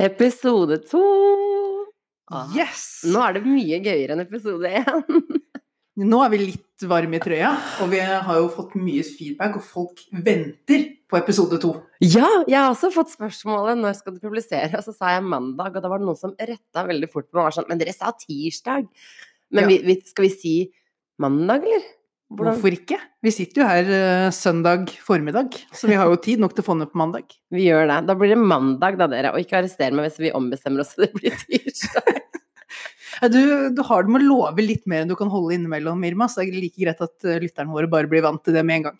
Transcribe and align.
Episode 0.00 0.78
to! 0.88 1.02
Ah, 2.32 2.48
Yes! 2.56 3.02
Nå 3.12 3.20
er 3.26 3.36
det 3.36 3.42
mye 3.44 3.78
gøyere 3.84 4.14
enn 4.14 4.22
episode 4.24 4.68
én. 4.70 5.02
Nå 6.08 6.20
er 6.24 6.30
vi 6.32 6.38
litt 6.40 6.84
varme 6.88 7.18
i 7.18 7.20
trøya, 7.20 7.50
og 7.84 7.90
vi 7.92 7.98
har 8.00 8.38
jo 8.40 8.46
fått 8.54 8.72
mye 8.80 9.02
feedback, 9.04 9.58
og 9.60 9.66
folk 9.66 10.00
venter 10.24 10.86
på 11.12 11.18
episode 11.18 11.58
to. 11.60 11.74
Ja, 12.00 12.24
jeg 12.48 12.56
har 12.56 12.70
også 12.72 12.88
fått 12.94 13.12
spørsmålet 13.12 13.76
når 13.82 13.98
skal 13.98 14.16
du 14.16 14.22
publisere, 14.24 14.70
og 14.78 14.86
så 14.86 14.94
sa 14.96 15.12
jeg 15.18 15.26
mandag, 15.28 15.76
og 15.76 15.84
da 15.84 15.90
var 15.92 16.00
det 16.00 16.08
noen 16.08 16.18
som 16.18 16.32
retta 16.40 16.86
veldig 16.88 17.10
fort 17.12 17.28
på 17.28 17.36
meg 17.36 17.42
og 17.42 17.50
var 17.50 17.56
sånn 17.58 17.68
Men 17.68 17.82
dere 17.82 17.92
sa 17.92 18.14
tirsdag. 18.16 18.88
Men 19.52 19.66
Ja. 19.66 19.68
vi, 19.68 19.76
vi, 19.90 19.98
skal 20.08 20.24
vi 20.24 20.32
si 20.32 20.54
mandag, 21.20 21.68
eller? 21.68 21.84
Hvordan- 22.32 22.56
Hvorfor 22.56 22.74
ikke? 22.74 22.98
Vi 23.22 23.30
sitter 23.30 23.62
jo 23.62 23.68
her 23.68 23.90
eh, 23.92 24.30
søndag 24.34 24.88
formiddag, 25.04 25.52
så 25.72 25.86
vi 25.90 25.94
har 26.00 26.08
jo 26.10 26.16
tid 26.16 26.40
nok 26.42 26.54
til 26.56 26.64
å 26.64 26.66
få 26.66 26.76
den 26.78 26.88
på 26.90 26.98
mandag. 26.98 27.28
Vi 27.52 27.66
gjør 27.68 27.86
det. 27.90 27.98
Da 28.08 28.16
blir 28.18 28.32
det 28.32 28.38
mandag, 28.40 28.96
da, 28.98 29.06
dere. 29.12 29.34
Og 29.34 29.42
ikke 29.44 29.60
arrester 29.60 29.92
meg 29.92 30.08
hvis 30.08 30.18
vi 30.22 30.32
ombestemmer 30.34 30.80
oss 30.82 30.94
så 30.96 31.04
det 31.04 31.12
blir 31.18 31.36
tirsdag. 31.46 32.22
Du, 33.28 33.68
du 33.76 33.82
har 33.84 34.02
det 34.02 34.10
med 34.10 34.22
å 34.24 34.28
love 34.48 34.62
litt 34.64 34.86
mer 34.88 35.02
enn 35.04 35.10
du 35.10 35.14
kan 35.14 35.28
holde 35.30 35.52
innimellom, 35.54 36.00
Irma, 36.08 36.24
så 36.32 36.40
det 36.40 36.48
er 36.48 36.62
like 36.62 36.80
greit 36.80 37.02
at 37.04 37.26
eh, 37.28 37.36
lytterne 37.42 37.70
våre 37.70 37.86
bare 37.92 38.08
blir 38.10 38.24
vant 38.24 38.40
til 38.42 38.56
det 38.56 38.62
med 38.66 38.80
en 38.80 38.86
gang. 38.88 38.96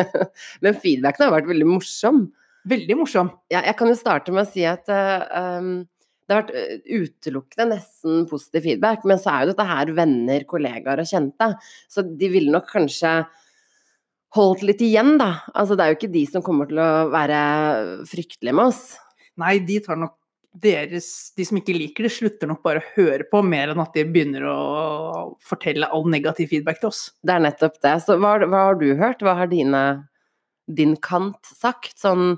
Men 0.66 0.74
feedbacken 0.82 1.22
har 1.28 1.32
vært 1.36 1.46
veldig 1.48 1.68
morsom. 1.70 2.24
Veldig 2.68 2.96
morsom. 2.98 3.30
Ja, 3.54 3.62
jeg 3.62 3.76
kan 3.78 3.88
jo 3.88 3.96
starte 3.96 4.34
med 4.34 4.42
å 4.42 4.50
si 4.50 4.66
at 4.68 4.90
uh, 4.90 5.22
um, 5.62 5.70
det 6.24 6.34
har 6.34 6.42
vært 6.42 6.54
eh, 6.56 7.00
utelukkende 7.04 7.68
nesten 7.74 8.26
positiv 8.30 8.64
feedback, 8.64 9.04
men 9.08 9.20
så 9.20 9.32
er 9.32 9.44
jo 9.44 9.52
dette 9.52 9.68
her 9.68 9.94
venner, 9.96 10.46
kollegaer 10.48 11.02
og 11.02 11.10
kjente. 11.10 11.50
Så 11.92 12.04
de 12.08 12.30
ville 12.32 12.54
nok 12.54 12.70
kanskje 12.72 13.18
holdt 14.34 14.64
litt 14.66 14.82
igjen, 14.82 15.14
da. 15.20 15.44
Altså 15.54 15.76
det 15.76 15.84
er 15.84 15.92
jo 15.92 15.98
ikke 16.00 16.14
de 16.14 16.24
som 16.26 16.44
kommer 16.44 16.68
til 16.70 16.80
å 16.82 16.90
være 17.12 17.40
fryktelige 18.10 18.56
med 18.56 18.72
oss. 18.72 18.84
Nei, 19.40 19.58
de 19.66 19.80
tar 19.84 19.98
nok 20.00 20.16
deres 20.54 21.08
De 21.34 21.42
som 21.42 21.58
ikke 21.58 21.74
liker 21.74 22.06
det, 22.06 22.12
slutter 22.14 22.46
nok 22.46 22.60
bare 22.62 22.78
å 22.78 22.90
høre 22.94 23.24
på, 23.26 23.40
mer 23.42 23.72
enn 23.72 23.82
at 23.82 23.96
de 23.96 24.04
begynner 24.06 24.44
å 24.46 24.58
fortelle 25.42 25.88
all 25.90 26.06
negativ 26.06 26.52
feedback 26.52 26.78
til 26.78 26.92
oss. 26.92 27.08
Det 27.26 27.34
er 27.34 27.42
nettopp 27.42 27.80
det. 27.82 27.94
Så 28.04 28.14
hva, 28.22 28.36
hva 28.46 28.60
har 28.68 28.78
du 28.78 28.92
hørt? 29.00 29.24
Hva 29.26 29.34
har 29.40 29.50
dine, 29.50 29.82
din 30.70 30.94
kant 31.02 31.50
sagt, 31.50 31.96
sånn 31.98 32.36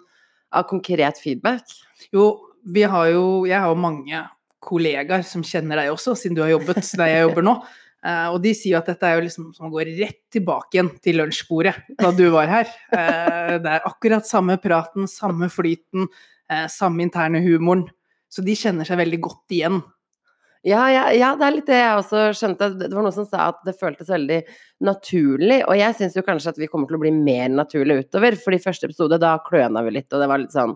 av 0.48 0.64
konkret 0.70 1.20
feedback? 1.20 1.68
Jo, 2.14 2.30
vi 2.66 2.82
har 2.82 3.10
jo 3.12 3.26
Jeg 3.46 3.62
har 3.62 3.70
jo 3.70 3.78
mange 3.78 4.22
kollegaer 4.66 5.22
som 5.26 5.44
kjenner 5.46 5.78
deg 5.78 5.92
også, 5.92 6.16
siden 6.18 6.36
du 6.38 6.42
har 6.42 6.56
jobbet 6.56 6.80
der 6.98 7.12
jeg 7.12 7.26
jobber 7.28 7.44
nå. 7.46 7.58
Uh, 8.06 8.28
og 8.34 8.40
de 8.42 8.52
sier 8.56 8.80
at 8.80 8.88
dette 8.90 9.06
er 9.06 9.18
jo 9.18 9.26
liksom 9.26 9.50
som 9.54 9.68
å 9.68 9.72
gå 9.72 9.84
rett 9.86 10.24
tilbake 10.34 10.74
igjen 10.74 10.90
til 11.04 11.20
lunsjbordet 11.20 11.76
da 12.00 12.10
du 12.14 12.24
var 12.34 12.50
her. 12.50 12.72
Uh, 12.90 13.58
det 13.62 13.76
er 13.76 13.86
akkurat 13.86 14.26
samme 14.26 14.58
praten, 14.62 15.06
samme 15.10 15.50
flyten, 15.52 16.08
uh, 16.50 16.66
samme 16.72 17.06
interne 17.06 17.44
humoren. 17.46 17.86
Så 18.32 18.42
de 18.42 18.56
kjenner 18.58 18.88
seg 18.88 18.98
veldig 18.98 19.22
godt 19.22 19.54
igjen. 19.54 19.78
Ja, 20.66 20.88
ja, 20.90 21.04
ja, 21.14 21.30
det 21.38 21.46
er 21.46 21.54
litt 21.54 21.68
det 21.70 21.76
jeg 21.78 21.98
også 22.00 22.20
skjønte. 22.34 22.72
Det 22.74 22.90
var 22.90 23.04
noen 23.06 23.14
som 23.14 23.26
sa 23.28 23.52
at 23.52 23.60
det 23.68 23.76
føltes 23.78 24.08
veldig 24.10 24.40
naturlig. 24.88 25.60
Og 25.62 25.78
jeg 25.78 25.94
syns 25.94 26.16
jo 26.18 26.24
kanskje 26.26 26.56
at 26.56 26.58
vi 26.58 26.66
kommer 26.72 26.90
til 26.90 26.98
å 26.98 27.02
bli 27.04 27.12
mer 27.14 27.52
naturlig 27.54 28.00
utover. 28.02 28.34
For 28.42 28.56
i 28.56 28.58
første 28.58 28.90
episode, 28.90 29.20
da 29.22 29.36
kløna 29.46 29.84
vi 29.86 29.94
litt, 29.94 30.10
og 30.10 30.24
det 30.24 30.28
var 30.32 30.42
litt 30.42 30.56
sånn 30.56 30.74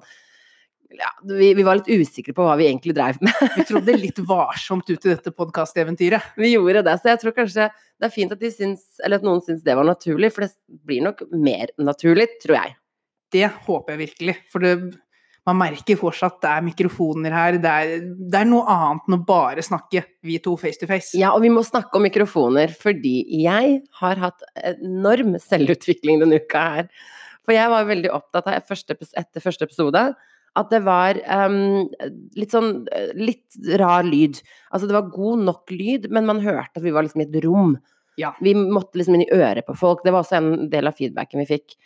ja, 0.98 1.10
vi, 1.22 1.52
vi 1.54 1.64
var 1.66 1.78
litt 1.78 1.90
usikre 1.90 2.34
på 2.34 2.44
hva 2.44 2.56
vi 2.58 2.66
egentlig 2.66 2.94
dreiv 2.96 3.20
med. 3.22 3.36
Vi 3.58 3.66
trodde 3.68 3.94
litt 3.98 4.18
varsomt 4.26 4.88
ut 4.90 5.04
i 5.06 5.12
dette 5.12 5.32
podkasteventyret. 5.34 6.32
Vi 6.40 6.52
gjorde 6.54 6.82
det. 6.86 6.96
Så 7.00 7.12
jeg 7.12 7.20
tror 7.22 7.36
kanskje 7.36 7.68
det 7.70 8.08
er 8.08 8.14
fint 8.14 8.32
at, 8.34 8.40
de 8.40 8.50
syns, 8.52 8.82
eller 9.04 9.20
at 9.20 9.26
noen 9.26 9.42
syns 9.44 9.62
det 9.66 9.76
var 9.78 9.86
naturlig, 9.86 10.32
for 10.34 10.46
det 10.46 10.80
blir 10.88 11.04
nok 11.04 11.22
mer 11.30 11.70
naturlig, 11.78 12.26
tror 12.42 12.56
jeg. 12.58 12.74
Det 13.30 13.46
håper 13.68 13.94
jeg 13.94 14.00
virkelig. 14.00 14.34
For 14.50 14.64
det, 14.64 14.72
man 15.46 15.60
merker 15.60 16.00
fortsatt 16.00 16.40
det 16.42 16.50
er 16.50 16.66
mikrofoner 16.66 17.36
her. 17.36 17.60
Det 17.62 17.76
er, 17.84 17.94
det 18.32 18.40
er 18.40 18.50
noe 18.50 18.66
annet 18.74 19.06
enn 19.06 19.18
å 19.20 19.22
bare 19.28 19.64
snakke, 19.64 20.02
vi 20.26 20.40
to 20.42 20.56
face 20.60 20.80
to 20.80 20.90
face. 20.90 21.14
Ja, 21.20 21.30
og 21.36 21.44
vi 21.46 21.52
må 21.54 21.62
snakke 21.66 22.00
om 22.00 22.06
mikrofoner, 22.08 22.74
fordi 22.82 23.20
jeg 23.44 23.78
har 24.02 24.24
hatt 24.26 24.44
enorm 24.74 25.38
selvutvikling 25.40 26.24
denne 26.24 26.42
uka 26.42 26.66
her. 26.74 26.90
For 27.46 27.56
jeg 27.56 27.70
var 27.72 27.88
veldig 27.88 28.10
opptatt 28.14 28.50
av 28.50 28.66
første, 28.68 28.98
etter 29.18 29.42
første 29.44 29.70
episode 29.70 30.02
at 30.58 30.72
det 30.72 30.80
var 30.82 31.18
um, 31.46 31.86
litt 32.38 32.54
sånn 32.54 32.72
litt 33.18 33.58
rar 33.78 34.06
lyd. 34.06 34.40
Altså 34.74 34.88
det 34.90 34.96
var 34.96 35.12
god 35.14 35.46
nok 35.46 35.72
lyd, 35.74 36.10
men 36.10 36.26
man 36.28 36.42
hørte 36.42 36.80
at 36.80 36.84
vi 36.84 36.94
var 36.94 37.06
liksom 37.06 37.22
i 37.22 37.28
et 37.28 37.40
rom. 37.44 37.76
Ja. 38.20 38.34
Vi 38.42 38.54
måtte 38.58 38.98
liksom 38.98 39.16
inn 39.16 39.26
i 39.28 39.32
øret 39.32 39.66
på 39.68 39.76
folk. 39.78 40.02
Det 40.04 40.12
var 40.12 40.24
også 40.24 40.40
en 40.40 40.68
del 40.72 40.90
av 40.90 40.98
feedbacken 40.98 41.42
vi 41.44 41.48
fikk. 41.54 41.78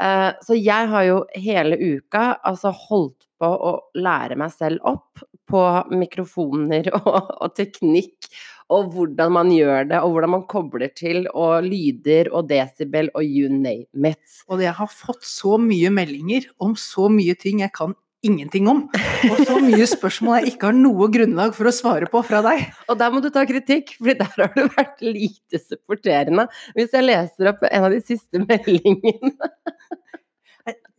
Uh, 0.00 0.32
så 0.42 0.56
jeg 0.58 0.90
har 0.90 1.06
jo 1.06 1.20
hele 1.38 1.78
uka 1.78 2.32
altså 2.42 2.72
holdt 2.74 3.28
på 3.38 3.46
å 3.46 3.76
lære 3.98 4.38
meg 4.38 4.50
selv 4.54 4.82
opp 4.90 5.22
på 5.50 5.62
mikrofoner 5.94 6.88
og, 6.98 7.30
og 7.38 7.54
teknikk, 7.54 8.30
og 8.72 8.94
hvordan 8.94 9.34
man 9.36 9.50
gjør 9.52 9.90
det, 9.90 10.00
og 10.00 10.14
hvordan 10.14 10.32
man 10.38 10.46
kobler 10.50 10.90
til, 10.96 11.28
og 11.30 11.66
lyder 11.66 12.30
og 12.32 12.48
desibel 12.50 13.10
og 13.12 13.26
you 13.26 13.50
name 13.52 14.14
it. 14.14 14.40
Og 14.48 14.64
jeg 14.64 14.74
har 14.78 14.90
fått 14.90 15.26
så 15.28 15.58
mye 15.60 15.92
meldinger 15.94 16.48
om 16.64 16.74
så 16.78 17.10
mye 17.12 17.36
ting 17.38 17.62
jeg 17.62 17.74
kan 17.76 17.94
ingenting 18.26 18.66
om. 18.70 18.82
Og 19.30 19.40
så 19.46 19.58
mye 19.62 19.86
spørsmål 19.90 20.40
jeg 20.40 20.54
ikke 20.54 20.70
har 20.70 20.76
noe 20.78 21.08
grunnlag 21.14 21.54
for 21.56 21.70
å 21.70 21.74
svare 21.74 22.08
på 22.10 22.22
fra 22.26 22.40
deg. 22.46 22.64
Og 22.90 22.98
der 23.00 23.12
må 23.14 23.20
du 23.24 23.30
ta 23.34 23.44
kritikk, 23.48 23.94
for 24.00 24.16
der 24.20 24.30
har 24.36 24.52
du 24.56 24.64
vært 24.76 25.04
lite 25.04 25.60
supporterende. 25.62 26.48
Hvis 26.76 26.94
jeg 26.96 27.06
leser 27.08 27.52
opp 27.52 27.64
en 27.70 27.88
av 27.88 27.94
de 27.94 28.00
siste 28.04 28.40
meldingene 28.44 29.34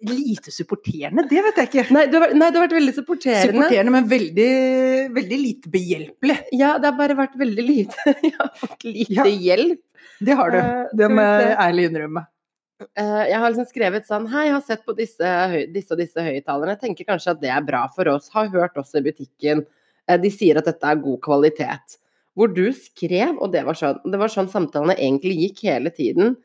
Lite 0.06 0.52
supporterende, 0.54 1.24
det 1.26 1.40
vet 1.42 1.56
jeg 1.58 1.70
ikke. 1.72 1.84
Nei, 1.96 2.04
du 2.12 2.20
har, 2.22 2.34
nei, 2.38 2.50
du 2.54 2.60
har 2.60 2.66
vært 2.68 2.76
veldig 2.78 2.92
supporterende. 2.94 3.48
Supporterende, 3.56 3.94
men 3.96 4.10
veldig, 4.12 4.50
veldig 5.16 5.40
lite 5.42 5.72
behjelpelig. 5.74 6.36
Ja, 6.54 6.76
det 6.78 6.92
har 6.92 6.98
bare 7.00 7.16
vært 7.18 7.34
veldig 7.40 7.66
lite. 7.66 8.14
Jeg 8.28 8.36
har 8.38 8.52
fått 8.60 8.86
lite 8.86 9.16
Ja. 9.16 9.26
hjelp. 9.48 9.82
Det 10.22 10.36
har 10.38 10.54
du. 10.54 10.58
Eh, 10.60 10.94
Det 11.02 11.10
må 11.12 11.24
jeg 11.26 11.56
ærlig 11.66 11.88
innrømme. 11.90 12.22
Eh, 12.82 13.26
Jeg 13.32 13.40
har 13.40 13.52
liksom 13.52 13.68
skrevet 13.70 14.08
sånn 14.08 14.26
Hei, 14.28 14.48
jeg 14.50 14.56
har 14.58 14.64
sett 14.68 14.82
på 14.88 14.96
disse, 14.98 15.30
disse 15.72 15.96
og 15.96 16.02
disse 16.02 16.24
høyttalerne. 16.26 16.76
Tenker 16.80 17.08
kanskje 17.08 17.36
at 17.36 17.44
det 17.44 17.52
er 17.54 17.64
bra 17.66 17.86
for 17.96 18.10
oss. 18.12 18.28
Har 18.34 18.50
hørt 18.52 18.76
også 18.80 19.00
i 19.00 19.06
butikken. 19.10 19.64
Eh, 20.10 20.18
De 20.22 20.32
sier 20.34 20.60
at 20.60 20.68
dette 20.68 20.84
er 20.92 21.00
god 21.04 21.22
kvalitet. 21.24 22.00
Hvor 22.36 22.52
du 22.52 22.66
skrev, 22.76 23.38
og 23.40 23.54
det 23.54 23.64
var 23.64 23.78
sånn, 23.80 24.02
det 24.12 24.20
var 24.20 24.28
sånn 24.32 24.52
samtalene 24.52 24.98
egentlig 25.00 25.38
gikk 25.40 25.64
hele 25.70 25.94
tiden. 25.94 26.36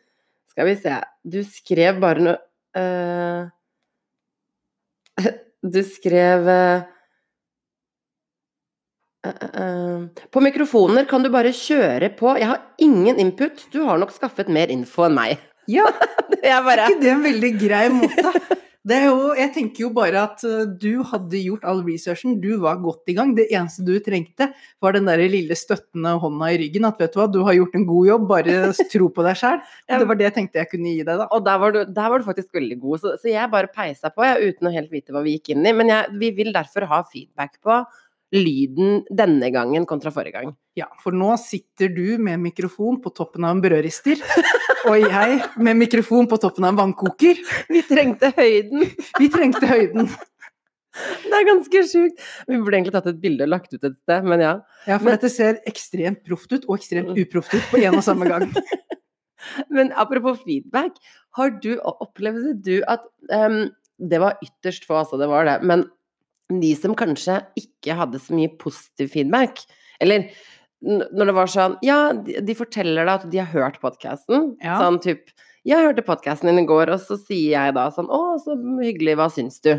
Skal 0.51 0.71
vi 0.71 0.77
se 0.79 1.01
Du 1.27 1.43
skrev 1.47 1.99
bare 2.03 2.23
noe 2.23 2.39
uh, 2.79 3.51
Du 5.75 5.83
skrev 5.87 6.47
uh, 6.51 6.83
uh, 9.27 10.07
På 10.31 10.43
mikrofoner 10.43 11.07
kan 11.11 11.23
du 11.27 11.31
bare 11.31 11.51
kjøre 11.55 12.11
på. 12.19 12.37
Jeg 12.39 12.51
har 12.51 12.63
ingen 12.79 13.19
input. 13.19 13.67
Du 13.75 13.83
har 13.87 13.99
nok 13.99 14.15
skaffet 14.15 14.51
mer 14.51 14.71
info 14.71 15.07
enn 15.09 15.19
meg. 15.19 15.50
Ja, 15.71 15.87
bare 16.67 16.87
er 16.87 16.97
ikke 16.97 17.05
det 17.05 17.15
en 17.15 17.29
veldig 17.29 17.53
grei 17.61 17.85
måte? 17.95 18.59
Det 18.81 18.97
jo, 19.05 19.35
jeg 19.37 19.51
tenker 19.53 19.83
jo 19.85 19.91
bare 19.93 20.23
at 20.25 20.41
uh, 20.49 20.63
du 20.65 21.03
hadde 21.05 21.37
gjort 21.37 21.67
all 21.69 21.83
researchen, 21.85 22.39
du 22.41 22.55
var 22.63 22.79
godt 22.81 23.11
i 23.13 23.15
gang. 23.19 23.35
Det 23.37 23.45
eneste 23.53 23.85
du 23.85 23.93
trengte, 24.01 24.49
var 24.81 24.97
den 24.97 25.11
der 25.11 25.21
lille 25.29 25.57
støttende 25.59 26.15
hånda 26.23 26.49
i 26.55 26.57
ryggen. 26.63 26.89
At 26.89 27.03
vet 27.03 27.13
du 27.13 27.21
hva, 27.21 27.29
du 27.29 27.43
har 27.45 27.59
gjort 27.59 27.77
en 27.77 27.85
god 27.91 28.09
jobb, 28.09 28.27
bare 28.31 28.73
tro 28.95 29.11
på 29.13 29.27
deg 29.27 29.37
sjæl. 29.37 29.61
Det 29.85 30.09
var 30.09 30.21
det 30.21 30.31
jeg 30.31 30.37
tenkte 30.39 30.63
jeg 30.63 30.73
kunne 30.73 30.95
gi 30.95 31.05
deg, 31.05 31.13
da. 31.21 31.29
Og 31.29 31.45
der 31.45 31.61
var, 31.61 31.77
du, 31.77 31.83
der 32.01 32.15
var 32.15 32.23
du 32.23 32.31
faktisk 32.31 32.57
veldig 32.57 32.81
god, 32.81 33.03
så, 33.05 33.17
så 33.21 33.31
jeg 33.35 33.53
bare 33.53 33.75
peisa 33.75 34.13
på, 34.15 34.25
jeg, 34.25 34.55
uten 34.55 34.71
å 34.71 34.77
helt 34.79 34.95
vite 34.97 35.13
hva 35.13 35.27
vi 35.27 35.37
gikk 35.37 35.53
inn 35.53 35.69
i. 35.69 35.77
Men 35.77 35.93
jeg, 35.93 36.17
vi 36.23 36.33
vil 36.41 36.55
derfor 36.57 36.89
ha 36.89 37.05
feedback 37.13 37.61
på 37.61 37.83
lyden 38.33 39.03
denne 39.11 39.51
gangen 39.53 39.85
kontra 39.91 40.13
forrige 40.15 40.39
gang. 40.39 40.55
Ja, 40.79 40.87
for 41.03 41.13
nå 41.17 41.35
sitter 41.43 41.91
du 41.93 42.17
med 42.23 42.41
mikrofon 42.41 43.01
på 43.03 43.13
toppen 43.13 43.45
av 43.45 43.57
en 43.57 43.63
brødrister, 43.65 44.23
og 44.89 44.97
jeg 45.03 45.39
med 45.61 45.79
mikrofon 45.81 46.29
på 46.31 46.39
toppen 46.41 46.65
av 46.67 46.75
en 46.75 46.81
vannkoker. 46.81 47.41
Vi 47.71 47.83
trengte 47.89 48.33
høyden! 48.37 48.87
Vi 49.19 49.29
trengte 49.33 49.69
høyden. 49.69 50.09
Det 51.23 51.37
er 51.37 51.47
ganske 51.47 51.83
sjukt. 51.87 52.23
Vi 52.49 52.59
burde 52.59 52.79
egentlig 52.79 52.95
tatt 52.97 53.09
et 53.13 53.21
bilde 53.23 53.47
og 53.47 53.53
lagt 53.53 53.73
ut 53.73 53.85
et 53.87 53.95
sted, 53.95 54.27
men 54.27 54.43
ja. 54.43 54.55
Ja, 54.89 54.97
for 54.99 55.07
Men- 55.07 55.19
dette 55.19 55.31
ser 55.33 55.61
ekstremt 55.71 56.25
proft 56.27 56.51
ut, 56.53 56.67
og 56.67 56.79
ekstremt 56.79 57.13
uproft 57.15 57.55
ut 57.55 57.69
på 57.71 57.83
en 57.83 58.01
og 58.01 58.05
samme 58.07 58.29
gang. 58.31 58.49
Men 59.73 59.89
apropos 59.97 60.43
feedback, 60.45 60.99
har 61.39 61.55
du 61.63 61.79
opplevde 61.81 62.53
du 62.61 62.83
at 62.87 63.07
um, 63.33 63.71
Det 63.97 64.21
var 64.21 64.37
ytterst 64.45 64.85
få, 64.85 64.99
altså, 65.01 65.17
det 65.21 65.29
var 65.29 65.45
det. 65.49 65.59
Men 65.65 65.87
de 66.51 66.75
som 66.77 66.95
kanskje 66.97 67.39
ikke 67.57 67.97
hadde 67.97 68.21
så 68.21 68.35
mye 68.37 68.53
positiv 68.61 69.11
feedback, 69.13 69.61
eller 70.01 70.29
når 70.81 71.31
det 71.31 71.37
var 71.37 71.51
sånn 71.53 71.77
Ja, 71.85 72.01
de, 72.17 72.41
de 72.45 72.57
forteller 72.57 73.05
deg 73.05 73.15
at 73.15 73.31
de 73.33 73.41
har 73.43 73.51
hørt 73.53 73.81
podkasten. 73.83 74.55
Ja. 74.65 74.79
Sånn 74.81 75.01
typ 75.05 75.33
Jeg 75.69 75.85
hørte 75.85 76.05
podkasten 76.07 76.49
din 76.51 76.63
i 76.63 76.69
går, 76.69 76.93
og 76.95 77.03
så 77.05 77.19
sier 77.21 77.53
jeg 77.57 77.77
da 77.77 77.89
sånn 77.95 78.09
Å, 78.09 78.23
så 78.43 78.57
hyggelig, 78.81 79.19
hva 79.21 79.29
syns 79.33 79.61
du? 79.65 79.75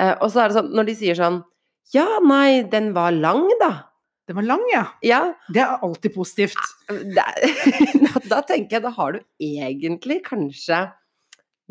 Eh, 0.00 0.14
og 0.14 0.28
så 0.32 0.44
er 0.44 0.50
det 0.52 0.60
sånn, 0.60 0.72
når 0.76 0.88
de 0.88 0.98
sier 1.02 1.18
sånn 1.18 1.42
Ja, 1.92 2.06
nei, 2.24 2.62
den 2.72 2.92
var 2.96 3.12
lang, 3.12 3.44
da. 3.60 3.72
Den 4.30 4.38
var 4.38 4.46
lang, 4.54 4.62
ja. 4.72 4.86
Ja, 5.04 5.20
Det 5.52 5.60
er 5.60 5.82
alltid 5.82 6.14
positivt. 6.14 6.72
da, 7.18 7.26
da 8.30 8.40
tenker 8.46 8.78
jeg 8.78 8.86
da 8.86 8.92
har 8.96 9.18
du 9.18 9.22
egentlig 9.42 10.22
kanskje 10.28 10.84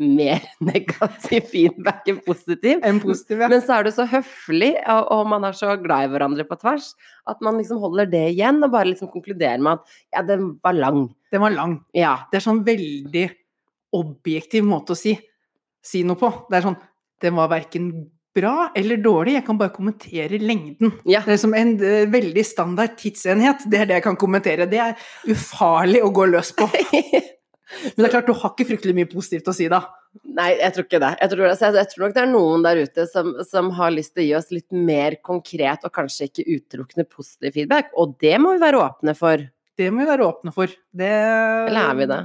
mer 0.02 0.42
negativ 0.70 1.48
feedback 1.52 2.08
enn 2.10 2.20
positiv. 2.26 2.80
En 2.86 3.00
positiv, 3.02 3.42
ja. 3.42 3.50
Men 3.52 3.64
så 3.64 3.78
er 3.78 3.86
du 3.86 3.92
så 3.94 4.06
høflig, 4.10 4.72
og, 4.82 5.10
og 5.16 5.28
man 5.32 5.46
er 5.48 5.56
så 5.58 5.76
glad 5.80 6.06
i 6.06 6.12
hverandre 6.12 6.46
på 6.48 6.58
tvers, 6.60 6.92
at 7.30 7.42
man 7.44 7.60
liksom 7.60 7.82
holder 7.82 8.10
det 8.12 8.24
igjen, 8.34 8.62
og 8.64 8.72
bare 8.74 8.90
liksom 8.92 9.12
konkluderer 9.12 9.62
med 9.62 9.78
at 9.78 10.00
ja, 10.16 10.24
den 10.32 10.54
var 10.64 10.76
lang. 10.78 11.04
Den 11.32 11.44
var 11.44 11.54
lang. 11.54 11.76
Ja. 11.96 12.16
Det 12.32 12.40
er 12.40 12.46
sånn 12.48 12.64
veldig 12.66 13.28
objektiv 13.96 14.66
måte 14.66 14.96
å 14.96 14.98
si, 14.98 15.14
si 15.84 16.02
noe 16.06 16.20
på. 16.20 16.32
Det 16.48 16.60
er 16.60 16.68
sånn 16.70 16.80
Den 17.22 17.36
var 17.38 17.52
verken 17.52 17.92
bra 18.34 18.70
eller 18.76 18.96
dårlig, 18.98 19.36
jeg 19.36 19.44
kan 19.46 19.58
bare 19.60 19.74
kommentere 19.74 20.40
lengden. 20.40 20.94
ja. 21.04 21.20
Det 21.26 21.36
er 21.36 21.42
som 21.42 21.54
en 21.54 21.74
uh, 21.80 22.08
veldig 22.10 22.44
standard 22.46 22.96
tidsenhet. 22.98 23.66
Det 23.68 23.82
er 23.82 23.90
det 23.90 23.98
jeg 24.00 24.06
kan 24.08 24.18
kommentere. 24.18 24.66
Det 24.70 24.80
er 24.80 24.96
ufarlig 25.30 26.02
å 26.02 26.10
gå 26.14 26.26
løs 26.32 26.54
på. 26.56 26.68
Men 27.70 28.02
det 28.02 28.08
er 28.08 28.14
klart, 28.14 28.28
du 28.28 28.36
har 28.36 28.52
ikke 28.52 28.68
fryktelig 28.68 28.94
mye 28.96 29.08
positivt 29.10 29.48
å 29.48 29.54
si 29.56 29.68
da. 29.72 29.80
Nei, 30.36 30.50
jeg 30.58 30.74
tror 30.74 30.86
ikke 30.86 31.00
det. 31.00 31.12
Jeg 31.22 31.32
tror, 31.32 31.46
altså, 31.48 31.70
jeg 31.72 31.90
tror 31.92 32.04
nok 32.04 32.14
det 32.16 32.22
er 32.22 32.30
noen 32.30 32.66
der 32.66 32.82
ute 32.84 33.06
som, 33.08 33.32
som 33.48 33.70
har 33.78 33.94
lyst 33.94 34.12
til 34.12 34.24
å 34.24 34.26
gi 34.26 34.36
oss 34.36 34.52
litt 34.52 34.76
mer 34.76 35.16
konkret 35.24 35.86
og 35.88 35.94
kanskje 35.94 36.28
ikke 36.28 36.46
utelukkende 36.50 37.08
positiv 37.08 37.56
feedback, 37.56 37.90
og 37.96 38.14
det 38.22 38.36
må 38.42 38.54
vi 38.54 38.62
være 38.62 38.82
åpne 38.82 39.16
for. 39.18 39.46
Det 39.78 39.88
må 39.88 40.02
vi 40.02 40.10
være 40.10 40.28
åpne 40.28 40.52
for. 40.54 40.72
Det 40.92 41.10
Eller 41.10 41.82
er 41.82 41.98
vi 41.98 42.08
det? 42.12 42.22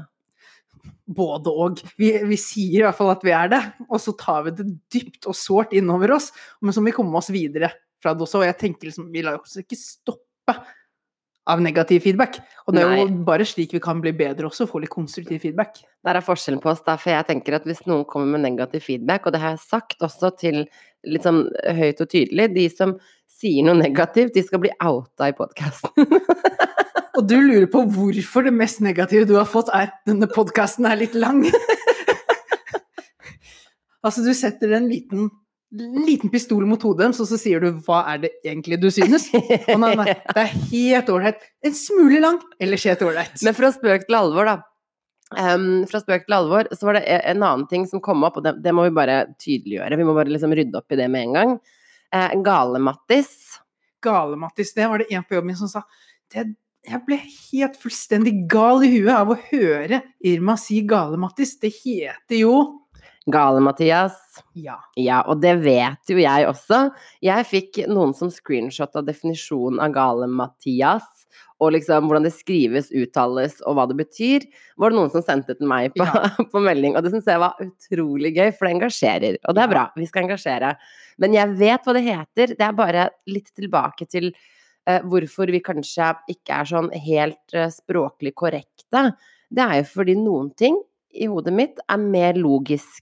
Både 1.18 1.54
og. 1.64 1.82
Vi, 2.00 2.12
vi 2.28 2.40
sier 2.42 2.82
i 2.82 2.86
hvert 2.86 2.98
fall 2.98 3.14
at 3.14 3.24
vi 3.24 3.32
er 3.36 3.54
det, 3.54 3.62
og 3.88 4.02
så 4.04 4.14
tar 4.20 4.44
vi 4.50 4.56
det 4.58 4.68
dypt 4.94 5.30
og 5.32 5.38
sårt 5.40 5.76
innover 5.78 6.18
oss, 6.18 6.34
men 6.60 6.76
så 6.76 6.84
må 6.84 6.92
vi 6.92 6.98
komme 7.00 7.22
oss 7.22 7.32
videre 7.32 7.72
fra 8.04 8.12
det 8.14 8.28
også. 8.28 8.42
Og 8.42 8.50
jeg 8.50 8.60
tenker 8.60 8.90
liksom, 8.90 9.08
vi 9.14 9.24
lar 9.24 9.40
oss 9.40 9.56
ikke 9.62 9.80
stoppe 9.80 10.58
av 11.48 11.62
negativ 11.64 12.04
feedback. 12.04 12.40
Og 12.68 12.76
det 12.76 12.84
er 12.84 12.98
jo 13.00 13.08
bare 13.28 13.46
slik 13.48 13.74
vi 13.76 13.82
kan 13.84 14.02
bli 14.04 14.12
bedre 14.18 14.50
også, 14.50 14.68
få 14.70 14.82
litt 14.84 14.92
konstruktiv 14.94 15.42
feedback. 15.46 15.80
Der 16.06 16.20
er 16.20 16.26
forskjellen 16.26 16.62
på 16.64 16.72
oss, 16.74 16.84
da, 16.86 16.98
for 17.00 17.14
jeg 17.14 17.28
tenker 17.30 17.58
at 17.58 17.68
hvis 17.68 17.86
noen 17.88 18.06
kommer 18.10 18.36
med 18.36 18.46
negativ 18.46 18.84
feedback, 18.88 19.26
og 19.26 19.36
det 19.36 19.42
har 19.44 19.56
jeg 19.56 19.64
sagt 19.64 20.04
også 20.06 20.34
til 20.40 20.66
litt 21.08 21.28
sånn 21.28 21.46
høyt 21.78 22.04
og 22.04 22.12
tydelig, 22.12 22.50
de 22.56 22.68
som 22.74 22.98
sier 23.38 23.66
noe 23.66 23.78
negativt, 23.80 24.34
de 24.36 24.44
skal 24.44 24.62
bli 24.64 24.74
outa 24.84 25.30
i 25.32 25.36
podkasten. 25.38 26.08
Og 27.18 27.26
du 27.26 27.34
lurer 27.42 27.66
på 27.74 27.82
hvorfor 27.90 28.46
det 28.46 28.54
mest 28.54 28.82
negative 28.86 29.26
du 29.26 29.34
har 29.40 29.48
fått, 29.50 29.72
er 29.74 29.90
denne 30.06 30.28
podkasten 30.30 30.86
er 30.86 31.00
litt 31.00 31.16
lang. 31.18 31.40
altså, 34.06 34.22
du 34.22 34.30
setter 34.38 34.76
en 34.78 34.86
liten, 34.86 35.32
liten 35.72 36.32
pistol 36.32 36.66
mot 36.68 36.82
hodet 36.84 37.04
deres, 37.04 37.20
og 37.20 37.28
så 37.28 37.38
sier 37.40 37.60
du 37.60 37.72
'hva 37.74 38.04
er 38.14 38.18
det 38.24 38.32
egentlig 38.46 38.80
du 38.80 38.88
synes'? 38.88 39.28
Og 39.74 39.80
nei, 39.80 39.96
nei, 39.96 40.06
det 40.36 40.44
er 40.44 40.56
helt 40.72 41.10
ålreit. 41.12 41.44
En 41.64 41.74
smule 41.76 42.22
lang, 42.24 42.40
ellers 42.60 42.84
helt 42.88 43.02
ålreit. 43.02 43.44
Men 43.44 43.58
fra 43.58 43.72
spøk 43.76 44.08
til 44.08 44.16
alvor, 44.16 44.46
da. 44.46 44.58
Um, 45.36 45.84
fra 45.92 46.00
spøk 46.00 46.24
til 46.26 46.38
alvor, 46.38 46.70
så 46.72 46.88
var 46.88 47.00
det 47.00 47.04
e- 47.04 47.24
en 47.34 47.44
annen 47.44 47.68
ting 47.68 47.84
som 47.88 48.00
kom 48.00 48.24
opp, 48.24 48.38
og 48.38 48.46
det, 48.46 48.56
det 48.64 48.74
må 48.74 48.88
vi 48.88 48.96
bare 48.96 49.26
tydeliggjøre. 49.36 49.98
Vi 50.00 50.08
må 50.08 50.16
bare 50.16 50.32
liksom 50.32 50.56
rydde 50.56 50.80
opp 50.80 50.92
i 50.92 51.00
det 51.02 51.10
med 51.12 51.28
en 51.28 51.34
gang. 51.34 51.58
Uh, 52.16 52.32
Gale-Mattis. 52.44 53.60
Gale-Mattis, 54.04 54.72
det 54.78 54.88
var 54.88 55.04
det 55.04 55.12
en 55.12 55.28
på 55.28 55.36
jobben 55.36 55.52
min 55.52 55.60
som 55.60 55.68
sa. 55.68 55.84
Det, 56.32 56.48
jeg 56.88 57.04
ble 57.04 57.18
helt 57.20 57.76
fullstendig 57.82 58.34
gal 58.48 58.86
i 58.86 58.94
huet 58.94 59.12
av 59.12 59.34
å 59.34 59.42
høre 59.50 60.00
Irma 60.24 60.56
si 60.56 60.80
Gale-Mattis. 60.88 61.58
Det 61.60 61.74
heter 61.76 62.40
jo 62.40 62.54
Gale-Mathias. 63.32 64.16
Ja. 64.56 64.78
Ja, 64.96 65.22
og 65.28 65.42
det 65.44 65.58
vet 65.66 66.12
jo 66.12 66.18
jeg 66.22 66.48
også. 66.48 66.88
Jeg 67.24 67.48
fikk 67.50 67.82
noen 67.92 68.14
som 68.18 68.32
screenshotta 68.32 69.04
definisjonen 69.06 69.82
av 69.84 69.94
Gale-Mathias, 69.96 71.06
og 71.62 71.74
liksom 71.74 72.06
hvordan 72.08 72.26
det 72.28 72.34
skrives, 72.36 72.92
uttales 72.94 73.58
og 73.66 73.78
hva 73.78 73.88
det 73.90 73.98
betyr, 74.00 74.46
var 74.78 74.94
det 74.94 75.00
noen 75.00 75.12
som 75.14 75.24
sendte 75.26 75.56
til 75.58 75.70
meg 75.70 75.96
på, 75.98 76.06
Ja. 76.06 76.28
på 76.54 76.62
melding. 76.64 76.96
Og 76.96 77.04
det 77.04 77.12
syns 77.14 77.30
jeg 77.30 77.42
var 77.42 77.58
utrolig 77.64 78.34
gøy, 78.38 78.52
for 78.54 78.68
det 78.68 78.76
engasjerer. 78.78 79.40
Og 79.44 79.58
det 79.58 79.64
er 79.66 79.72
bra, 79.74 79.88
vi 79.98 80.08
skal 80.10 80.28
engasjere. 80.28 80.76
Men 81.22 81.34
jeg 81.36 81.56
vet 81.60 81.88
hva 81.88 81.98
det 81.98 82.06
heter. 82.08 82.54
Det 82.58 82.68
er 82.68 82.78
bare 82.78 83.08
litt 83.30 83.50
tilbake 83.58 84.06
til 84.10 84.30
eh, 84.32 85.02
hvorfor 85.02 85.50
vi 85.54 85.64
kanskje 85.66 86.14
ikke 86.38 86.62
er 86.62 86.70
sånn 86.70 86.92
helt 86.94 87.58
eh, 87.58 87.72
språklig 87.74 88.36
korrekte. 88.38 89.10
Det 89.50 89.66
er 89.66 89.82
jo 89.82 89.90
fordi 89.96 90.16
noen 90.20 90.54
ting 90.60 90.78
i 91.18 91.26
hodet 91.32 91.54
mitt 91.58 91.82
er 91.90 91.98
mer 92.02 92.38
logisk 92.38 93.02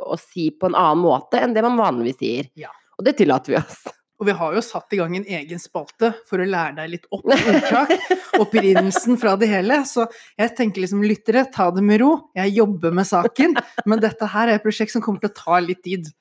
å 0.00 0.18
si 0.20 0.50
på 0.50 0.70
en 0.70 0.76
annen 0.78 1.02
måte 1.04 1.40
enn 1.40 1.54
det 1.56 1.64
man 1.64 1.78
vanligvis 1.80 2.20
sier. 2.20 2.52
Ja. 2.58 2.72
Og 2.98 3.06
det 3.06 3.16
tillater 3.20 3.54
vi 3.54 3.58
oss. 3.60 3.82
Og 4.20 4.26
vi 4.28 4.34
har 4.36 4.52
jo 4.52 4.60
satt 4.60 4.92
i 4.92 4.98
gang 5.00 5.14
en 5.16 5.24
egen 5.24 5.60
spalte 5.62 6.10
for 6.28 6.42
å 6.42 6.44
lære 6.44 6.76
deg 6.76 6.90
litt 6.92 7.06
opp 7.08 7.24
ordtak. 7.24 7.94
Opprinnelsen 8.36 9.16
fra 9.20 9.32
det 9.40 9.48
hele. 9.48 9.78
Så 9.88 10.04
jeg 10.36 10.52
tenker 10.58 10.84
liksom, 10.84 11.00
lyttere, 11.08 11.46
ta 11.48 11.70
det 11.72 11.80
med 11.80 12.02
ro. 12.02 12.10
Jeg 12.36 12.52
jobber 12.58 12.92
med 12.98 13.08
saken, 13.08 13.56
men 13.88 14.02
dette 14.04 14.28
her 14.28 14.50
er 14.50 14.58
et 14.58 14.66
prosjekt 14.66 14.92
som 14.92 15.00
kommer 15.04 15.24
til 15.24 15.32
å 15.32 15.38
ta 15.38 15.62
litt 15.64 15.80
tid. 15.88 16.12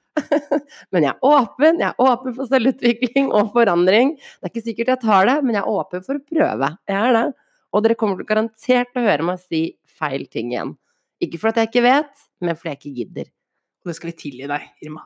Men 0.96 1.10
jeg 1.10 1.12
er 1.12 1.28
åpen. 1.28 1.82
Jeg 1.84 1.90
er 1.90 2.08
åpen 2.08 2.38
for 2.38 2.48
selvutvikling 2.48 3.30
og 3.36 3.52
forandring. 3.56 4.16
Det 4.16 4.48
er 4.48 4.54
ikke 4.54 4.66
sikkert 4.70 4.94
jeg 4.94 5.04
tar 5.04 5.28
det, 5.28 5.38
men 5.44 5.60
jeg 5.60 5.66
er 5.66 5.76
åpen 5.84 6.08
for 6.08 6.20
å 6.20 6.24
prøve. 6.24 6.72
Jeg 6.88 7.00
er 7.04 7.16
det. 7.18 7.28
Og 7.70 7.84
dere 7.86 8.00
kommer 8.00 8.28
garantert 8.32 8.94
til 8.94 9.04
å 9.04 9.10
høre 9.10 9.28
meg 9.28 9.44
si 9.44 9.64
feil 10.00 10.24
ting 10.32 10.54
igjen. 10.54 10.78
Ikke 11.20 11.42
for 11.42 11.52
at 11.52 11.60
jeg 11.60 11.74
ikke 11.74 11.84
vet, 11.84 12.29
men 12.42 12.58
fordi 12.58 12.74
jeg 12.74 12.80
ikke 12.80 12.96
gidder. 13.02 13.34
Og 13.80 13.92
det 13.92 13.96
skal 13.98 14.12
vi 14.12 14.18
tilgi 14.24 14.48
deg, 14.50 14.72
Irma. 14.86 15.04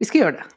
Vi 0.00 0.08
skal 0.08 0.24
gjøre 0.24 0.40
det. 0.40 0.48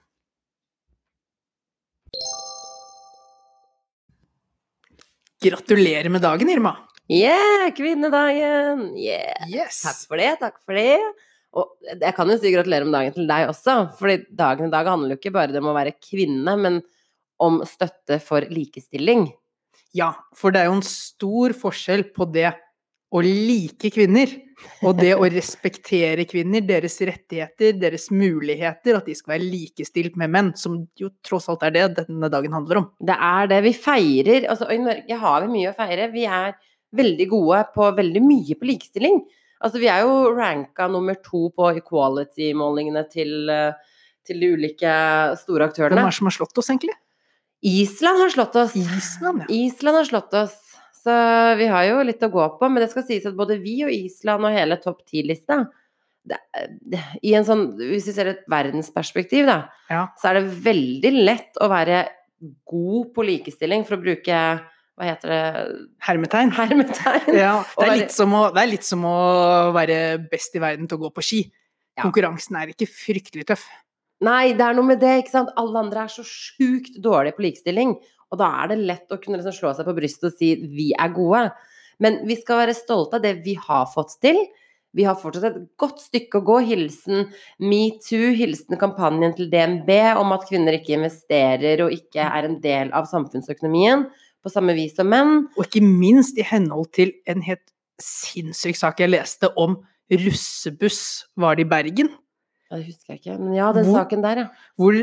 Gratulerer 5.43 6.09
med 6.11 6.23
dagen, 6.23 6.49
Irma. 6.51 6.77
Yeah, 7.11 7.67
kvinnedagen! 7.75 8.93
Yeah! 8.95 9.67
Takk 9.67 9.99
for 10.07 10.19
det, 10.21 10.31
takk 10.39 10.59
for 10.63 10.79
det. 10.79 10.95
Og 11.53 11.75
jeg 11.91 12.15
kan 12.17 12.31
jo 12.31 12.37
si 12.39 12.51
gratulerer 12.53 12.87
med 12.87 12.95
dagen 12.95 13.15
til 13.17 13.27
deg 13.29 13.49
også, 13.51 13.75
fordi 13.99 14.23
dagen 14.33 14.69
i 14.69 14.73
dag 14.73 14.87
handler 14.89 15.13
jo 15.13 15.19
ikke 15.19 15.33
bare 15.35 15.59
om 15.59 15.69
å 15.69 15.75
være 15.75 15.97
kvinne, 15.99 16.55
men 16.57 16.79
om 17.43 17.59
støtte 17.67 18.17
for 18.23 18.47
likestilling. 18.49 19.27
Ja, 19.93 20.13
for 20.33 20.53
det 20.53 20.63
er 20.63 20.71
jo 20.71 20.79
en 20.79 20.87
stor 20.87 21.53
forskjell 21.59 22.07
på 22.15 22.25
det 22.33 22.53
å 23.13 23.21
like 23.21 23.92
kvinner, 23.94 24.31
og 24.83 24.98
det 24.98 25.12
å 25.15 25.27
respektere 25.30 26.25
kvinner, 26.30 26.63
deres 26.65 26.95
rettigheter, 27.04 27.75
deres 27.77 28.07
muligheter, 28.13 28.98
at 28.98 29.10
de 29.10 29.15
skal 29.18 29.36
være 29.36 29.50
likestilt 29.51 30.18
med 30.19 30.31
menn, 30.33 30.51
som 30.57 30.80
jo 31.00 31.12
tross 31.25 31.50
alt 31.51 31.65
er 31.68 31.75
det 31.75 31.86
denne 32.00 32.30
dagen 32.31 32.56
handler 32.56 32.81
om. 32.81 32.89
Det 33.04 33.18
er 33.30 33.50
det 33.51 33.62
vi 33.68 33.74
feirer. 33.75 34.48
Altså, 34.50 34.69
I 34.71 34.80
Norge 34.81 35.19
har 35.25 35.45
vi 35.45 35.54
mye 35.54 35.74
å 35.74 35.77
feire. 35.77 36.10
Vi 36.13 36.25
er 36.25 36.56
veldig 36.94 37.30
gode 37.30 37.63
på 37.75 37.89
veldig 38.00 38.24
mye 38.24 38.57
på 38.60 38.69
likestilling. 38.69 39.21
Altså, 39.63 39.80
vi 39.80 39.89
er 39.92 40.04
jo 40.04 40.33
ranka 40.36 40.89
nummer 40.92 41.18
to 41.24 41.48
på 41.56 41.69
equality-målingene 41.80 43.06
til, 43.11 43.49
eh, 43.49 43.95
til 44.26 44.42
de 44.42 44.52
ulike 44.57 44.94
store 45.40 45.69
aktørene. 45.69 45.95
Hvem 45.99 46.09
er 46.09 46.16
det 46.16 46.19
som 46.19 46.31
har 46.31 46.37
slått 46.40 46.57
oss, 46.57 46.69
egentlig? 46.73 46.97
Island 47.64 48.19
har 48.19 48.33
slått 48.33 48.56
oss. 48.59 48.76
Island, 48.76 49.45
ja. 49.45 49.47
Island 49.56 50.02
har 50.02 50.07
slått 50.09 50.33
oss. 50.35 50.57
Så 51.04 51.14
vi 51.60 51.68
har 51.68 51.86
jo 51.90 52.04
litt 52.07 52.24
å 52.24 52.31
gå 52.31 52.44
på. 52.60 52.69
Men 52.72 52.83
det 52.83 52.92
skal 52.94 53.06
sies 53.07 53.26
at 53.28 53.38
både 53.38 53.60
vi 53.62 53.81
og 53.86 53.92
Island 53.94 54.48
og 54.48 54.56
hele 54.56 54.80
topp 54.81 55.04
ti-lista 55.10 55.66
I 57.19 57.33
en 57.36 57.48
sånn, 57.48 57.64
Hvis 57.76 58.07
vi 58.07 58.14
ser 58.16 58.30
et 58.31 58.45
verdensperspektiv, 58.52 59.48
da, 59.50 59.57
Ja. 59.92 60.07
så 60.19 60.31
er 60.31 60.40
det 60.40 60.54
veldig 60.64 61.12
lett 61.26 61.60
å 61.60 61.68
være 61.68 62.06
god 62.68 63.12
på 63.16 63.26
likestilling, 63.28 63.83
for 63.86 63.98
å 63.98 64.04
bruke 64.04 64.38
Hva 64.94 65.07
heter 65.10 65.31
det 65.33 65.44
Hermetegn. 66.06 66.52
Hermetegn. 66.54 67.36
Ja, 67.36 67.64
det, 67.80 67.88
er 67.88 67.95
litt 67.98 68.14
som 68.14 68.33
å, 68.38 68.44
det 68.54 68.62
er 68.62 68.69
litt 68.69 68.86
som 68.86 69.04
å 69.10 69.74
være 69.74 69.98
best 70.30 70.54
i 70.56 70.62
verden 70.62 70.88
til 70.88 71.00
å 71.00 71.07
gå 71.07 71.10
på 71.16 71.24
ski. 71.26 71.40
Ja. 71.98 72.06
Konkurransen 72.06 72.60
er 72.60 72.69
ikke 72.69 72.86
fryktelig 72.86 73.48
tøff. 73.50 73.66
Nei, 74.24 74.54
det 74.54 74.64
er 74.64 74.78
noe 74.78 74.86
med 74.86 75.02
det, 75.02 75.16
ikke 75.24 75.33
sant. 75.33 75.50
Alle 75.60 75.81
andre 75.81 76.06
er 76.06 76.14
så 76.14 76.24
sjukt 76.24 76.95
dårlige 77.02 77.36
på 77.40 77.48
likestilling. 77.48 77.98
Og 78.33 78.40
da 78.42 78.49
er 78.63 78.73
det 78.73 78.80
lett 78.81 79.13
å 79.13 79.19
kunne 79.21 79.37
liksom 79.40 79.54
slå 79.56 79.71
seg 79.78 79.85
på 79.85 79.94
brystet 79.97 80.31
og 80.31 80.35
si 80.40 80.56
vi 80.73 80.90
er 80.97 81.13
gode. 81.13 81.45
Men 82.02 82.23
vi 82.25 82.35
skal 82.40 82.63
være 82.63 82.73
stolte 82.75 83.19
av 83.19 83.25
det 83.25 83.35
vi 83.45 83.54
har 83.61 83.85
fått 83.94 84.16
til. 84.23 84.40
Vi 84.94 85.06
har 85.07 85.18
fortsatt 85.18 85.45
et 85.49 85.61
godt 85.81 86.02
stykke 86.02 86.40
å 86.42 86.45
gå. 86.45 86.57
Hilsen 86.68 87.28
metoo, 87.61 88.33
hilsen 88.37 88.78
kampanjen 88.81 89.33
til 89.37 89.49
DNB 89.54 89.90
om 90.21 90.33
at 90.35 90.45
kvinner 90.49 90.78
ikke 90.78 90.97
investerer 90.97 91.85
og 91.85 91.94
ikke 91.95 92.25
er 92.25 92.49
en 92.49 92.59
del 92.61 92.92
av 92.97 93.07
samfunnsøkonomien 93.09 94.07
på 94.44 94.52
samme 94.52 94.75
vis 94.78 94.97
som 94.97 95.09
menn. 95.09 95.47
Og 95.57 95.66
ikke 95.69 95.81
minst 95.85 96.37
i 96.42 96.45
henhold 96.45 96.92
til 96.97 97.13
en 97.30 97.42
helt 97.45 97.66
sinnssyk 98.02 98.78
sak 98.78 99.02
jeg 99.02 99.13
leste 99.13 99.49
om 99.61 99.78
russebuss, 100.13 101.02
var 101.40 101.56
det 101.57 101.66
i 101.66 101.69
Bergen? 101.69 102.09
Ja, 102.69 102.78
det 102.80 102.87
husker 102.90 103.13
jeg 103.13 103.21
ikke, 103.21 103.37
men 103.40 103.54
ja, 103.56 103.71
den 103.73 103.85
Hvor- 103.85 104.02
saken 104.02 104.23
der, 104.25 104.42
ja. 104.44 104.47
Hvor 104.78 104.97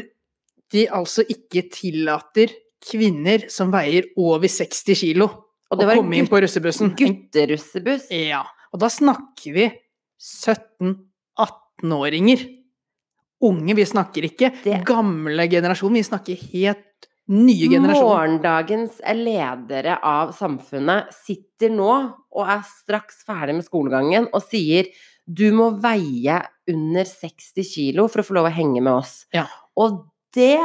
de 0.70 0.86
altså 0.90 1.24
ikke 1.26 1.68
tillater 1.72 2.52
kvinner 2.80 3.44
som 3.52 3.70
veier 3.72 4.04
over 4.16 4.48
60 4.48 4.94
kilo 4.96 5.28
Og 5.70 5.78
var 5.84 5.94
komme 6.00 6.16
inn 6.18 6.26
på 6.26 6.40
russebussen. 6.42 6.94
gutterussebuss. 6.98 8.08
Ja. 8.10 8.42
Og 8.72 8.80
da 8.80 8.88
snakker 8.90 9.52
vi 9.54 9.68
17-18-åringer. 10.20 12.42
Unge, 13.42 13.74
vi 13.74 13.84
snakker 13.88 14.22
ikke 14.28 14.50
Det- 14.62 14.84
gamle 14.84 15.48
generasjon, 15.48 15.92
vi 15.94 16.02
snakker 16.02 16.36
helt 16.52 16.84
nye 17.28 17.68
generasjoner. 17.68 18.02
Morgendagens 18.42 19.00
ledere 19.14 19.98
av 20.02 20.32
samfunnet 20.34 21.12
sitter 21.14 21.70
nå 21.70 22.14
og 22.32 22.46
er 22.48 22.62
straks 22.62 23.24
ferdig 23.24 23.54
med 23.54 23.64
skolegangen 23.64 24.28
og 24.34 24.42
sier 24.42 24.86
du 25.32 25.52
må 25.52 25.70
veie 25.80 26.42
under 26.68 27.04
60 27.04 27.62
kilo 27.64 28.08
for 28.08 28.20
å 28.20 28.24
få 28.26 28.34
lov 28.34 28.46
å 28.46 28.50
henge 28.52 28.82
med 28.82 28.92
oss. 28.92 29.26
Ja. 29.32 29.46
Og 29.76 30.06
det 30.34 30.58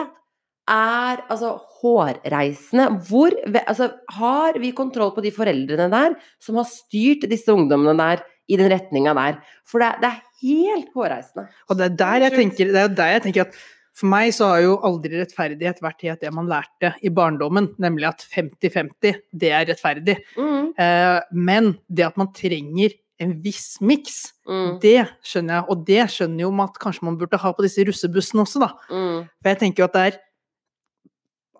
er 0.72 1.22
altså 1.30 1.56
hårreisende. 1.82 2.88
Hvor 3.08 3.34
altså, 3.66 3.92
Har 4.18 4.60
vi 4.60 4.72
kontroll 4.72 5.14
på 5.16 5.24
de 5.26 5.32
foreldrene 5.32 5.90
der 5.92 6.18
som 6.42 6.58
har 6.60 6.68
styrt 6.70 7.30
disse 7.30 7.54
ungdommene 7.54 7.96
der 7.98 8.26
i 8.50 8.58
den 8.58 8.72
retninga 8.72 9.14
der? 9.14 9.40
For 9.68 9.80
det, 9.80 9.94
det, 10.02 10.12
er 10.12 10.24
helt 10.42 10.92
hårreisende. 10.96 11.48
Og 11.70 11.78
det 11.78 11.86
er 11.86 11.98
der 12.02 12.28
jeg 12.28 12.38
tenker, 12.40 12.74
det 12.74 12.84
er 12.84 12.94
der 12.98 13.16
jeg 13.18 13.26
tenker 13.28 13.48
at 13.48 13.58
for 13.96 14.12
meg 14.12 14.34
så 14.36 14.50
har 14.52 14.60
jo 14.66 14.74
aldri 14.84 15.22
rettferdighet 15.22 15.78
vært 15.80 16.04
helt 16.04 16.24
det 16.26 16.34
man 16.36 16.50
lærte 16.52 16.92
i 17.00 17.12
barndommen, 17.16 17.70
nemlig 17.80 18.10
at 18.10 18.26
50-50, 18.28 19.22
det 19.32 19.52
er 19.56 19.70
rettferdig. 19.70 20.18
Mm. 20.36 20.74
Eh, 20.76 21.20
men 21.32 21.78
det 21.88 22.10
at 22.10 22.20
man 22.20 22.34
trenger 22.36 22.98
en 23.24 23.38
viss 23.40 23.78
miks, 23.80 24.34
Mm. 24.46 24.80
det 24.82 25.08
skjønner 25.26 25.56
jeg. 25.56 25.66
Og 25.70 25.86
det 25.88 26.04
skjønner 26.14 26.44
jo 26.44 26.52
man 26.52 26.70
at 26.70 26.78
kanskje 26.78 27.08
man 27.08 27.18
burde 27.18 27.40
ha 27.42 27.52
på 27.52 27.64
disse 27.66 27.82
russebussene 27.88 28.44
også, 28.44 28.60
da. 28.62 28.70
Mm. 28.92 29.24
For 29.42 29.50
jeg 29.50 29.60
tenker 29.62 29.82
jo 29.82 29.88
at 29.88 29.96
det 29.96 30.04
er 30.06 30.20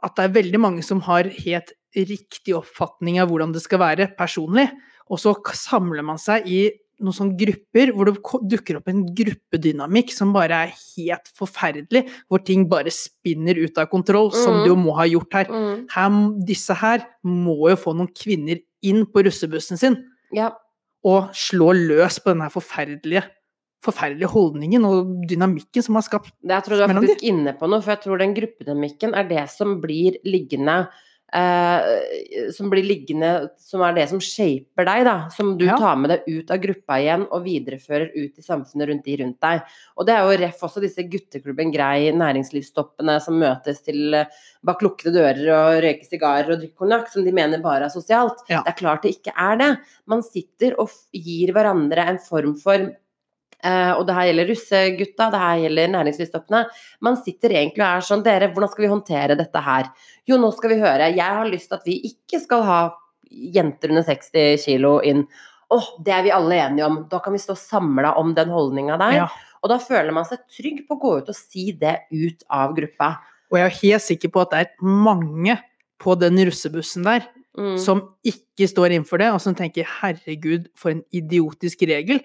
at 0.04 0.16
det 0.16 0.26
er 0.26 0.34
veldig 0.42 0.60
mange 0.60 0.84
som 0.84 1.02
har 1.02 1.24
helt 1.24 1.72
riktig 1.96 2.56
oppfatning 2.58 3.20
av 3.22 3.30
hvordan 3.30 3.54
det 3.56 3.62
skal 3.64 3.80
være 3.80 4.10
personlig, 4.18 4.70
og 5.10 5.20
så 5.22 5.36
samler 5.56 6.04
man 6.04 6.18
seg 6.18 6.48
i 6.50 6.64
noen 7.04 7.14
sånne 7.14 7.36
grupper 7.38 7.92
hvor 7.92 8.08
det 8.08 8.16
dukker 8.52 8.78
opp 8.80 8.88
en 8.88 9.02
gruppedynamikk 9.16 10.14
som 10.16 10.32
bare 10.36 10.62
er 10.66 10.74
helt 10.96 11.28
forferdelig, 11.36 12.06
hvor 12.32 12.44
ting 12.48 12.68
bare 12.72 12.92
spinner 12.92 13.58
ut 13.60 13.78
av 13.78 13.90
kontroll, 13.92 14.32
som 14.32 14.54
Mhm. 14.56 14.64
det 14.64 14.70
jo 14.72 14.76
må 14.76 14.96
ha 14.96 15.04
gjort 15.06 15.34
her. 15.34 15.46
Mm. 15.46 15.88
her. 15.92 16.46
Disse 16.46 16.74
her 16.74 17.06
må 17.24 17.70
jo 17.70 17.76
få 17.76 17.94
noen 17.96 18.08
kvinner 18.14 18.60
inn 18.82 19.06
på 19.06 19.24
russebussen 19.24 19.78
sin 19.78 19.98
Ja. 20.32 20.52
og 21.04 21.30
slå 21.34 21.74
løs 21.76 22.20
på 22.20 22.32
denne 22.34 22.50
forferdelige, 22.50 23.24
forferdelige 23.84 24.32
holdningen 24.32 24.86
og 24.88 25.10
dynamikken 25.30 25.84
som 25.84 25.96
har 26.00 26.06
skapt 26.08 26.32
mellom 26.42 26.48
dem. 26.48 26.56
Jeg 26.56 26.64
tror 26.68 26.78
du 26.78 26.84
er 26.86 26.94
faktisk 26.96 27.26
inne 27.32 27.56
på 27.60 27.68
noe, 27.70 27.82
for 27.82 27.96
jeg 27.96 28.02
tror 28.06 28.18
den 28.24 28.34
gruppedynamikken 28.38 29.14
er 29.20 29.28
det 29.30 29.50
som 29.52 29.80
blir 29.84 30.18
liggende 30.26 30.88
eh, 31.36 32.50
Som 32.56 32.70
blir 32.72 32.86
liggende 32.86 33.50
Som 33.60 33.82
er 33.84 33.94
det 33.98 34.08
som 34.10 34.20
shaper 34.24 34.86
deg, 34.88 35.04
da. 35.08 35.16
Som 35.34 35.58
du 35.58 35.66
Ja. 35.66 35.76
tar 35.78 35.96
med 35.98 36.10
deg 36.14 36.24
ut 36.28 36.52
av 36.52 36.58
gruppa 36.64 36.98
igjen 37.02 37.28
og 37.30 37.44
viderefører 37.44 38.12
ut 38.16 38.38
i 38.40 38.42
samfunnet 38.46 38.88
rundt 38.90 39.04
de 39.04 39.18
rundt 39.22 39.40
deg. 39.42 39.62
Og 39.98 40.06
det 40.06 40.14
er 40.16 40.22
jo 40.24 40.38
ref 40.46 40.62
også 40.64 40.82
disse 40.82 41.04
gutteklubben 41.10 41.74
Grei, 41.74 42.12
næringslivstoppene 42.14 43.20
som 43.22 43.38
møtes 43.42 43.82
til 43.84 44.14
eh, 44.14 44.26
bak 44.64 44.82
lukkede 44.82 45.14
dører 45.14 45.50
og 45.54 45.84
røyker 45.84 46.06
sigarer 46.10 46.52
og 46.54 46.60
drikker 46.62 46.78
konjakk, 46.86 47.10
som 47.12 47.26
de 47.26 47.32
mener 47.36 47.62
bare 47.62 47.86
er 47.90 47.90
sosialt. 47.94 48.46
Ja. 48.50 48.62
Det 48.64 48.74
er 48.74 48.80
klart 48.80 49.02
det 49.04 49.16
ikke 49.18 49.34
er 49.36 49.58
det. 49.58 49.72
Man 50.08 50.22
sitter 50.24 50.78
og 50.80 50.90
gir 51.14 51.52
hverandre 51.54 52.08
en 52.08 52.18
form 52.20 52.56
for 52.58 52.92
og 53.98 54.04
det 54.08 54.16
her 54.18 54.28
gjelder 54.30 54.50
russegutta, 54.52 55.30
det 55.34 55.40
her 55.42 55.62
gjelder 55.64 55.92
næringslivstoppene. 55.94 56.62
Man 57.02 57.18
sitter 57.18 57.56
egentlig 57.56 57.84
og 57.84 57.88
er 57.88 58.06
sånn 58.06 58.24
Dere, 58.26 58.52
hvordan 58.54 58.72
skal 58.72 58.86
vi 58.86 58.92
håndtere 58.92 59.38
dette 59.40 59.64
her? 59.66 59.90
Jo, 60.30 60.38
nå 60.42 60.52
skal 60.54 60.74
vi 60.74 60.80
høre. 60.82 61.10
Jeg 61.16 61.40
har 61.40 61.50
lyst 61.50 61.72
til 61.72 61.80
at 61.80 61.88
vi 61.90 61.98
ikke 62.12 62.42
skal 62.44 62.66
ha 62.68 62.80
jenter 63.32 63.94
under 63.94 64.06
60 64.06 64.66
kilo 64.66 65.00
inn. 65.06 65.26
Åh, 65.74 65.88
det 66.06 66.14
er 66.14 66.26
vi 66.28 66.34
alle 66.36 66.60
enige 66.62 66.86
om. 66.86 67.00
Da 67.10 67.20
kan 67.24 67.34
vi 67.34 67.42
stå 67.42 67.56
samla 67.58 68.14
om 68.20 68.36
den 68.38 68.52
holdninga 68.54 69.00
der. 69.02 69.16
Ja. 69.24 69.30
Og 69.64 69.72
da 69.72 69.80
føler 69.82 70.14
man 70.14 70.28
seg 70.30 70.44
trygg 70.52 70.84
på 70.86 70.98
å 70.98 71.02
gå 71.02 71.16
ut 71.22 71.32
og 71.32 71.38
si 71.38 71.72
det 71.74 72.04
ut 72.14 72.46
av 72.54 72.76
gruppa. 72.78 73.16
Og 73.50 73.58
jeg 73.58 73.66
er 73.66 73.80
helt 73.82 74.06
sikker 74.06 74.34
på 74.34 74.44
at 74.46 74.54
det 74.54 74.62
er 74.66 74.94
mange 75.06 75.58
på 76.02 76.14
den 76.20 76.38
russebussen 76.46 77.06
der 77.08 77.26
Mm. 77.56 77.78
som 77.80 78.02
ikke 78.28 78.68
står 78.68 78.92
innenfor 78.92 79.22
det, 79.22 79.30
og 79.32 79.40
som 79.40 79.56
tenker 79.56 79.86
'herregud, 79.88 80.68
for 80.76 80.92
en 80.92 81.04
idiotisk 81.14 81.88
regel', 81.88 82.20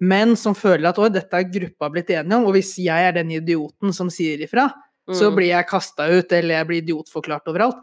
men 0.00 0.36
som 0.36 0.54
føler 0.54 0.88
at 0.90 1.12
dette 1.12 1.32
er 1.34 1.44
gruppa 1.50 1.88
blitt 1.90 2.10
enige 2.10 2.36
om', 2.36 2.46
og 2.46 2.52
hvis 2.54 2.76
jeg 2.76 3.08
er 3.08 3.12
den 3.12 3.30
idioten 3.30 3.92
som 3.94 4.08
sier 4.10 4.38
ifra, 4.38 4.72
så 5.08 5.30
Mm. 5.30 5.36
blir 5.36 5.48
jeg 5.48 5.66
kasta 5.68 6.08
ut, 6.18 6.32
eller 6.32 6.54
jeg 6.54 6.66
blir 6.66 6.82
idiotforklart 6.82 7.46
overalt. 7.46 7.76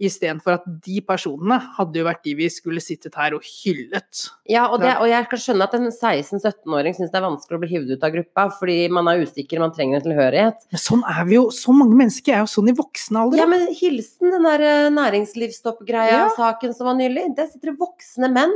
Istedenfor 0.00 0.54
at 0.54 0.62
de 0.80 1.02
personene 1.02 1.58
hadde 1.76 1.92
jo 1.98 2.04
vært 2.06 2.22
de 2.24 2.32
vi 2.34 2.46
skulle 2.48 2.80
sittet 2.80 3.14
her 3.14 3.34
og 3.34 3.42
hyllet. 3.44 4.30
Ja, 4.48 4.66
og, 4.72 4.80
det, 4.80 4.96
og 4.96 5.06
jeg 5.06 5.28
kan 5.28 5.38
skjønne 5.38 5.62
at 5.68 5.74
en 5.74 5.90
16-17-åring 5.92 6.94
syns 6.96 7.10
det 7.12 7.20
er 7.20 7.26
vanskelig 7.28 7.58
å 7.58 7.60
bli 7.60 7.68
hivd 7.68 7.90
ut 7.98 8.02
av 8.08 8.10
gruppa, 8.14 8.46
fordi 8.58 8.88
man 8.90 9.06
er 9.08 9.20
usikker, 9.26 9.58
man 9.60 9.72
trenger 9.76 9.96
en 9.96 10.06
tilhørighet. 10.08 10.56
Men 10.72 10.80
sånn 10.80 11.04
er 11.04 11.24
vi 11.26 11.34
jo, 11.34 11.50
så 11.52 11.74
mange 11.76 11.94
mennesker 11.94 12.32
er 12.32 12.38
jo 12.46 12.48
sånn 12.48 12.70
i 12.72 12.76
voksen 12.80 13.14
alder. 13.20 13.36
Ja, 13.36 13.46
men 13.46 13.66
hilsen 13.76 14.30
den 14.32 14.42
der 14.48 14.60
eh, 14.62 14.88
næringslivstoppgreia, 14.88 16.16
Ja. 16.16 16.28
saken 16.36 16.74
som 16.74 16.86
var 16.86 16.94
nylig. 16.96 17.34
Der 17.36 17.46
sitter 17.48 17.76
voksne 17.76 18.32
menn, 18.32 18.52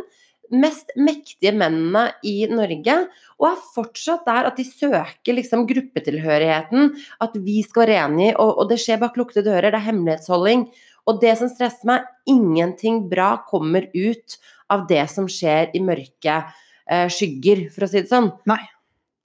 mest 0.52 0.90
mektige 1.00 1.54
mennene 1.56 2.08
i 2.26 2.44
Norge, 2.50 2.96
og 3.40 3.48
er 3.48 3.62
fortsatt 3.74 4.26
der 4.28 4.48
at 4.50 4.58
de 4.60 4.66
søker 4.66 5.36
liksom 5.36 5.64
gruppetilhørigheten, 5.70 6.92
at 7.24 7.38
vi 7.46 7.60
skal 7.66 7.86
være 7.86 8.02
enige, 8.04 8.34
og, 8.36 8.58
og 8.60 8.72
det 8.72 8.80
skjer 8.82 9.00
bak 9.02 9.16
lukkede 9.20 9.46
dører, 9.46 9.70
det 9.70 9.80
er 9.80 9.88
hemmelighetsholding. 9.88 10.68
Og 11.08 11.18
det 11.20 11.34
som 11.40 11.50
stresser 11.52 11.88
meg, 11.88 12.04
ingenting 12.30 13.04
bra 13.10 13.34
kommer 13.48 13.88
ut 13.92 14.38
av 14.72 14.86
det 14.88 15.04
som 15.12 15.26
skjer 15.30 15.74
i 15.76 15.82
mørke 15.84 16.38
eh, 16.40 17.08
skygger, 17.12 17.68
for 17.74 17.86
å 17.86 17.90
si 17.90 18.00
det 18.00 18.12
sånn. 18.12 18.32
Nei. 18.48 18.62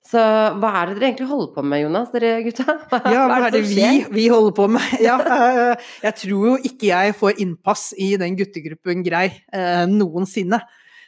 Så 0.09 0.17
hva 0.57 0.69
er 0.79 0.89
det 0.89 0.95
dere 0.97 1.07
egentlig 1.11 1.27
holder 1.29 1.49
på 1.53 1.63
med, 1.69 1.81
Jonas, 1.83 2.09
dere 2.13 2.31
gutta? 2.41 2.75
Ja, 3.13 3.27
hva 3.29 3.43
er 3.45 3.53
det 3.53 3.61
vi, 3.67 3.83
vi 4.15 4.25
holder 4.31 4.55
på 4.57 4.65
med? 4.71 4.93
Ja, 5.05 5.19
eh, 5.21 5.89
jeg 6.07 6.17
tror 6.23 6.47
jo 6.49 6.55
ikke 6.65 6.89
jeg 6.89 7.17
får 7.19 7.41
innpass 7.45 7.89
i 7.93 8.15
den 8.19 8.38
guttegruppen 8.39 9.03
grei 9.05 9.27
eh, 9.53 9.83
noensinne. 9.91 10.63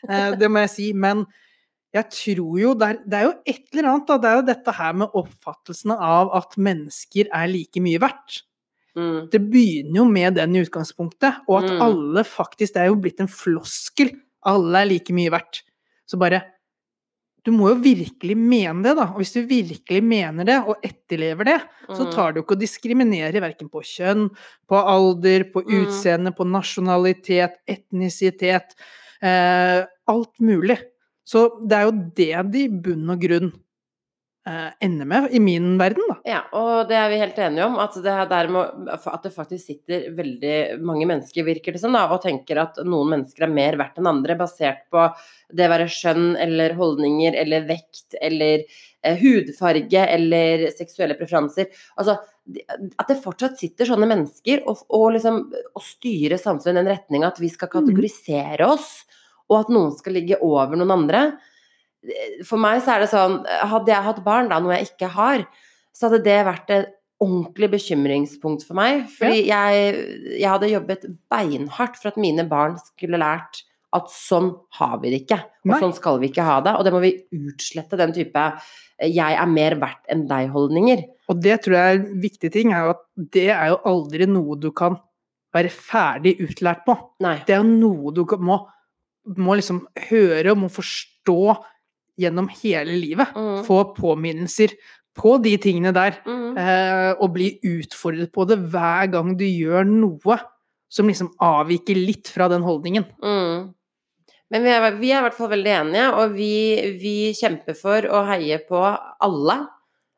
Eh, 0.10 0.36
det 0.40 0.50
må 0.52 0.60
jeg 0.66 0.70
si. 0.70 0.94
Men 0.94 1.26
jeg 1.94 2.10
tror 2.10 2.60
jo 2.62 2.74
det 2.74 2.88
er, 2.88 3.00
det 3.06 3.18
er 3.20 3.24
jo 3.28 3.34
et 3.46 3.66
eller 3.74 3.90
annet, 3.92 4.08
da. 4.08 4.18
Det 4.18 4.30
er 4.32 4.36
jo 4.40 4.48
dette 4.54 4.72
her 4.78 4.94
med 4.94 5.10
oppfattelsen 5.14 5.92
av 5.98 6.32
at 6.40 6.56
mennesker 6.58 7.28
er 7.32 7.48
like 7.52 7.84
mye 7.84 8.00
verdt. 8.00 8.42
Mm. 8.96 9.30
Det 9.32 9.40
begynner 9.52 9.96
jo 10.02 10.06
med 10.06 10.36
den 10.36 10.56
i 10.56 10.64
utgangspunktet, 10.66 11.42
og 11.48 11.64
at 11.64 11.70
Mm. 11.72 11.82
alle 11.82 12.24
faktisk 12.28 12.74
Det 12.74 12.82
er 12.82 12.88
jo 12.88 12.96
blitt 12.96 13.20
en 13.22 13.28
floskel. 13.28 14.12
Alle 14.46 14.82
er 14.82 14.86
like 14.90 15.14
mye 15.14 15.30
verdt. 15.32 15.62
Så 16.08 16.18
bare 16.20 16.42
Du 17.44 17.50
må 17.52 17.70
jo 17.70 17.76
virkelig 17.82 18.36
mene 18.38 18.84
det, 18.84 18.96
da. 18.96 19.08
Og 19.16 19.18
hvis 19.18 19.34
du 19.34 19.42
virkelig 19.50 20.04
mener 20.04 20.46
det, 20.46 20.60
og 20.62 20.76
etterlever 20.86 21.44
det, 21.44 21.62
så 21.90 22.06
Mm. 22.06 22.12
tar 22.14 22.32
det 22.34 22.38
jo 22.38 22.44
ikke 22.44 22.56
å 22.56 22.60
diskriminere 22.62 23.42
verken 23.42 23.68
på 23.68 23.82
kjønn, 23.82 24.30
på 24.70 24.76
alder, 24.78 25.46
på 25.52 25.64
Mm. 25.66 25.86
utseende, 25.88 26.36
på 26.38 26.46
nasjonalitet, 26.46 27.56
etnisitet. 27.68 28.76
Eh, 29.22 29.82
alt 30.12 30.40
mulig. 30.40 30.80
Så 31.24 31.46
det 31.68 31.78
er 31.78 31.88
jo 31.88 32.00
det 32.18 32.32
de 32.54 32.64
i 32.66 32.72
bunn 32.84 33.12
og 33.14 33.22
grunn 33.22 33.52
eh, 34.50 34.70
ender 34.84 35.08
med, 35.08 35.28
i 35.32 35.40
min 35.44 35.76
verden, 35.80 36.08
da. 36.10 36.18
Ja, 36.28 36.40
og 36.58 36.90
det 36.90 36.98
er 36.98 37.12
vi 37.12 37.20
helt 37.22 37.38
enige 37.40 37.68
om. 37.70 37.78
At 37.82 37.96
det, 38.02 38.16
der 38.32 38.50
at 38.58 39.28
det 39.28 39.34
faktisk 39.36 39.70
sitter 39.70 40.10
veldig 40.18 40.82
mange 40.82 41.08
mennesker, 41.10 41.46
virker 41.48 41.78
det 41.78 41.84
som, 41.84 41.94
da, 41.96 42.08
og 42.10 42.24
tenker 42.26 42.64
at 42.64 42.82
noen 42.82 43.16
mennesker 43.16 43.46
er 43.46 43.54
mer 43.54 43.78
verdt 43.82 44.02
enn 44.02 44.10
andre, 44.12 44.38
basert 44.40 44.88
på 44.94 45.06
det 45.54 45.68
å 45.68 45.74
være 45.76 45.92
skjønn 45.92 46.32
eller 46.42 46.76
holdninger 46.80 47.38
eller 47.38 47.68
vekt 47.70 48.18
eller 48.22 48.66
hudfarge 49.22 50.04
eller 50.16 50.68
seksuelle 50.76 51.18
preferanser. 51.20 51.72
Altså, 51.98 52.18
at 52.98 53.10
det 53.10 53.22
fortsatt 53.22 53.60
sitter 53.60 53.90
sånne 53.90 54.10
mennesker 54.10 54.64
og, 54.70 54.84
og 54.94 55.12
liksom 55.16 55.42
og 55.52 55.86
styrer 55.86 56.42
samfunnet 56.42 56.82
i 56.82 56.84
den 56.84 56.92
retninga 56.92 57.32
at 57.32 57.42
vi 57.42 57.50
skal 57.54 57.72
kategorisere 57.72 58.68
oss, 58.70 59.04
og 59.52 59.64
at 59.64 59.74
noen 59.74 59.92
skal 59.98 60.16
ligge 60.18 60.40
over 60.46 60.78
noen 60.80 60.96
andre. 60.96 61.26
For 62.48 62.62
meg 62.62 62.82
så 62.82 62.96
er 62.96 63.04
det 63.04 63.12
sånn 63.12 63.36
Hadde 63.46 63.92
jeg 63.94 64.06
hatt 64.08 64.24
barn, 64.26 64.50
da, 64.50 64.58
noe 64.62 64.80
jeg 64.80 64.94
ikke 64.94 65.12
har, 65.14 65.44
så 65.94 66.08
hadde 66.08 66.24
det 66.26 66.40
vært 66.48 66.74
et 66.74 66.96
ordentlig 67.22 67.70
bekymringspunkt 67.76 68.66
for 68.66 68.78
meg. 68.80 69.04
Fordi 69.18 69.44
jeg, 69.46 69.92
jeg 70.34 70.50
hadde 70.50 70.72
jobbet 70.72 71.06
beinhardt 71.30 72.00
for 72.00 72.10
at 72.10 72.22
mine 72.22 72.48
barn 72.50 72.80
skulle 72.82 73.22
lært 73.22 73.62
at 73.94 74.08
sånn 74.14 74.52
har 74.78 75.00
vi 75.02 75.12
det 75.12 75.22
ikke. 75.26 75.38
Og 75.66 75.72
Nei. 75.74 75.80
sånn 75.82 75.94
skal 75.98 76.20
vi 76.22 76.30
ikke 76.32 76.46
ha 76.48 76.60
det. 76.64 76.74
Og 76.80 76.86
det 76.88 76.94
må 76.96 77.02
vi 77.04 77.14
utslette 77.36 77.98
den 78.00 78.14
type 78.16 78.36
eh, 79.00 79.10
'jeg 79.10 79.36
er 79.36 79.48
mer 79.48 79.76
verdt 79.76 80.06
enn 80.10 80.28
deg'-holdninger. 80.30 81.04
Og 81.30 81.42
det 81.42 81.62
tror 81.64 81.74
jeg 81.76 81.88
er 81.96 82.00
en 82.00 82.22
viktig 82.22 82.52
ting, 82.52 82.72
er 82.72 82.90
at 82.92 83.02
det 83.18 83.50
er 83.50 83.68
jo 83.70 83.82
aldri 83.86 84.26
noe 84.28 84.56
du 84.60 84.72
kan 84.72 84.98
være 85.54 85.70
ferdig 85.70 86.38
utlært 86.40 86.86
på. 86.86 86.98
Nei. 87.20 87.38
Det 87.46 87.56
er 87.56 87.64
jo 87.64 87.68
noe 87.68 88.14
du 88.14 88.24
må, 88.40 88.66
må 89.38 89.56
liksom 89.56 89.86
høre 90.10 90.52
og 90.52 90.58
må 90.58 90.70
forstå 90.72 91.58
gjennom 92.18 92.48
hele 92.62 92.96
livet. 93.00 93.28
Mm. 93.36 93.64
Få 93.66 93.94
påminnelser 93.96 94.72
på 95.14 95.42
de 95.44 95.58
tingene 95.58 95.92
der, 95.94 96.18
Mm. 96.26 96.58
eh, 96.58 97.14
og 97.20 97.34
bli 97.34 97.60
utfordret 97.64 98.32
på 98.32 98.48
det 98.48 98.58
hver 98.72 99.12
gang 99.12 99.36
du 99.38 99.44
gjør 99.44 99.86
noe 99.86 100.40
som 100.90 101.08
liksom 101.08 101.32
avviker 101.40 101.96
litt 101.96 102.28
fra 102.28 102.48
den 102.52 102.62
holdningen. 102.64 103.06
Mm. 103.24 103.74
Men 104.52 104.66
vi 104.66 104.72
er, 104.74 104.88
vi 105.00 105.12
er 105.14 105.22
i 105.22 105.26
hvert 105.28 105.38
fall 105.38 105.52
veldig 105.54 105.74
enige, 105.78 106.08
og 106.20 106.34
vi, 106.36 106.54
vi 107.00 107.16
kjemper 107.38 107.78
for 107.78 108.08
å 108.12 108.26
heie 108.28 108.60
på 108.68 108.82
alle. 108.84 109.58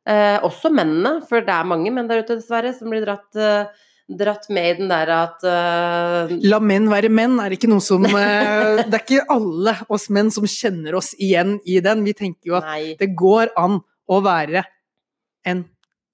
Eh, 0.10 0.38
også 0.44 0.72
mennene, 0.74 1.20
for 1.30 1.46
det 1.46 1.54
er 1.54 1.68
mange 1.70 1.92
menn 1.94 2.10
der 2.10 2.24
ute 2.26 2.40
dessverre 2.40 2.74
som 2.76 2.90
blir 2.92 3.06
dratt, 3.06 3.30
eh, 3.38 3.70
dratt 4.10 4.50
med 4.52 4.70
i 4.72 4.74
den 4.82 4.90
der 4.92 5.12
at 5.16 5.46
eh... 5.48 6.34
La 6.50 6.60
menn 6.60 6.90
være 6.92 7.12
menn 7.14 7.38
er 7.44 7.54
ikke 7.56 7.70
noe 7.72 7.84
som 7.84 8.04
uh, 8.04 8.82
Det 8.82 8.90
er 8.90 9.00
ikke 9.00 9.28
alle 9.32 9.78
oss 9.94 10.10
menn 10.14 10.34
som 10.34 10.50
kjenner 10.50 10.98
oss 11.00 11.14
igjen 11.22 11.60
i 11.70 11.78
den. 11.86 12.04
Vi 12.04 12.18
tenker 12.18 12.52
jo 12.52 12.58
at 12.60 12.68
Nei. 12.74 12.96
det 13.00 13.14
går 13.20 13.54
an 13.60 13.80
å 14.10 14.20
være 14.26 14.66
en 15.48 15.64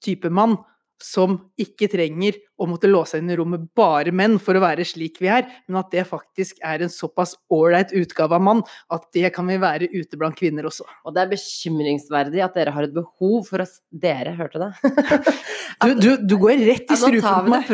type 0.03 0.29
mann 0.31 0.59
som 1.03 1.38
ikke 1.60 1.88
trenger 1.91 2.38
å 2.60 2.68
måtte 2.68 2.89
låse 2.89 3.20
inn 3.20 3.29
i 3.32 3.38
rommet 3.39 3.70
bare 3.77 4.12
menn 4.15 4.36
for 4.44 4.58
å 4.58 4.63
være 4.63 4.84
slik 4.88 5.22
vi 5.24 5.29
er, 5.32 5.46
men 5.70 5.79
at 5.79 5.94
det 5.94 6.03
faktisk 6.10 6.60
er 6.65 6.84
en 6.84 6.91
såpass 6.91 7.38
ålreit 7.56 7.94
utgave 7.96 8.36
av 8.36 8.44
mann 8.44 8.63
at 8.91 9.06
det 9.15 9.32
kan 9.36 9.48
vi 9.48 9.56
være 9.62 9.88
ute 9.94 10.20
blant 10.20 10.36
kvinner 10.39 10.68
også. 10.68 10.88
Og 11.08 11.15
det 11.15 11.24
er 11.24 11.32
bekymringsverdig 11.32 12.44
at 12.44 12.60
dere 12.60 12.75
har 12.75 12.88
et 12.88 12.96
behov 12.96 13.48
for 13.48 13.63
å 13.63 13.68
Dere, 13.89 14.32
hørte 14.38 14.60
det? 14.62 15.34
Du, 15.79 15.94
du, 15.96 16.08
du 16.27 16.34
går 16.36 16.60
rett 16.68 16.89
i 16.91 16.96
strupen 17.00 17.22
på 17.24 17.51
meg. 17.53 17.70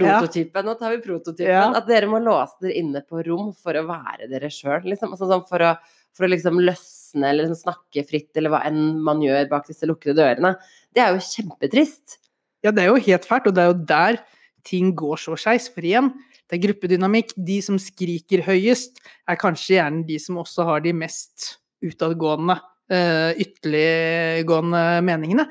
Nå 0.68 0.74
tar 0.78 0.92
vi 0.94 1.00
prototypen. 1.02 1.48
Ja. 1.50 1.64
At 1.74 1.88
dere 1.90 2.10
må 2.10 2.20
låse 2.22 2.60
dere 2.62 2.76
inne 2.78 3.02
på 3.02 3.24
rom 3.26 3.48
for 3.58 3.78
å 3.80 3.86
være 3.88 4.28
dere 4.30 4.52
sjøl. 4.54 4.84
Liksom. 4.86 5.16
Altså, 5.16 5.26
sånn 5.32 5.42
for, 5.50 5.64
å, 5.66 5.72
for 6.14 6.28
å 6.28 6.30
liksom 6.30 6.60
løsne 6.62 7.32
eller 7.32 7.48
liksom 7.48 7.64
snakke 7.64 8.06
fritt, 8.06 8.30
eller 8.38 8.54
hva 8.54 8.62
enn 8.68 9.00
man 9.06 9.24
gjør 9.26 9.50
bak 9.50 9.66
disse 9.72 9.90
lukkede 9.90 10.20
dørene. 10.20 10.54
Det 10.94 11.02
er 11.02 11.16
jo 11.16 11.26
kjempetrist. 11.32 12.20
Ja, 12.66 12.72
det 12.74 12.82
er 12.82 12.90
jo 12.90 13.02
helt 13.06 13.28
fælt, 13.30 13.48
og 13.52 13.54
det 13.54 13.62
er 13.62 13.70
jo 13.70 13.82
der 13.88 14.22
ting 14.66 14.90
går 14.98 15.20
så 15.22 15.36
skeis. 15.38 15.68
For 15.70 15.86
igjen, 15.86 16.10
det 16.50 16.58
er 16.58 16.64
gruppedynamikk. 16.64 17.36
De 17.38 17.60
som 17.62 17.78
skriker 17.82 18.42
høyest, 18.48 18.98
er 19.30 19.38
kanskje 19.38 19.78
gjerne 19.78 20.06
de 20.08 20.18
som 20.22 20.42
også 20.42 20.66
har 20.66 20.82
de 20.82 20.96
mest 20.98 21.60
utadgående, 21.86 22.58
eh, 22.90 23.38
ytterliggående 23.46 24.84
meningene. 25.06 25.46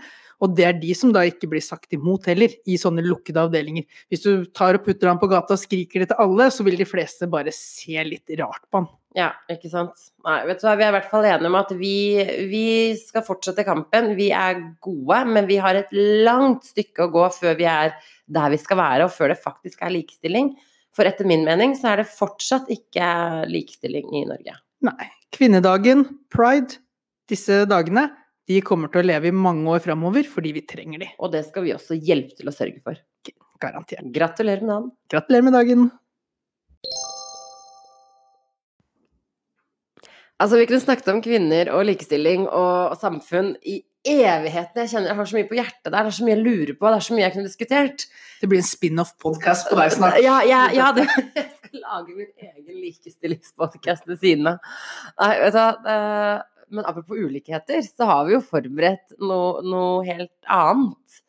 Og 0.44 0.52
det 0.56 0.66
er 0.68 0.76
de 0.76 0.92
som 0.96 1.12
da 1.14 1.22
ikke 1.24 1.48
blir 1.48 1.62
sagt 1.64 1.94
imot 1.96 2.28
heller, 2.28 2.52
i 2.68 2.76
sånne 2.80 3.04
lukkede 3.06 3.46
avdelinger. 3.46 3.86
Hvis 4.12 4.24
du 4.26 4.44
tar 4.52 4.76
og 4.76 4.84
putter 4.84 5.08
han 5.08 5.20
på 5.22 5.30
gata 5.30 5.56
og 5.56 5.62
skriker 5.62 6.04
det 6.04 6.10
til 6.12 6.20
alle, 6.20 6.50
så 6.52 6.66
vil 6.66 6.76
de 6.76 6.88
fleste 6.88 7.28
bare 7.32 7.54
se 7.54 7.96
litt 8.04 8.34
rart 8.40 8.66
på 8.68 8.82
han. 8.82 8.90
Ja, 9.14 9.28
ikke 9.50 9.70
sant. 9.70 9.94
Nei, 10.26 10.40
vet 10.48 10.58
du 10.58 10.66
hva, 10.66 10.74
vi 10.74 10.84
er 10.84 10.90
i 10.90 10.96
hvert 10.96 11.10
fall 11.12 11.26
enige 11.28 11.50
om 11.52 11.56
at 11.60 11.70
vi, 11.78 11.96
vi 12.50 12.66
skal 12.98 13.22
fortsette 13.24 13.64
kampen. 13.66 14.10
Vi 14.18 14.32
er 14.34 14.58
gode, 14.82 15.20
men 15.30 15.46
vi 15.46 15.60
har 15.62 15.78
et 15.78 15.92
langt 15.94 16.66
stykke 16.66 17.06
å 17.06 17.12
gå 17.14 17.28
før 17.36 17.54
vi 17.60 17.68
er 17.70 17.94
der 18.26 18.50
vi 18.50 18.58
skal 18.58 18.80
være, 18.80 19.06
og 19.06 19.14
før 19.14 19.30
det 19.30 19.38
faktisk 19.38 19.84
er 19.86 19.94
likestilling. 19.94 20.50
For 20.94 21.06
etter 21.06 21.26
min 21.30 21.46
mening 21.46 21.76
så 21.78 21.92
er 21.92 22.02
det 22.02 22.10
fortsatt 22.10 22.70
ikke 22.74 23.06
likestilling 23.50 24.10
i 24.18 24.26
Norge. 24.26 24.58
Nei. 24.84 25.08
Kvinnedagen, 25.34 26.04
pride, 26.30 26.80
disse 27.30 27.64
dagene, 27.70 28.08
de 28.48 28.60
kommer 28.64 28.92
til 28.92 29.00
å 29.00 29.08
leve 29.08 29.30
i 29.30 29.36
mange 29.36 29.64
år 29.72 29.82
framover 29.84 30.26
fordi 30.28 30.52
vi 30.56 30.64
trenger 30.68 31.04
de. 31.04 31.10
Og 31.18 31.32
det 31.32 31.44
skal 31.48 31.64
vi 31.64 31.74
også 31.76 31.96
hjelpe 31.96 32.36
til 32.36 32.50
å 32.50 32.54
sørge 32.54 32.82
for. 32.84 33.00
Garantert. 33.62 34.04
Gratulerer 34.12 34.64
med 34.64 34.74
dagen. 34.74 34.90
Gratulerer 35.12 35.46
med 35.46 35.56
dagen. 35.56 35.88
Altså, 40.42 40.58
vi 40.58 40.66
kunne 40.68 40.82
snakket 40.82 41.08
om 41.12 41.22
kvinner 41.24 41.70
og 41.72 41.86
likestilling 41.88 42.48
og 42.50 42.96
samfunn 43.00 43.54
i 43.62 43.78
evigheten. 44.04 44.82
Jeg 44.82 44.90
kjenner 44.90 45.12
jeg 45.12 45.18
har 45.20 45.28
så 45.30 45.36
mye 45.38 45.48
på 45.48 45.56
hjertet 45.56 45.88
der, 45.88 45.94
det 45.94 46.10
er 46.10 46.16
så 46.18 46.26
mye 46.26 46.34
jeg 46.34 46.44
lurer 46.44 46.72
på, 46.76 46.88
det 46.88 46.96
er 46.96 47.06
så 47.06 47.14
mye 47.14 47.24
jeg 47.24 47.34
kunne 47.36 47.48
diskutert. 47.48 48.06
Det 48.40 48.50
blir 48.50 48.60
en 48.60 48.66
spin-off-podkast 48.68 49.70
på 49.70 49.78
deg 49.78 49.94
snart. 49.94 50.18
Ja, 50.20 50.40
ja, 50.44 50.66
ja 50.74 50.90
det, 50.96 51.06
jeg 51.38 51.46
skal 51.54 51.84
lage 51.86 52.18
min 52.18 52.50
egen 52.50 52.82
likestillingspodkast 52.82 54.10
ved 54.10 54.20
siden 54.20 54.50
av. 54.52 54.74
Nei, 55.22 55.30
vet 55.46 55.56
du 55.56 55.62
hva. 55.62 55.94
Men 56.74 56.86
apropos 56.90 57.18
ulikheter, 57.20 57.80
så 57.86 58.08
har 58.10 58.26
vi 58.28 58.34
jo 58.36 58.42
forberedt 58.44 59.14
noe, 59.22 59.62
noe 59.64 60.02
helt 60.08 60.34
annet. 60.50 61.20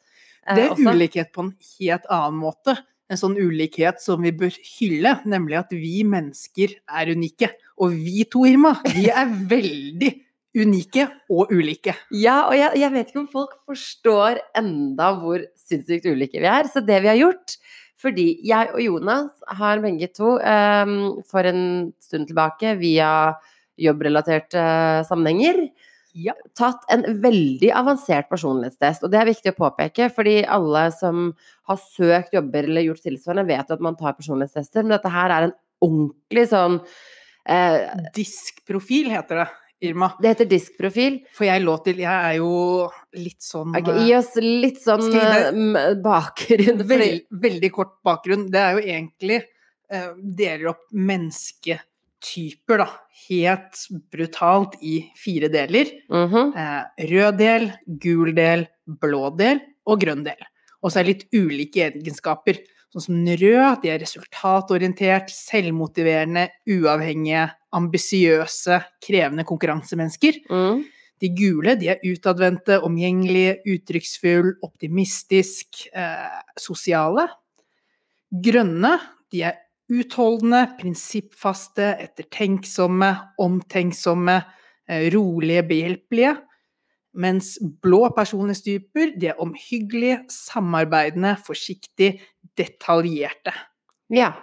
eh, 0.48 0.56
Det 0.58 0.64
er 0.66 0.74
også. 0.76 0.92
ulikhet 0.98 1.32
på 1.36 1.46
en 1.46 1.54
helt 1.80 2.06
annen 2.10 2.42
måte. 2.42 2.78
En 3.10 3.18
sånn 3.22 3.36
ulikhet 3.38 4.00
som 4.02 4.24
vi 4.26 4.32
bør 4.34 4.56
hylle, 4.80 5.12
nemlig 5.30 5.60
at 5.60 5.74
vi 5.78 6.00
mennesker 6.04 6.74
er 6.90 7.12
unike. 7.14 7.52
Og 7.78 7.94
vi 7.94 8.24
to, 8.26 8.46
Irma, 8.50 8.72
vi 8.96 9.08
er 9.14 9.30
veldig 9.54 10.12
unike 10.56 11.04
og 11.30 11.52
ulike. 11.52 11.94
Ja, 12.16 12.48
og 12.48 12.56
jeg, 12.56 12.80
jeg 12.80 12.92
vet 12.94 13.10
ikke 13.12 13.20
om 13.26 13.28
folk 13.32 13.58
forstår 13.68 14.40
enda 14.56 15.10
hvor 15.20 15.44
sinnssykt 15.60 16.08
ulike 16.08 16.40
vi 16.40 16.48
er. 16.48 16.70
Så 16.72 16.80
det 16.86 17.02
vi 17.04 17.12
har 17.12 17.20
gjort 17.20 17.58
Fordi 18.00 18.26
jeg 18.46 18.70
og 18.76 18.82
Jonas 18.84 19.32
har 19.58 19.80
begge 19.84 20.08
to 20.14 20.34
um, 20.38 20.96
for 21.26 21.48
en 21.48 21.62
stund 22.04 22.28
tilbake 22.28 22.74
via 22.80 23.34
jobbrelaterte 23.78 24.62
sammenhenger 25.08 25.70
Ja. 26.16 26.32
tatt 26.56 26.86
en 26.94 27.02
veldig 27.22 27.72
avansert 27.76 28.30
personlighetstest. 28.30 29.04
Og 29.04 29.12
det 29.12 29.20
er 29.20 29.26
viktig 29.34 29.52
å 29.52 29.58
påpeke, 29.70 30.08
fordi 30.16 30.38
alle 30.48 30.86
som 30.96 31.34
har 31.68 31.78
søkt 31.82 32.32
jobber 32.38 32.64
eller 32.70 32.86
gjort 32.88 33.04
tilsvarende, 33.04 33.48
vet 33.50 33.72
at 33.72 33.82
man 33.84 33.98
tar 34.00 34.14
personlighetstester, 34.16 34.84
men 34.84 34.96
dette 34.96 35.12
her 35.12 35.30
er 35.36 35.48
en 35.50 35.54
ordentlig 35.84 36.48
sånn 36.54 36.80
eh, 37.46 37.90
Diskprofil 38.16 39.10
heter 39.12 39.42
det, 39.44 39.48
Irma. 39.90 40.14
Det 40.22 40.32
heter 40.32 40.48
diskprofil. 40.50 41.18
For 41.36 41.46
jeg 41.50 41.62
lå 41.66 41.76
til 41.84 42.00
Jeg 42.00 42.30
er 42.32 42.38
jo 42.40 42.88
litt 43.20 43.44
sånn 43.44 43.76
okay, 43.76 44.06
gi 44.08 44.14
oss 44.16 44.32
litt 44.40 44.80
sånn 44.82 45.04
Skal 45.04 45.20
jeg 45.20 45.44
eh, 45.44 45.60
m- 45.60 46.00
bakgrunn. 46.02 46.80
Vel, 46.88 47.04
veldig 47.44 47.72
kort 47.76 47.98
bakgrunn. 48.08 48.48
Det 48.56 48.62
er 48.64 48.80
jo 48.80 48.86
egentlig 48.88 49.42
eh, 49.92 50.08
deler 50.16 50.72
opp 50.72 50.88
mennesketyper, 52.26 52.78
da. 52.78 52.88
Helt 53.28 53.88
brutalt 54.12 54.76
i 54.82 55.12
fire 55.16 55.50
deler. 55.50 55.86
Mhm. 56.10 56.54
Eh, 56.56 57.08
rød 57.10 57.38
del, 57.38 57.72
gul 57.88 58.34
del, 58.36 58.68
blå 58.86 59.36
del 59.38 59.62
og 59.88 60.00
grønn 60.00 60.24
del. 60.24 60.42
Og 60.84 60.92
så 60.92 61.00
er 61.00 61.04
det 61.04 61.14
litt 61.14 61.28
ulike 61.34 61.92
egenskaper. 61.92 62.60
Sånn 62.94 63.02
som 63.02 63.26
den 63.26 63.38
røde, 63.38 63.82
de 63.82 63.90
er 63.90 64.00
resultatorientert, 64.00 65.30
selvmotiverende, 65.30 66.50
uavhengige, 66.70 67.52
ambisiøse, 67.74 68.84
krevende 69.02 69.44
konkurransemennesker. 69.44 70.40
Mm. 70.50 70.86
De 71.20 71.30
gule 71.30 71.76
de 71.76 71.90
er 71.90 72.00
utadvendte, 72.04 72.82
omgjengelige, 72.84 73.60
uttrykksfull, 73.66 74.56
optimistisk, 74.62 75.88
eh, 75.94 76.42
sosiale. 76.58 77.28
Grønne 78.32 79.00
de 79.32 79.44
er 79.44 79.65
utholdende, 79.92 80.66
prinsippfaste, 80.80 81.92
ettertenksomme, 82.08 83.12
omtenksomme, 83.42 84.42
eh, 84.90 85.12
rolige, 85.14 85.64
behjelpelige. 85.70 86.36
Mens 87.16 87.56
blå 87.82 88.10
personlighetstyper 88.16 89.14
de 89.20 89.30
er 89.32 89.40
omhyggelige, 89.40 90.26
samarbeidende, 90.30 91.38
forsiktige, 91.46 92.20
detaljerte. 92.58 93.54
Ja. 94.10 94.34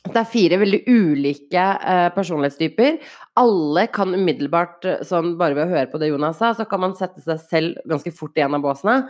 Det 0.00 0.16
er 0.16 0.28
fire 0.32 0.56
veldig 0.56 0.78
ulike 0.88 1.60
eh, 1.60 2.06
personlighetstyper. 2.14 3.02
Alle 3.36 3.82
kan 3.92 4.14
umiddelbart, 4.14 4.84
eh, 4.88 5.02
sånn 5.04 5.34
bare 5.36 5.58
ved 5.58 5.66
å 5.66 5.74
høre 5.74 5.90
på 5.92 6.00
det 6.00 6.08
Jonas 6.08 6.38
sa, 6.40 6.54
så 6.56 6.64
kan 6.64 6.80
man 6.80 6.94
sette 6.96 7.20
seg 7.20 7.42
selv 7.50 7.82
ganske 7.84 8.12
fort 8.16 8.38
i 8.38 8.44
en 8.46 8.56
av 8.56 8.64
båsene. 8.64 9.02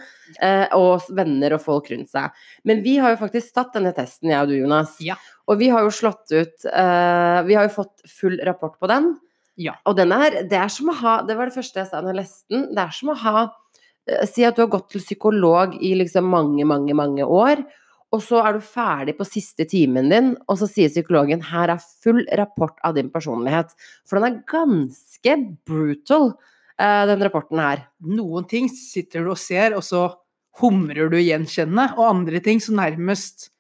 Og 0.75 1.07
venner 1.15 1.55
og 1.55 1.63
folk 1.63 1.93
rundt 1.93 2.11
seg. 2.11 2.35
Men 2.67 2.83
vi 2.83 2.97
har 2.99 3.15
jo 3.15 3.21
faktisk 3.23 3.55
tatt 3.55 3.77
denne 3.77 3.95
testen, 3.95 4.33
jeg 4.33 4.43
og 4.43 4.51
du, 4.51 4.57
Jonas. 4.65 4.97
Ja. 5.05 5.15
Og 5.51 5.59
vi 5.59 5.71
har 5.73 5.83
jo 5.83 5.95
slått 5.95 6.31
ut 6.31 6.69
uh, 6.71 7.41
Vi 7.47 7.57
har 7.59 7.67
jo 7.67 7.75
fått 7.81 8.05
full 8.07 8.39
rapport 8.47 8.79
på 8.79 8.91
den. 8.91 9.13
Ja. 9.61 9.75
Og 9.89 9.99
den 9.99 10.15
er 10.15 10.43
Det 10.49 10.59
er 10.59 10.71
som 10.73 10.93
å 10.93 10.97
ha 11.01 11.17
Det 11.27 11.37
var 11.39 11.51
det 11.51 11.57
første 11.59 11.83
jeg 11.83 11.91
sa 11.91 12.01
da 12.01 12.13
jeg 12.13 12.21
leste 12.23 12.55
den. 12.55 12.69
Det 12.77 12.85
er 12.85 12.97
som 12.97 13.13
å 13.13 13.19
ha 13.25 13.37
uh, 13.49 14.25
Si 14.31 14.47
at 14.47 14.57
du 14.57 14.65
har 14.65 14.73
gått 14.73 14.91
til 14.95 15.05
psykolog 15.05 15.77
i 15.83 15.95
liksom 15.99 16.31
mange, 16.31 16.67
mange, 16.69 16.97
mange 16.97 17.27
år. 17.27 17.65
Og 18.11 18.23
så 18.27 18.41
er 18.43 18.57
du 18.57 18.65
ferdig 18.65 19.15
på 19.19 19.27
siste 19.29 19.67
timen 19.71 20.09
din, 20.11 20.33
og 20.51 20.57
så 20.59 20.67
sier 20.67 20.91
psykologen 20.91 21.45
her 21.47 21.71
er 21.71 21.85
full 22.03 22.25
rapport 22.41 22.75
av 22.87 22.97
din 22.97 23.11
personlighet. 23.13 23.71
For 24.03 24.19
den 24.19 24.27
er 24.27 24.41
ganske 24.51 25.37
brutal, 25.69 26.33
eh, 26.75 27.05
den 27.07 27.23
rapporten 27.23 27.63
her. 27.63 27.85
Noen 28.03 28.49
ting 28.51 28.67
sitter 28.67 29.23
du 29.23 29.31
og 29.31 29.39
ser, 29.39 29.77
og 29.79 29.87
så 29.87 30.09
humrer 30.59 31.07
du 31.13 31.21
gjenkjennende, 31.23 31.93
og 31.99 32.11
andre 32.11 32.43
ting 32.43 32.59
så 32.59 32.75
nærmest 32.75 33.53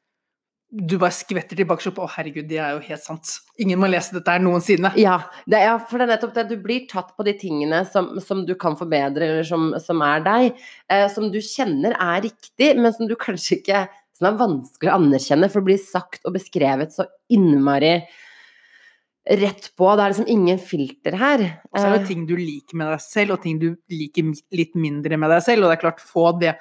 du 0.71 0.95
bare 1.03 1.15
skvetter 1.15 1.59
tilbake 1.59 1.91
på 1.91 2.05
'Å, 2.05 2.11
herregud, 2.15 2.47
det 2.49 2.61
er 2.63 2.77
jo 2.77 2.83
helt 2.85 3.03
sant'. 3.03 3.33
Ingen 3.59 3.81
må 3.83 3.89
lese 3.91 4.15
dette 4.15 4.31
her 4.31 4.39
noensinne. 4.39 4.93
Ja, 4.97 5.17
det 5.45 5.59
er, 5.59 5.65
ja, 5.67 5.79
for 5.83 5.99
det 5.99 6.07
er 6.07 6.13
nettopp 6.15 6.35
det. 6.37 6.49
Du 6.49 6.57
blir 6.63 6.87
tatt 6.87 7.11
på 7.17 7.27
de 7.27 7.35
tingene 7.35 7.83
som, 7.91 8.13
som 8.23 8.45
du 8.47 8.55
kan 8.55 8.77
forbedre, 8.79 9.27
eller 9.27 9.47
som, 9.47 9.73
som 9.83 10.03
er 10.07 10.23
deg. 10.23 10.61
Eh, 10.89 11.09
som 11.11 11.27
du 11.33 11.41
kjenner 11.43 11.97
er 11.99 12.23
riktig, 12.29 12.77
men 12.79 12.95
som 12.95 13.11
du 13.11 13.17
kanskje 13.19 13.61
ikke 13.61 13.89
Som 14.21 14.35
er 14.35 14.37
vanskelig 14.37 14.91
å 14.93 14.97
anerkjenne, 14.99 15.49
for 15.49 15.63
det 15.63 15.69
blir 15.71 15.79
sagt 15.81 16.27
og 16.29 16.35
beskrevet 16.35 16.93
så 16.93 17.07
innmari 17.33 18.03
rett 19.41 19.71
på. 19.73 19.87
Det 19.97 20.05
er 20.05 20.13
liksom 20.13 20.29
ingen 20.29 20.59
filter 20.61 21.17
her. 21.17 21.45
Og 21.71 21.79
så 21.79 21.87
er 21.87 21.95
det 21.95 22.03
Eh, 22.03 22.09
ting 22.11 22.27
du 22.29 22.35
liker 22.37 22.77
med 22.77 22.93
deg 22.93 23.01
selv, 23.01 23.33
og 23.33 23.43
ting 23.43 23.59
du 23.59 23.71
liker 23.89 24.29
litt 24.53 24.77
mindre 24.77 25.17
med 25.17 25.33
deg 25.33 25.41
selv. 25.43 25.65
Og 25.65 25.71
det 25.71 25.79
er 25.79 25.85
klart, 25.89 26.05
få 26.05 26.39
det 26.39 26.53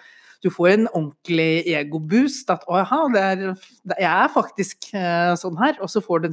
Du 0.44 0.50
får 0.54 0.70
en 0.72 0.88
ordentlig 0.94 1.68
egoboost. 1.76 2.50
At 2.50 2.64
'å 2.68 2.80
jaha, 2.80 3.02
jeg 4.00 4.08
er 4.08 4.30
faktisk 4.32 4.92
uh, 4.94 5.36
sånn 5.36 5.60
her'. 5.60 5.80
Og 5.82 5.90
så 5.92 6.02
får 6.02 6.24
du 6.24 6.30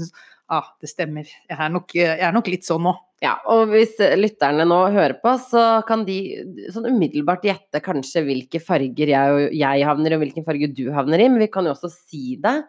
Ja, 0.47 0.61
ah, 0.61 0.66
det 0.81 0.87
stemmer. 0.92 1.27
Jeg 1.27 1.59
er 1.59 1.71
nok, 1.75 1.90
jeg 1.90 2.21
er 2.23 2.31
nok 2.31 2.47
litt 2.47 2.62
sånn 2.62 2.85
nå. 2.87 2.92
Ja, 3.19 3.33
og 3.51 3.73
hvis 3.73 3.97
lytterne 3.99 4.62
nå 4.62 4.77
hører 4.95 5.16
på, 5.19 5.33
så 5.42 5.83
kan 5.88 6.05
de 6.07 6.38
sånn 6.71 6.87
umiddelbart 6.87 7.42
gjette 7.42 7.81
kanskje 7.83 8.23
hvilke 8.23 8.61
farger 8.62 9.11
jeg, 9.11 9.49
jeg 9.59 9.87
havner 9.88 10.12
i, 10.12 10.14
og 10.14 10.23
hvilken 10.23 10.47
farge 10.47 10.69
du 10.71 10.85
havner 10.95 11.19
i, 11.19 11.27
men 11.27 11.42
vi 11.42 11.49
kan 11.51 11.66
jo 11.66 11.73
også 11.75 11.90
si 11.90 12.37
det. 12.38 12.61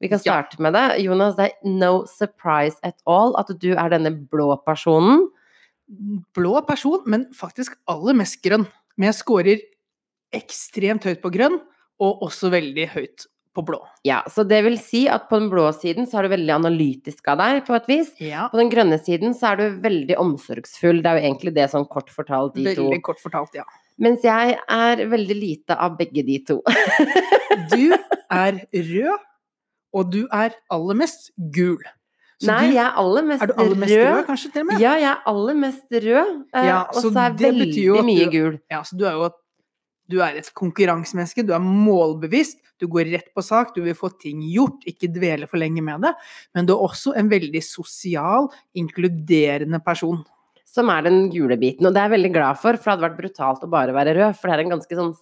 Vi 0.00 0.08
kan 0.08 0.18
Ja. 0.24 0.42
starte 0.42 0.58
med 0.60 0.74
det. 0.74 1.04
Jonas, 1.04 1.36
det 1.36 1.52
er 1.52 1.68
no 1.68 2.04
surprise 2.04 2.80
at 2.82 3.00
all 3.06 3.36
at 3.38 3.46
du 3.60 3.74
er 3.76 3.88
denne 3.90 4.10
blå 4.10 4.56
personen. 4.66 5.28
Blå 6.34 6.66
person, 6.66 7.02
men 7.06 7.26
faktisk 7.32 7.76
aller 7.86 8.14
mest 8.14 8.42
grønn. 8.42 8.66
Men 8.96 9.12
jeg 9.12 9.14
scorer 9.22 9.60
ekstremt 10.36 11.04
høyt 11.08 11.22
på 11.22 11.30
grønn, 11.34 11.60
og 12.02 12.22
også 12.26 12.50
veldig 12.52 12.88
høyt 12.94 13.26
på 13.54 13.62
blå. 13.62 13.78
Ja, 14.02 14.16
så 14.26 14.42
det 14.50 14.64
vil 14.66 14.74
si 14.82 15.04
at 15.06 15.28
på 15.30 15.38
den 15.38 15.46
blå 15.52 15.68
siden 15.76 16.08
så 16.10 16.18
er 16.18 16.26
du 16.26 16.32
veldig 16.34 16.54
analytisk 16.56 17.28
av 17.30 17.38
deg, 17.38 17.60
på 17.68 17.76
et 17.76 17.86
vis. 17.86 18.08
Ja. 18.18 18.48
På 18.50 18.58
den 18.58 18.70
grønne 18.72 18.98
siden 18.98 19.30
så 19.38 19.52
er 19.52 19.60
du 19.60 19.76
veldig 19.84 20.16
omsorgsfull. 20.18 20.98
Det 21.04 21.06
er 21.12 21.20
jo 21.20 21.26
egentlig 21.28 21.52
det 21.54 21.68
sånn 21.70 21.86
kort 21.86 22.10
fortalt 22.10 22.56
de 22.58 22.64
Veldig 22.66 22.96
to. 22.96 23.00
kort 23.06 23.22
fortalt, 23.22 23.54
ja. 23.54 23.62
Mens 24.02 24.24
jeg 24.26 24.56
er 24.58 25.04
veldig 25.06 25.36
lite 25.38 25.76
av 25.78 25.94
begge 26.00 26.24
de 26.26 26.40
to. 26.50 26.58
Du 27.70 27.92
er 28.34 28.56
rød, 28.74 29.20
og 29.94 30.08
du 30.10 30.24
er 30.34 30.56
aller 30.74 30.96
mest 30.98 31.30
gul. 31.54 31.78
Så 32.42 32.48
Nei, 32.50 32.64
du, 32.66 32.74
jeg 32.74 32.82
er 32.82 32.96
aller 32.98 33.22
mest 33.28 33.44
er 33.46 33.52
du 33.52 33.54
aller 33.62 33.78
mest 33.78 33.94
rød, 33.94 34.20
kanskje 34.26 34.50
til 34.50 34.64
og 34.64 34.66
med? 34.72 34.80
Ja, 34.82 34.96
jeg 34.98 35.10
er 35.12 35.20
aller 35.30 35.54
mest 35.62 35.94
rød. 35.94 36.32
eh, 36.50 36.66
Ja, 36.66 36.80
og 36.90 36.98
så 37.06 37.12
er 37.22 37.36
det 37.38 37.46
veldig 37.46 38.02
mye 38.10 38.24
du- 38.26 38.30
gul. 38.34 38.58
Ja, 38.74 38.82
så 38.82 38.98
du 38.98 39.04
er 39.06 39.12
jo 39.14 39.22
at 39.30 39.38
du 40.10 40.20
er 40.24 40.38
et 40.38 40.50
konkurransemenneske, 40.56 41.44
du 41.46 41.54
er 41.56 41.64
målbevisst, 41.64 42.60
du 42.80 42.88
går 42.90 43.08
rett 43.12 43.30
på 43.34 43.42
sak, 43.44 43.72
du 43.74 43.82
vil 43.84 43.96
få 43.96 44.10
ting 44.20 44.42
gjort, 44.50 44.82
ikke 44.88 45.12
dvele 45.14 45.48
for 45.50 45.60
lenge 45.62 45.82
med 45.84 46.04
det. 46.04 46.12
Men 46.56 46.68
du 46.68 46.74
er 46.74 46.84
også 46.84 47.14
en 47.18 47.30
veldig 47.32 47.62
sosial, 47.64 48.50
inkluderende 48.76 49.80
person. 49.84 50.24
Som 50.68 50.90
er 50.90 51.06
den 51.06 51.28
gule 51.30 51.56
biten. 51.60 51.86
Og 51.86 51.94
det 51.94 52.02
er 52.02 52.08
jeg 52.08 52.16
veldig 52.16 52.32
glad 52.34 52.58
for, 52.58 52.76
for 52.76 52.90
det 52.90 52.96
hadde 52.96 53.06
vært 53.06 53.20
brutalt 53.20 53.64
å 53.64 53.70
bare 53.70 53.94
være 53.94 54.16
rød. 54.18 54.40
For 54.40 54.50
det 54.50 54.56
er 54.56 54.64
en 54.64 54.74
ganske 54.74 54.98
sånn 54.98 55.14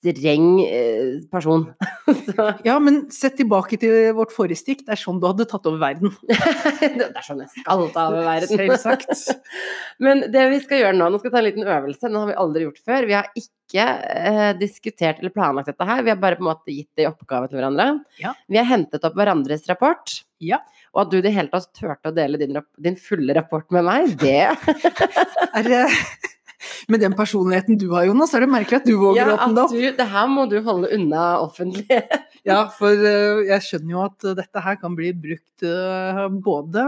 streng 0.00 0.60
eh, 0.64 1.20
person. 1.30 1.66
så, 2.26 2.46
Ja, 2.64 2.78
men 2.82 3.02
sett 3.12 3.36
tilbake 3.40 3.78
til 3.80 4.14
vårt 4.16 4.32
forrige 4.34 4.60
stikk, 4.60 4.84
det 4.86 4.96
er 4.96 5.00
sånn 5.00 5.20
du 5.20 5.28
hadde 5.28 5.46
tatt 5.50 5.68
over 5.68 5.80
verden. 5.82 6.14
det 6.30 7.10
er 7.10 7.26
sånn 7.26 7.42
jeg 7.44 7.52
skal 7.58 7.86
ta 7.94 8.06
over 8.08 8.24
verden. 8.24 8.62
Selvsagt. 8.64 9.32
Men 10.04 10.24
det 10.32 10.46
vi 10.54 10.60
skal 10.64 10.84
gjøre 10.84 10.96
nå, 10.96 11.10
nå 11.12 11.20
skal 11.20 11.30
vi 11.30 11.34
ta 11.34 11.42
en 11.42 11.48
liten 11.50 11.68
øvelse, 11.68 12.06
den 12.06 12.20
har 12.20 12.30
vi 12.30 12.38
aldri 12.44 12.64
gjort 12.64 12.82
før. 12.88 13.08
Vi 13.10 13.16
har 13.18 13.30
ikke 13.36 13.86
eh, 14.30 14.50
diskutert 14.58 15.20
eller 15.20 15.34
planlagt 15.34 15.70
dette 15.70 15.88
her, 15.92 16.02
vi 16.06 16.14
har 16.14 16.20
bare 16.22 16.40
på 16.40 16.46
en 16.46 16.50
måte 16.50 16.74
gitt 16.74 16.90
det 16.96 17.04
i 17.04 17.10
oppgave 17.10 17.50
til 17.50 17.60
hverandre. 17.60 17.90
Ja. 18.22 18.34
Vi 18.48 18.60
har 18.60 18.68
hentet 18.70 19.04
opp 19.06 19.20
hverandres 19.20 19.68
rapport. 19.68 20.16
Ja. 20.40 20.62
Og 20.94 21.04
at 21.04 21.12
du 21.12 21.20
i 21.20 21.24
det 21.24 21.34
hele 21.36 21.52
tatt 21.52 21.68
turte 21.76 22.10
å 22.10 22.16
dele 22.16 22.40
din, 22.40 22.56
din 22.80 22.96
fulle 22.98 23.36
rapport 23.36 23.68
med 23.74 23.84
meg, 23.86 24.16
det 24.18 24.48
Er, 24.48 25.68
eh, 25.84 26.00
med 26.92 27.00
den 27.00 27.14
personligheten 27.16 27.78
du 27.80 27.86
har, 27.94 28.04
Jonas, 28.08 28.34
er 28.36 28.44
det 28.44 28.50
merkelig 28.52 28.80
at 28.82 28.88
du 28.88 28.94
våger 29.00 29.24
å 29.26 29.34
Ja, 29.34 29.36
åpne 29.36 29.54
det 29.56 29.62
opp. 29.64 29.70
du, 29.76 29.84
det 30.00 30.06
her 30.12 30.26
må 30.32 30.46
du 30.50 30.58
holde 30.66 30.90
unna 30.96 31.28
offentlig. 31.44 31.86
Ja, 32.48 32.62
for 32.72 32.88
eh, 32.96 33.42
jeg 33.50 33.60
skjønner 33.66 33.92
jo 33.92 33.98
at 34.06 34.24
eh, 34.24 34.34
dette 34.38 34.60
her 34.64 34.76
kan 34.80 34.94
bli 34.96 35.10
brukt 35.12 35.64
eh, 35.68 36.20
både 36.40 36.86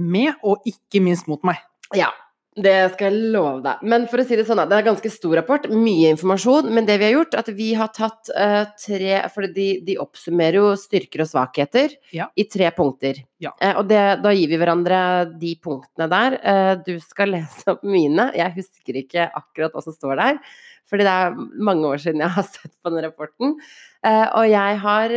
med 0.00 0.32
og 0.42 0.64
ikke 0.64 1.02
minst 1.04 1.28
mot 1.28 1.42
meg. 1.44 1.58
Ja, 1.92 2.08
det 2.54 2.74
skal 2.92 3.10
jeg 3.10 3.30
love 3.34 3.62
deg. 3.64 3.80
Men 3.82 4.04
for 4.10 4.22
å 4.22 4.24
si 4.26 4.36
det 4.38 4.44
sånn, 4.46 4.60
det 4.70 4.76
er 4.76 4.84
en 4.84 4.90
ganske 4.92 5.10
stor 5.10 5.32
rapport, 5.40 5.64
mye 5.74 6.12
informasjon. 6.14 6.68
Men 6.74 6.86
det 6.86 7.00
vi 7.00 7.08
har 7.08 7.16
gjort, 7.16 7.34
at 7.40 7.48
vi 7.56 7.70
har 7.74 7.90
tatt 7.94 8.30
uh, 8.30 8.62
tre 8.78 9.16
For 9.34 9.48
de, 9.56 9.66
de 9.82 9.96
oppsummerer 9.98 10.60
jo 10.60 10.68
styrker 10.78 11.24
og 11.24 11.30
svakheter 11.32 11.96
Ja. 12.14 12.28
i 12.38 12.46
tre 12.46 12.70
punkter. 12.76 13.18
Ja. 13.42 13.50
Uh, 13.58 13.80
og 13.80 13.88
det, 13.90 14.02
da 14.22 14.30
gir 14.36 14.52
vi 14.52 14.60
hverandre 14.60 15.00
de 15.40 15.56
punktene 15.64 16.06
der. 16.12 16.36
Uh, 16.44 16.74
du 16.86 16.94
skal 17.02 17.32
lese 17.36 17.74
opp 17.74 17.82
mine. 17.82 18.28
Jeg 18.38 18.54
husker 18.60 19.00
ikke 19.02 19.26
akkurat 19.34 19.74
hva 19.74 19.82
som 19.82 19.96
står 19.96 20.22
der. 20.22 20.38
Fordi 20.86 21.08
det 21.08 21.16
er 21.24 21.34
mange 21.64 21.90
år 21.90 22.04
siden 22.04 22.22
jeg 22.22 22.36
har 22.36 22.46
sett 22.54 22.74
på 22.78 22.92
den 22.94 23.02
rapporten. 23.08 23.56
Og 24.04 24.44
jeg 24.50 24.78
har 24.82 25.12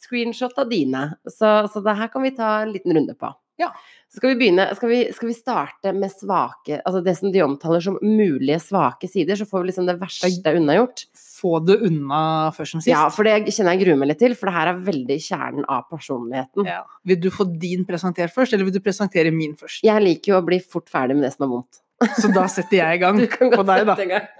screenshot 0.00 0.56
av 0.58 0.70
dine, 0.70 1.02
så, 1.28 1.68
så 1.68 1.82
det 1.84 1.92
her 1.98 2.08
kan 2.08 2.24
vi 2.24 2.32
ta 2.32 2.54
en 2.62 2.72
liten 2.72 2.96
runde 2.96 3.12
på. 3.20 3.28
Ja. 3.60 3.68
Så 4.10 4.18
skal 4.18 4.32
vi 4.32 4.38
begynne, 4.40 4.64
skal 4.74 4.90
vi, 4.90 5.00
skal 5.14 5.28
vi 5.28 5.34
starte 5.36 5.92
med 5.94 6.10
svake 6.10 6.80
Altså 6.80 7.02
det 7.04 7.12
som 7.18 7.30
de 7.30 7.42
omtaler 7.44 7.82
som 7.84 7.98
mulige 8.02 8.56
svake 8.64 9.06
sider, 9.10 9.38
så 9.38 9.46
får 9.46 9.62
vi 9.62 9.70
liksom 9.70 9.86
det 9.86 9.98
verste 10.00 10.54
unnagjort. 10.56 11.04
Få 11.40 11.60
det 11.64 11.76
unna 11.86 12.22
først 12.56 12.74
som 12.74 12.82
sist. 12.82 12.90
Ja, 12.92 13.04
for 13.12 13.28
det 13.28 13.52
kjenner 13.54 13.76
jeg 13.76 13.84
gruer 13.84 14.00
meg 14.00 14.10
litt 14.12 14.20
til, 14.22 14.34
for 14.38 14.50
det 14.50 14.56
her 14.56 14.72
er 14.72 14.82
veldig 14.88 15.18
kjernen 15.24 15.68
av 15.70 15.86
personligheten. 15.92 16.66
Ja. 16.68 16.82
Vil 17.06 17.20
du 17.22 17.30
få 17.34 17.46
din 17.52 17.86
presentert 17.88 18.34
først, 18.34 18.56
eller 18.56 18.68
vil 18.68 18.76
du 18.76 18.82
presentere 18.84 19.32
min 19.34 19.54
først? 19.60 19.84
Jeg 19.86 20.04
liker 20.04 20.34
jo 20.34 20.40
å 20.40 20.46
bli 20.48 20.58
fort 20.64 20.90
ferdig 20.92 21.16
med 21.20 21.28
det 21.28 21.34
som 21.36 21.46
er 21.46 21.54
vondt. 21.54 21.82
Så 22.16 22.32
da 22.32 22.46
setter 22.48 22.80
jeg 22.80 22.98
i 22.98 23.02
gang 23.02 23.20
på 23.60 23.64
deg, 23.68 23.86
da. 23.88 23.96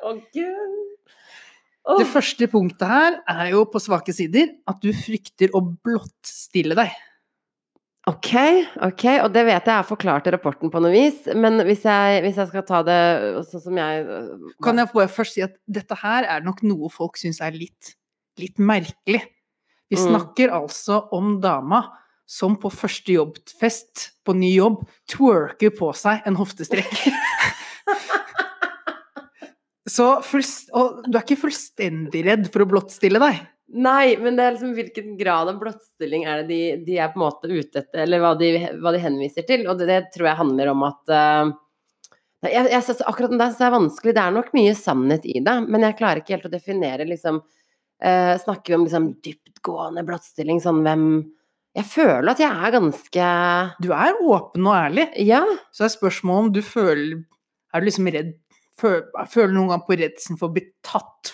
Å, 0.08 0.14
gud. 0.34 0.78
Det 2.00 2.06
første 2.12 2.46
punktet 2.52 2.88
her 2.88 3.20
er 3.28 3.46
jo 3.54 3.64
på 3.70 3.80
svake 3.82 4.12
sider 4.14 4.50
at 4.68 4.82
du 4.82 4.90
frykter 4.94 5.52
å 5.56 5.62
blottstille 5.64 6.76
deg. 6.78 6.92
Ok, 8.08 8.30
ok, 8.80 9.02
og 9.20 9.28
det 9.34 9.42
vet 9.44 9.66
jeg 9.68 9.74
er 9.76 9.84
forklart 9.86 10.26
i 10.26 10.32
rapporten 10.32 10.70
på 10.72 10.80
noe 10.80 10.90
vis, 10.94 11.18
men 11.36 11.60
hvis 11.68 11.82
jeg, 11.84 12.22
hvis 12.24 12.38
jeg 12.40 12.48
skal 12.48 12.64
ta 12.66 12.80
det 12.86 12.96
sånn 13.50 13.60
som 13.66 13.76
jeg 13.76 14.06
Kan 14.64 14.80
jeg 14.80 14.88
bare 14.94 15.10
først 15.12 15.36
si 15.36 15.42
at 15.44 15.52
dette 15.68 15.98
her 16.00 16.24
er 16.24 16.40
nok 16.46 16.62
noe 16.64 16.88
folk 16.90 17.20
syns 17.20 17.42
er 17.44 17.52
litt, 17.52 17.92
litt 18.40 18.56
merkelig. 18.58 19.20
Vi 19.90 19.96
Mm. 19.98 20.06
snakker 20.06 20.48
altså 20.54 21.02
om 21.12 21.40
dama 21.42 21.82
som 22.30 22.56
på 22.56 22.70
første 22.72 23.12
jobbfest 23.12 24.12
på 24.24 24.32
ny 24.38 24.54
jobb 24.54 24.84
twerker 25.10 25.70
på 25.76 25.92
seg 25.98 26.22
en 26.26 26.36
hoftestrekk. 26.40 26.94
Så 29.90 30.20
fullst, 30.22 30.68
og 30.76 31.00
du 31.08 31.16
er 31.18 31.24
ikke 31.24 31.40
fullstendig 31.40 32.22
redd 32.28 32.46
for 32.52 32.62
å 32.62 32.68
blottstille 32.70 33.18
deg? 33.18 33.40
Nei, 33.70 34.16
men 34.18 34.34
det 34.34 34.44
er 34.44 34.54
liksom 34.56 34.72
hvilken 34.74 35.12
grad 35.18 35.48
av 35.52 35.58
blottstilling 35.60 36.24
er 36.26 36.40
det 36.42 36.48
de, 36.50 36.60
de 36.86 36.96
er 36.98 37.12
på 37.12 37.20
en 37.20 37.22
måte 37.22 37.46
ute 37.50 37.84
etter, 37.84 38.02
eller 38.02 38.22
hva 38.22 38.32
de, 38.38 38.48
hva 38.82 38.90
de 38.94 39.02
henviser 39.02 39.46
til. 39.46 39.62
Og 39.70 39.78
det, 39.78 39.86
det 39.86 39.98
tror 40.14 40.26
jeg 40.26 40.40
handler 40.40 40.72
om 40.72 40.82
at 40.88 41.12
uh, 41.14 41.52
jeg, 42.48 42.66
jeg 42.72 42.82
synes 42.86 43.04
Akkurat 43.06 43.30
den 43.30 43.42
der 43.42 43.54
er 43.54 43.74
vanskelig. 43.76 44.14
Det 44.16 44.24
er 44.24 44.34
nok 44.34 44.50
mye 44.56 44.74
sannhet 44.74 45.28
i 45.28 45.38
det, 45.46 45.56
men 45.68 45.86
jeg 45.86 45.98
klarer 46.00 46.22
ikke 46.22 46.34
helt 46.34 46.48
å 46.50 46.52
definere 46.56 47.06
liksom 47.06 47.42
uh, 47.44 48.34
Snakker 48.42 48.72
vi 48.72 48.78
om 48.80 48.86
liksom 48.88 49.10
dyptgående 49.22 50.06
blottstilling, 50.08 50.62
sånn 50.64 50.82
hvem 50.86 51.06
Jeg 51.78 51.90
føler 51.92 52.32
at 52.32 52.42
jeg 52.42 52.50
er 52.50 52.74
ganske 52.74 53.32
Du 53.86 53.92
er 53.94 54.18
åpen 54.18 54.66
og 54.66 54.78
ærlig. 54.80 55.10
Ja. 55.22 55.44
Så 55.70 55.86
er 55.86 55.94
spørsmålet 55.94 56.48
om 56.48 56.54
du 56.58 56.62
føler 56.66 57.20
Er 57.70 57.82
du 57.82 57.90
liksom 57.90 58.10
redd 58.10 58.34
føler 58.80 59.50
du 59.50 59.58
noen 59.58 59.74
gang 59.74 59.82
på 59.84 59.96
redselen 60.00 60.38
for 60.40 60.48
å 60.48 60.54
bli 60.54 60.62
tatt 60.86 61.32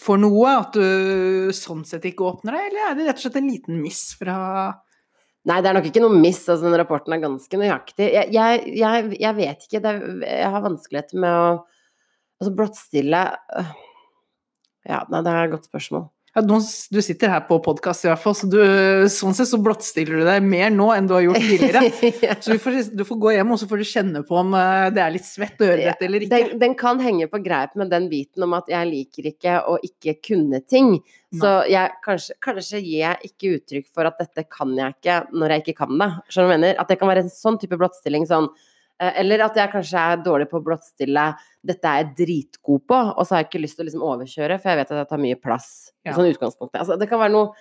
for 0.00 0.20
noe? 0.20 0.52
At 0.52 0.76
du 0.76 1.50
sånn 1.56 1.82
sett 1.88 2.06
ikke 2.08 2.28
åpner 2.28 2.56
deg, 2.56 2.70
eller 2.70 2.86
er 2.86 2.96
det 2.98 3.08
rett 3.08 3.20
og 3.20 3.26
slett 3.26 3.40
en 3.40 3.50
liten 3.50 3.82
miss 3.82 4.04
fra 4.20 4.38
Nei, 5.48 5.62
det 5.64 5.70
er 5.70 5.76
nok 5.78 5.86
ikke 5.88 6.02
noe 6.04 6.18
miss. 6.20 6.42
Altså, 6.52 6.66
den 6.66 6.76
rapporten 6.76 7.14
er 7.16 7.22
ganske 7.22 7.56
nøyaktig. 7.56 8.10
Jeg, 8.12 8.28
jeg, 8.34 8.74
jeg, 8.76 9.06
jeg 9.22 9.36
vet 9.38 9.62
ikke. 9.64 9.80
Er, 9.88 10.02
jeg 10.20 10.50
har 10.52 10.64
vanskeligheter 10.66 11.22
med 11.22 11.32
å 11.32 11.44
Altså, 12.40 12.54
blottstille 12.56 13.18
øh, 13.60 13.72
Ja, 14.88 15.02
nei, 15.12 15.20
det 15.26 15.32
er 15.32 15.42
et 15.44 15.52
godt 15.52 15.66
spørsmål. 15.68 16.06
Ja, 16.34 16.42
Du 16.42 17.00
sitter 17.02 17.32
her 17.32 17.40
på 17.48 17.58
podkast 17.64 18.04
i 18.04 18.10
hvert 18.10 18.22
fall, 18.22 18.36
så 18.38 18.48
du, 18.50 18.58
sånn 19.10 19.34
sett 19.34 19.50
så 19.50 19.58
blottstiller 19.62 20.20
du 20.20 20.26
deg 20.28 20.44
mer 20.46 20.70
nå 20.70 20.90
enn 20.94 21.08
du 21.10 21.14
har 21.16 21.24
gjort 21.24 21.42
tidligere. 21.42 21.82
Så 22.44 22.54
du 22.54 22.60
får, 22.62 22.76
du 22.96 23.02
får 23.06 23.18
gå 23.20 23.32
hjem 23.34 23.50
og 23.52 23.58
så 23.60 23.66
får 23.68 23.80
du 23.80 23.86
kjenne 23.88 24.22
på 24.26 24.36
om 24.38 24.54
eh, 24.56 24.86
det 24.94 25.02
er 25.02 25.14
litt 25.14 25.26
svett 25.26 25.60
å 25.60 25.66
gjøre 25.66 25.88
dette 25.88 26.06
eller 26.06 26.24
ikke. 26.24 26.36
Den, 26.36 26.60
den 26.62 26.76
kan 26.78 27.00
henge 27.02 27.26
på 27.30 27.40
greip 27.42 27.74
med 27.80 27.90
den 27.92 28.06
biten 28.12 28.46
om 28.46 28.54
at 28.56 28.70
jeg 28.70 28.88
liker 28.88 29.30
ikke 29.32 29.56
å 29.68 29.76
ikke 29.86 30.16
kunne 30.30 30.62
ting. 30.62 30.94
Så 31.34 31.50
jeg, 31.70 31.94
kanskje, 32.04 32.34
kanskje 32.42 32.80
gir 32.82 33.04
jeg 33.04 33.30
ikke 33.30 33.52
uttrykk 33.58 33.90
for 33.94 34.08
at 34.08 34.18
dette 34.22 34.46
kan 34.50 34.72
jeg 34.78 34.96
ikke 34.96 35.20
når 35.34 35.54
jeg 35.54 35.64
ikke 35.64 35.78
kan 35.84 35.94
det. 36.00 36.10
Skjønner 36.30 36.46
du 36.46 36.50
hva 36.50 36.56
jeg 36.56 36.62
mener? 36.62 36.80
At 36.82 36.90
det 36.90 36.98
kan 37.02 37.10
være 37.10 37.26
en 37.26 37.34
sånn 37.34 37.58
type 37.62 37.78
blottstilling 37.78 38.26
sånn 38.30 38.50
Eller 39.00 39.46
at 39.46 39.56
jeg 39.56 39.72
kanskje 39.72 40.00
er 40.12 40.20
dårlig 40.20 40.46
på 40.50 40.58
å 40.58 40.64
blottstille 40.64 41.22
'dette 41.64 41.88
er 41.88 42.02
jeg 42.02 42.10
dritgod 42.18 42.82
på', 42.88 43.00
og 43.16 43.24
så 43.24 43.34
har 43.34 43.42
jeg 43.42 43.48
ikke 43.48 43.62
lyst 43.62 43.78
til 43.78 43.84
å 43.84 43.88
liksom 43.88 44.04
overkjøre, 44.04 44.58
for 44.60 44.70
jeg 44.70 44.80
vet 44.80 44.92
at 44.92 45.00
jeg 45.00 45.08
tar 45.08 45.22
mye 45.22 45.38
plass. 45.40 45.68
Ja. 46.04 46.14
Sånn 46.16 46.28
utgangspunktet. 46.28 46.80
Altså, 46.82 46.98
det 47.00 47.08
kan 47.08 47.20
være 47.22 47.32
noe 47.32 47.54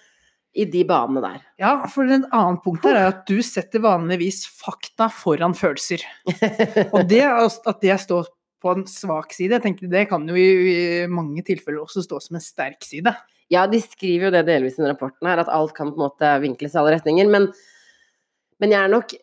i 0.58 0.66
de 0.66 0.82
banene 0.88 1.22
der. 1.24 1.40
Ja, 1.62 1.72
for 1.92 2.10
en 2.10 2.26
annen 2.26 2.60
punkt 2.64 2.86
her 2.88 2.98
er 2.98 3.12
at 3.12 3.22
du 3.30 3.38
setter 3.46 3.84
vanligvis 3.84 4.42
fakta 4.50 5.08
foran 5.14 5.56
følelser. 5.56 6.04
Og 6.96 7.06
det 7.08 7.24
at 7.24 7.84
det 7.84 8.00
står 8.04 8.32
på 8.60 8.74
en 8.74 8.84
svak 8.90 9.32
side, 9.32 9.56
jeg 9.56 9.64
tenker 9.64 9.92
det 9.92 10.08
kan 10.10 10.26
jo 10.28 10.36
i, 10.36 10.48
i 10.74 10.80
mange 11.08 11.46
tilfeller 11.48 11.86
også 11.86 12.04
stå 12.04 12.20
som 12.24 12.40
en 12.40 12.44
sterk 12.44 12.84
side. 12.84 13.14
Ja, 13.50 13.64
de 13.70 13.80
skriver 13.82 14.28
jo 14.28 14.36
det 14.36 14.46
delvis 14.50 14.78
i 14.78 14.84
den 14.84 14.92
rapporten 14.92 15.30
her, 15.30 15.42
at 15.42 15.52
alt 15.54 15.74
kan 15.78 15.94
på 15.94 15.98
en 15.98 16.08
måte 16.10 16.34
vinkles 16.44 16.76
i 16.76 16.82
alle 16.82 16.98
retninger. 16.98 17.30
Men, 17.32 17.48
men 18.60 18.76
jeg 18.76 18.82
er 18.84 18.92
nok 18.92 19.16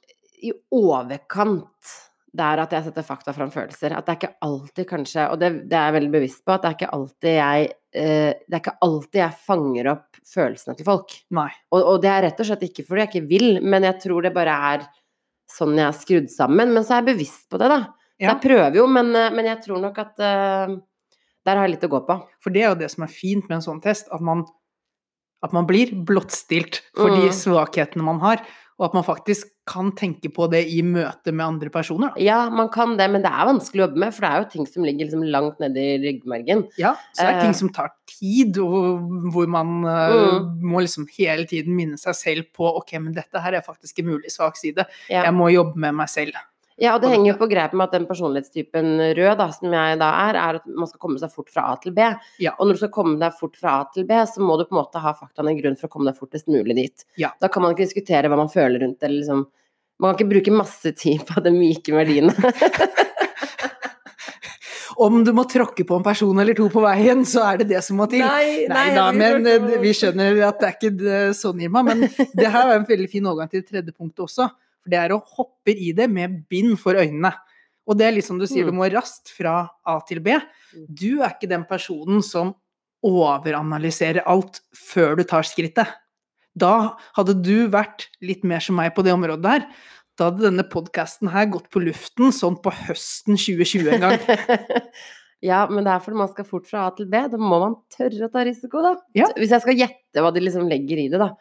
i 0.42 0.52
overkant 0.74 1.94
der 2.36 2.60
at 2.60 2.74
jeg 2.74 2.84
setter 2.84 3.04
fakta 3.06 3.32
fram 3.32 3.50
følelser. 3.52 3.94
At 3.96 4.04
det 4.06 4.12
er 4.12 4.18
ikke 4.20 4.36
alltid 4.44 4.88
kanskje, 4.90 5.24
og 5.32 5.40
det, 5.40 5.50
det 5.70 5.76
er 5.78 5.86
jeg 5.88 5.96
veldig 5.96 6.12
bevisst 6.12 6.42
på, 6.44 6.52
at 6.52 6.62
det 6.64 6.68
er 6.68 6.76
ikke 6.76 6.92
alltid 6.96 7.32
jeg 7.32 7.68
eh, 7.96 8.32
Det 8.44 8.58
er 8.58 8.60
ikke 8.60 8.76
alltid 8.84 9.20
jeg 9.22 9.38
fanger 9.46 9.90
opp 9.94 10.18
følelsene 10.26 10.76
til 10.76 10.88
folk. 10.88 11.14
Og, 11.72 11.80
og 11.80 12.02
det 12.02 12.10
er 12.12 12.26
rett 12.26 12.42
og 12.42 12.48
slett 12.50 12.66
ikke 12.68 12.84
fordi 12.84 13.04
jeg 13.04 13.12
ikke 13.12 13.30
vil, 13.30 13.48
men 13.64 13.86
jeg 13.88 14.00
tror 14.02 14.26
det 14.26 14.34
bare 14.36 14.58
er 14.74 14.84
sånn 15.56 15.78
jeg 15.78 15.86
er 15.86 15.96
skrudd 15.96 16.28
sammen. 16.34 16.74
Men 16.74 16.84
så 16.84 16.96
er 16.96 17.02
jeg 17.04 17.08
bevisst 17.14 17.46
på 17.48 17.60
det, 17.62 17.70
da. 17.72 17.80
Så 18.16 18.26
jeg 18.26 18.42
prøver 18.42 18.78
jo, 18.80 18.84
men, 18.90 19.14
eh, 19.16 19.32
men 19.32 19.48
jeg 19.52 19.62
tror 19.64 19.80
nok 19.80 19.98
at 20.02 20.20
uh, 20.24 20.76
der 21.46 21.56
har 21.56 21.66
jeg 21.66 21.76
litt 21.76 21.88
å 21.88 21.92
gå 21.92 22.02
på. 22.08 22.18
For 22.42 22.52
det 22.52 22.62
er 22.64 22.70
jo 22.72 22.80
det 22.82 22.90
som 22.92 23.04
er 23.06 23.12
fint 23.12 23.48
med 23.48 23.60
en 23.60 23.66
sånn 23.70 23.82
test, 23.84 24.12
at 24.12 24.20
man 24.24 24.44
At 25.44 25.52
man 25.52 25.66
blir 25.68 25.90
blottstilt 26.08 26.80
for 26.96 27.12
de 27.12 27.26
Mm. 27.28 27.34
svakhetene 27.36 28.02
man 28.02 28.18
har, 28.22 28.40
og 28.78 28.84
at 28.90 28.94
man 28.94 29.04
faktisk 29.06 29.48
kan 29.66 29.90
tenke 29.96 30.28
på 30.32 30.46
det 30.52 30.60
i 30.68 30.82
møte 30.84 31.32
med 31.32 31.46
andre 31.46 31.70
personer. 31.72 32.10
Da. 32.14 32.20
Ja, 32.22 32.50
man 32.52 32.68
kan 32.68 32.96
det, 32.98 33.06
men 33.10 33.22
det 33.24 33.30
er 33.32 33.48
vanskelig 33.48 33.80
å 33.80 33.86
jobbe 33.86 34.02
med, 34.02 34.12
for 34.14 34.20
det 34.26 34.30
er 34.30 34.42
jo 34.42 34.48
ting 34.52 34.66
som 34.68 34.84
ligger 34.84 35.06
liksom 35.08 35.24
langt 35.32 35.58
nede 35.64 35.80
i 35.80 35.96
ryggmargen. 36.04 36.66
Ja, 36.78 36.92
så 37.16 37.24
det 37.24 37.30
er 37.30 37.38
Eh. 37.38 37.42
ting 37.46 37.54
som 37.54 37.70
tar 37.72 37.88
tid, 38.06 38.58
og 38.58 39.32
hvor 39.32 39.48
man 39.48 39.82
eh, 39.84 40.36
Mm. 40.36 40.60
må 40.62 40.80
liksom 40.84 41.08
hele 41.16 41.46
tiden 41.46 41.74
minne 41.74 41.96
seg 41.98 42.14
selv 42.14 42.44
på 42.54 42.68
ok, 42.76 42.92
men 43.00 43.14
dette 43.14 43.40
her 43.40 43.54
er 43.54 43.60
faktisk 43.64 43.98
en 44.00 44.06
mulig 44.12 44.30
svak 44.30 44.56
side. 44.56 44.84
Ja. 45.08 45.22
Jeg 45.24 45.32
må 45.34 45.48
jobbe 45.52 45.74
med 45.76 45.94
meg 45.94 46.08
selv. 46.08 46.32
Ja, 46.76 46.92
og 46.92 47.00
det 47.00 47.08
henger 47.08 47.30
jo 47.30 47.36
på 47.40 47.46
greip 47.48 47.72
med 47.72 47.86
at 47.86 47.94
den 47.96 48.04
personlighetstypen 48.04 48.98
rød, 49.16 49.30
da, 49.40 49.46
som 49.54 49.72
jeg 49.72 49.96
da 50.02 50.10
er, 50.26 50.36
er 50.36 50.58
at 50.58 50.66
man 50.68 50.88
skal 50.90 51.00
komme 51.00 51.16
seg 51.22 51.32
fort 51.32 51.48
fra 51.48 51.62
A 51.72 51.76
til 51.80 51.94
B. 51.96 52.04
Ja. 52.42 52.52
Og 52.58 52.68
når 52.68 52.76
du 52.76 52.80
skal 52.82 52.92
komme 52.92 53.16
deg 53.22 53.32
fort 53.38 53.56
fra 53.56 53.78
A 53.80 53.86
til 53.94 54.04
B, 54.08 54.12
så 54.28 54.44
må 54.44 54.58
du 54.60 54.66
på 54.68 54.76
en 54.76 54.82
måte 54.82 55.00
ha 55.00 55.14
faktaene 55.16 55.54
i 55.54 55.60
grunn 55.62 55.78
for 55.80 55.88
å 55.88 55.94
komme 55.94 56.10
deg 56.12 56.18
fortest 56.20 56.50
mulig 56.52 56.76
dit. 56.76 57.06
Ja. 57.22 57.30
Da 57.40 57.48
kan 57.48 57.64
man 57.64 57.72
ikke 57.72 57.86
diskutere 57.86 58.28
hva 58.28 58.36
man 58.42 58.52
føler 58.52 58.84
rundt 58.84 59.00
det, 59.00 59.08
eller 59.08 59.22
liksom 59.22 59.46
Man 59.96 60.12
kan 60.12 60.18
ikke 60.26 60.32
bruke 60.34 60.52
masse 60.52 60.90
tid 60.92 61.22
på 61.24 61.40
de 61.40 61.50
myke 61.56 61.94
verdiene. 61.96 62.34
Om 64.96 65.24
du 65.24 65.32
må 65.36 65.44
tråkke 65.48 65.84
på 65.88 65.96
en 65.98 66.04
person 66.04 66.38
eller 66.40 66.56
to 66.56 66.68
på 66.72 66.80
veien, 66.84 67.24
så 67.28 67.42
er 67.50 67.58
det 67.60 67.66
det 67.72 67.82
som 67.84 67.98
må 68.00 68.06
til. 68.08 68.20
Nei, 68.24 68.64
Nei 68.70 68.86
da, 68.96 69.10
men 69.16 69.44
eh, 69.48 69.66
vi 69.82 69.92
skjønner 69.96 70.38
at 70.46 70.60
det 70.60 70.68
er 70.70 70.76
ikke 70.76 70.92
det- 71.00 71.36
sånn, 71.36 71.60
Irma. 71.64 71.82
Men 71.84 72.06
det 72.40 72.48
her 72.52 72.70
er 72.70 72.78
en 72.78 72.86
veldig 72.88 73.08
fin 73.12 73.26
overgang 73.28 73.50
til 73.52 73.64
tredje 73.66 73.92
punktet 73.92 74.24
også. 74.28 74.48
For 74.86 74.92
det 74.94 74.98
er 75.02 75.12
å 75.16 75.18
hoppe 75.34 75.74
i 75.74 75.90
det 75.98 76.06
med 76.08 76.44
bind 76.48 76.76
for 76.78 76.94
øynene. 76.94 77.32
Og 77.90 77.98
det 77.98 78.06
er 78.06 78.14
litt 78.14 78.26
som 78.26 78.38
du 78.38 78.46
sier, 78.46 78.62
Mm. 78.64 78.70
du 78.70 78.76
må 78.78 78.86
raskt 78.94 79.30
fra 79.34 79.68
A 79.84 79.98
til 80.06 80.20
B. 80.22 80.38
Du 80.88 81.22
er 81.22 81.34
ikke 81.34 81.48
den 81.50 81.64
personen 81.66 82.22
som 82.22 82.54
overanalyserer 83.02 84.22
alt 84.26 84.60
før 84.74 85.16
du 85.18 85.24
tar 85.24 85.42
skrittet. 85.46 85.90
Da 86.56 86.96
hadde 87.18 87.34
du 87.42 87.66
vært 87.68 88.06
litt 88.22 88.44
mer 88.44 88.60
som 88.64 88.76
meg 88.78 88.94
på 88.94 89.02
det 89.04 89.12
området 89.12 89.42
der. 89.42 89.66
Da 90.16 90.30
hadde 90.30 90.46
denne 90.46 90.64
podkasten 90.70 91.28
her 91.34 91.46
gått 91.52 91.68
på 91.70 91.82
luften 91.84 92.30
sånn 92.32 92.56
på 92.62 92.72
høsten 92.86 93.36
2020 93.36 93.90
en 93.92 94.06
gang. 94.06 94.16
ja, 95.50 95.66
men 95.68 95.84
det 95.84 95.92
er 95.92 96.00
fordi 96.00 96.16
man 96.22 96.30
skal 96.32 96.48
fort 96.48 96.66
fra 96.70 96.86
A 96.86 96.94
til 96.96 97.10
B. 97.10 97.20
Da 97.28 97.36
må 97.36 97.58
man 97.60 97.76
tørre 97.92 98.24
å 98.28 98.32
ta 98.32 98.46
risiko, 98.46 98.80
da. 98.86 98.94
Ja. 99.18 99.28
Hvis 99.36 99.52
jeg 99.52 99.66
skal 99.66 99.76
gjette 99.82 100.24
hva 100.24 100.32
de 100.32 100.40
liksom 100.46 100.70
legger 100.70 101.02
i 101.04 101.10
det, 101.12 101.20
da. 101.20 101.34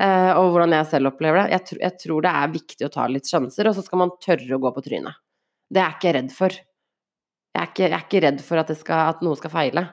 Eh, 0.00 0.32
og 0.38 0.52
hvordan 0.52 0.76
jeg 0.78 0.90
selv 0.92 1.12
opplever 1.12 1.42
det. 1.42 1.56
Jeg, 1.56 1.66
tr 1.68 1.80
jeg 1.82 1.98
tror 2.04 2.24
det 2.24 2.34
er 2.42 2.54
viktig 2.56 2.86
å 2.86 2.92
ta 2.92 3.08
litt 3.10 3.28
sjanser, 3.28 3.68
og 3.68 3.76
så 3.76 3.84
skal 3.86 4.04
man 4.04 4.14
tørre 4.22 4.56
å 4.56 4.62
gå 4.62 4.72
på 4.76 4.84
trynet. 4.84 5.20
Det 5.72 5.80
er 5.80 5.88
jeg 5.88 5.98
ikke 5.98 6.14
redd 6.18 6.32
for. 6.36 6.60
Jeg 7.52 7.60
er 7.60 7.68
ikke, 7.68 7.84
jeg 7.84 7.96
er 7.96 8.06
ikke 8.06 8.22
redd 8.26 8.40
for 8.44 8.62
at, 8.62 8.72
det 8.72 8.78
skal, 8.80 9.12
at 9.12 9.24
noe 9.24 9.36
skal 9.40 9.52
feile. 9.52 9.86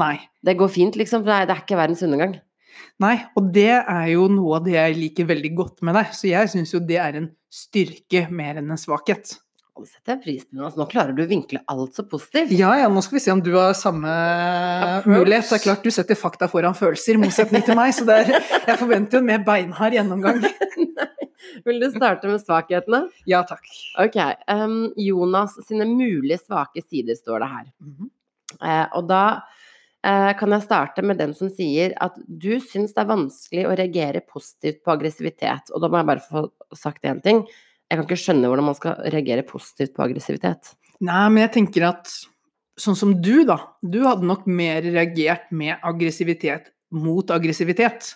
Nei. 0.00 0.14
Det 0.46 0.54
går 0.58 0.70
fint, 0.72 0.96
liksom. 0.98 1.26
Det 1.26 1.34
er, 1.34 1.48
det 1.48 1.56
er 1.56 1.64
ikke 1.64 1.78
verdens 1.80 2.02
undergang. 2.06 2.38
Nei, 3.02 3.16
og 3.36 3.50
det 3.54 3.72
er 3.80 4.06
jo 4.12 4.26
noe 4.30 4.60
av 4.60 4.66
det 4.66 4.76
jeg 4.76 4.98
liker 4.98 5.28
veldig 5.28 5.52
godt 5.58 5.84
med 5.86 5.96
deg. 5.98 6.12
Så 6.16 6.30
jeg 6.30 6.50
syns 6.52 6.74
jo 6.74 6.82
det 6.86 7.00
er 7.02 7.18
en 7.18 7.30
styrke 7.50 8.26
mer 8.30 8.60
enn 8.60 8.70
en 8.70 8.80
svakhet. 8.80 9.34
Og 9.80 9.88
setter 9.88 10.12
jeg 10.12 10.20
pris 10.24 10.42
på. 10.44 10.58
Altså, 10.60 10.76
nå 10.76 10.86
klarer 10.90 11.16
du 11.16 11.22
å 11.24 11.28
vinkle 11.30 11.62
alt 11.72 11.96
så 11.96 12.04
positivt. 12.08 12.52
Ja, 12.52 12.74
ja, 12.76 12.88
nå 12.92 13.00
skal 13.04 13.16
vi 13.16 13.22
se 13.24 13.32
om 13.32 13.40
du 13.44 13.54
har 13.54 13.72
samme 13.78 14.10
Approach. 14.10 15.08
mulighet. 15.08 15.46
Det 15.48 15.56
er 15.56 15.62
klart 15.64 15.86
du 15.86 15.94
setter 15.94 16.18
fakta 16.20 16.50
foran 16.52 16.76
følelser, 16.76 17.16
i 17.16 17.22
motsetning 17.22 17.64
til 17.64 17.78
meg, 17.78 17.94
så 17.96 18.04
det 18.08 18.18
er, 18.24 18.34
jeg 18.66 18.76
forventer 18.82 19.16
jo 19.18 19.22
en 19.24 19.30
mer 19.30 19.46
beinhard 19.46 19.96
gjennomgang. 19.96 20.42
Vil 21.64 21.80
du 21.80 21.88
starte 21.94 22.28
med 22.28 22.42
svakhetene? 22.42 23.06
Ja 23.28 23.40
takk. 23.48 23.64
Ok. 24.04 24.18
Um, 24.52 24.92
Jonas 25.00 25.56
sine 25.64 25.88
mulige 25.88 26.42
svake 26.42 26.84
sider, 26.84 27.16
står 27.16 27.40
det 27.40 27.50
her. 27.54 27.72
Mm 27.80 27.96
-hmm. 27.96 28.12
uh, 28.60 28.86
og 28.98 29.08
da 29.08 29.24
eh, 30.04 30.36
kan 30.38 30.52
jeg 30.52 30.62
starte 30.62 31.02
med 31.02 31.18
den 31.20 31.34
som 31.34 31.50
sier 31.52 31.94
at 32.00 32.16
du 32.26 32.60
syns 32.60 32.94
det 32.94 33.02
er 33.02 33.12
vanskelig 33.12 33.66
å 33.66 33.74
reagere 33.76 34.20
positivt 34.20 34.84
på 34.84 34.94
aggressivitet. 34.94 35.72
Og 35.74 35.80
da 35.80 35.88
må 35.88 36.00
jeg 36.00 36.06
bare 36.06 36.28
få 36.30 36.76
sagt 36.76 37.04
én 37.04 37.22
ting. 37.22 37.46
Jeg 37.90 37.98
kan 37.98 38.06
ikke 38.06 38.20
skjønne 38.22 38.50
hvordan 38.50 38.68
man 38.70 38.76
skal 38.78 39.00
reagere 39.10 39.46
positivt 39.46 39.96
på 39.96 40.04
aggressivitet. 40.04 40.74
Nei, 41.02 41.24
men 41.32 41.42
jeg 41.42 41.54
tenker 41.56 41.88
at 41.88 42.12
sånn 42.80 42.96
som 42.96 43.16
du, 43.22 43.42
da. 43.48 43.58
Du 43.82 44.02
hadde 44.06 44.28
nok 44.28 44.46
mer 44.46 44.84
reagert 44.86 45.50
med 45.50 45.80
aggressivitet 45.86 46.70
mot 46.94 47.30
aggressivitet. 47.34 48.12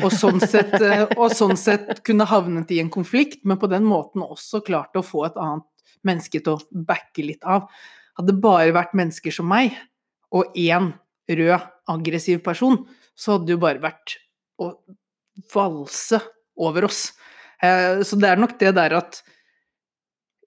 Og 0.00 0.14
sånn 0.14 0.40
sett, 0.42 0.72
eh, 0.86 1.04
og 1.18 1.34
sånn 1.36 1.58
sett 1.60 2.00
kunne 2.06 2.28
havnet 2.30 2.70
i 2.72 2.80
en 2.82 2.92
konflikt, 2.92 3.42
men 3.44 3.60
på 3.60 3.70
den 3.70 3.86
måten 3.88 4.24
også 4.24 4.62
klart 4.66 4.96
å 4.96 5.04
få 5.04 5.26
et 5.28 5.38
annet 5.40 5.66
menneske 6.06 6.40
til 6.40 6.56
å 6.56 6.84
backe 6.88 7.24
litt 7.26 7.44
av. 7.44 7.68
Hadde 8.16 8.32
det 8.32 8.42
bare 8.42 8.74
vært 8.76 8.96
mennesker 8.96 9.34
som 9.34 9.48
meg, 9.50 9.76
og 10.32 10.54
én 10.58 10.92
rød, 11.30 11.68
aggressiv 11.90 12.40
person, 12.46 12.84
så 13.18 13.34
hadde 13.34 13.50
det 13.50 13.56
jo 13.56 13.62
bare 13.62 13.82
vært 13.82 14.16
å 14.62 14.72
valse 15.52 16.20
over 16.60 16.86
oss. 16.86 17.10
Eh, 17.62 18.00
Så 18.06 18.16
det 18.20 18.28
er 18.30 18.36
nok 18.40 18.58
det 18.58 18.74
der 18.74 18.94
at 18.96 19.22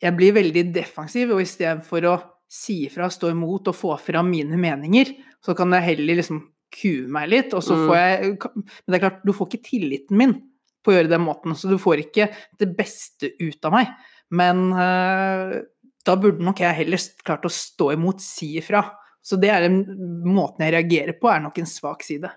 jeg 0.03 0.15
blir 0.17 0.33
veldig 0.35 0.73
defensiv, 0.75 1.31
og 1.31 1.41
istedenfor 1.41 2.07
å 2.09 2.15
si 2.49 2.85
ifra, 2.87 3.07
stå 3.09 3.31
imot 3.31 3.67
og 3.71 3.75
få 3.77 3.93
fram 3.99 4.29
mine 4.29 4.57
meninger, 4.59 5.13
så 5.43 5.55
kan 5.57 5.71
jeg 5.71 5.83
heller 5.95 6.19
liksom 6.19 6.41
kue 6.73 7.07
meg 7.07 7.29
litt, 7.29 7.53
og 7.53 7.61
så 7.63 7.75
Mm. 7.77 7.87
får 7.87 7.95
jeg 7.95 8.37
Men 8.53 8.63
det 8.89 8.95
er 8.95 9.09
klart, 9.09 9.23
du 9.25 9.31
får 9.33 9.47
ikke 9.49 9.63
tilliten 9.69 10.17
min 10.17 10.33
på 10.83 10.91
å 10.91 10.95
gjøre 10.97 11.09
den 11.09 11.21
måten, 11.21 11.55
så 11.55 11.69
du 11.69 11.77
får 11.77 11.97
ikke 12.03 12.33
det 12.59 12.75
beste 12.75 13.31
ut 13.39 13.63
av 13.65 13.71
meg. 13.71 13.87
Men 14.31 14.71
eh, 14.73 15.61
da 16.05 16.15
burde 16.15 16.41
nok 16.43 16.57
jeg 16.59 16.75
heller 16.75 16.97
klart 17.23 17.45
å 17.45 17.49
stå 17.49 17.93
imot, 17.93 18.19
si 18.19 18.57
ifra. 18.57 18.83
Så 19.23 19.39
det 19.39 19.49
er 19.49 19.63
en 19.63 19.85
måten 20.25 20.65
jeg 20.65 20.73
reagerer 20.73 21.13
på, 21.19 21.29
er 21.31 21.39
nok 21.39 21.57
en 21.59 21.65
svak 21.65 22.03
side. 22.03 22.29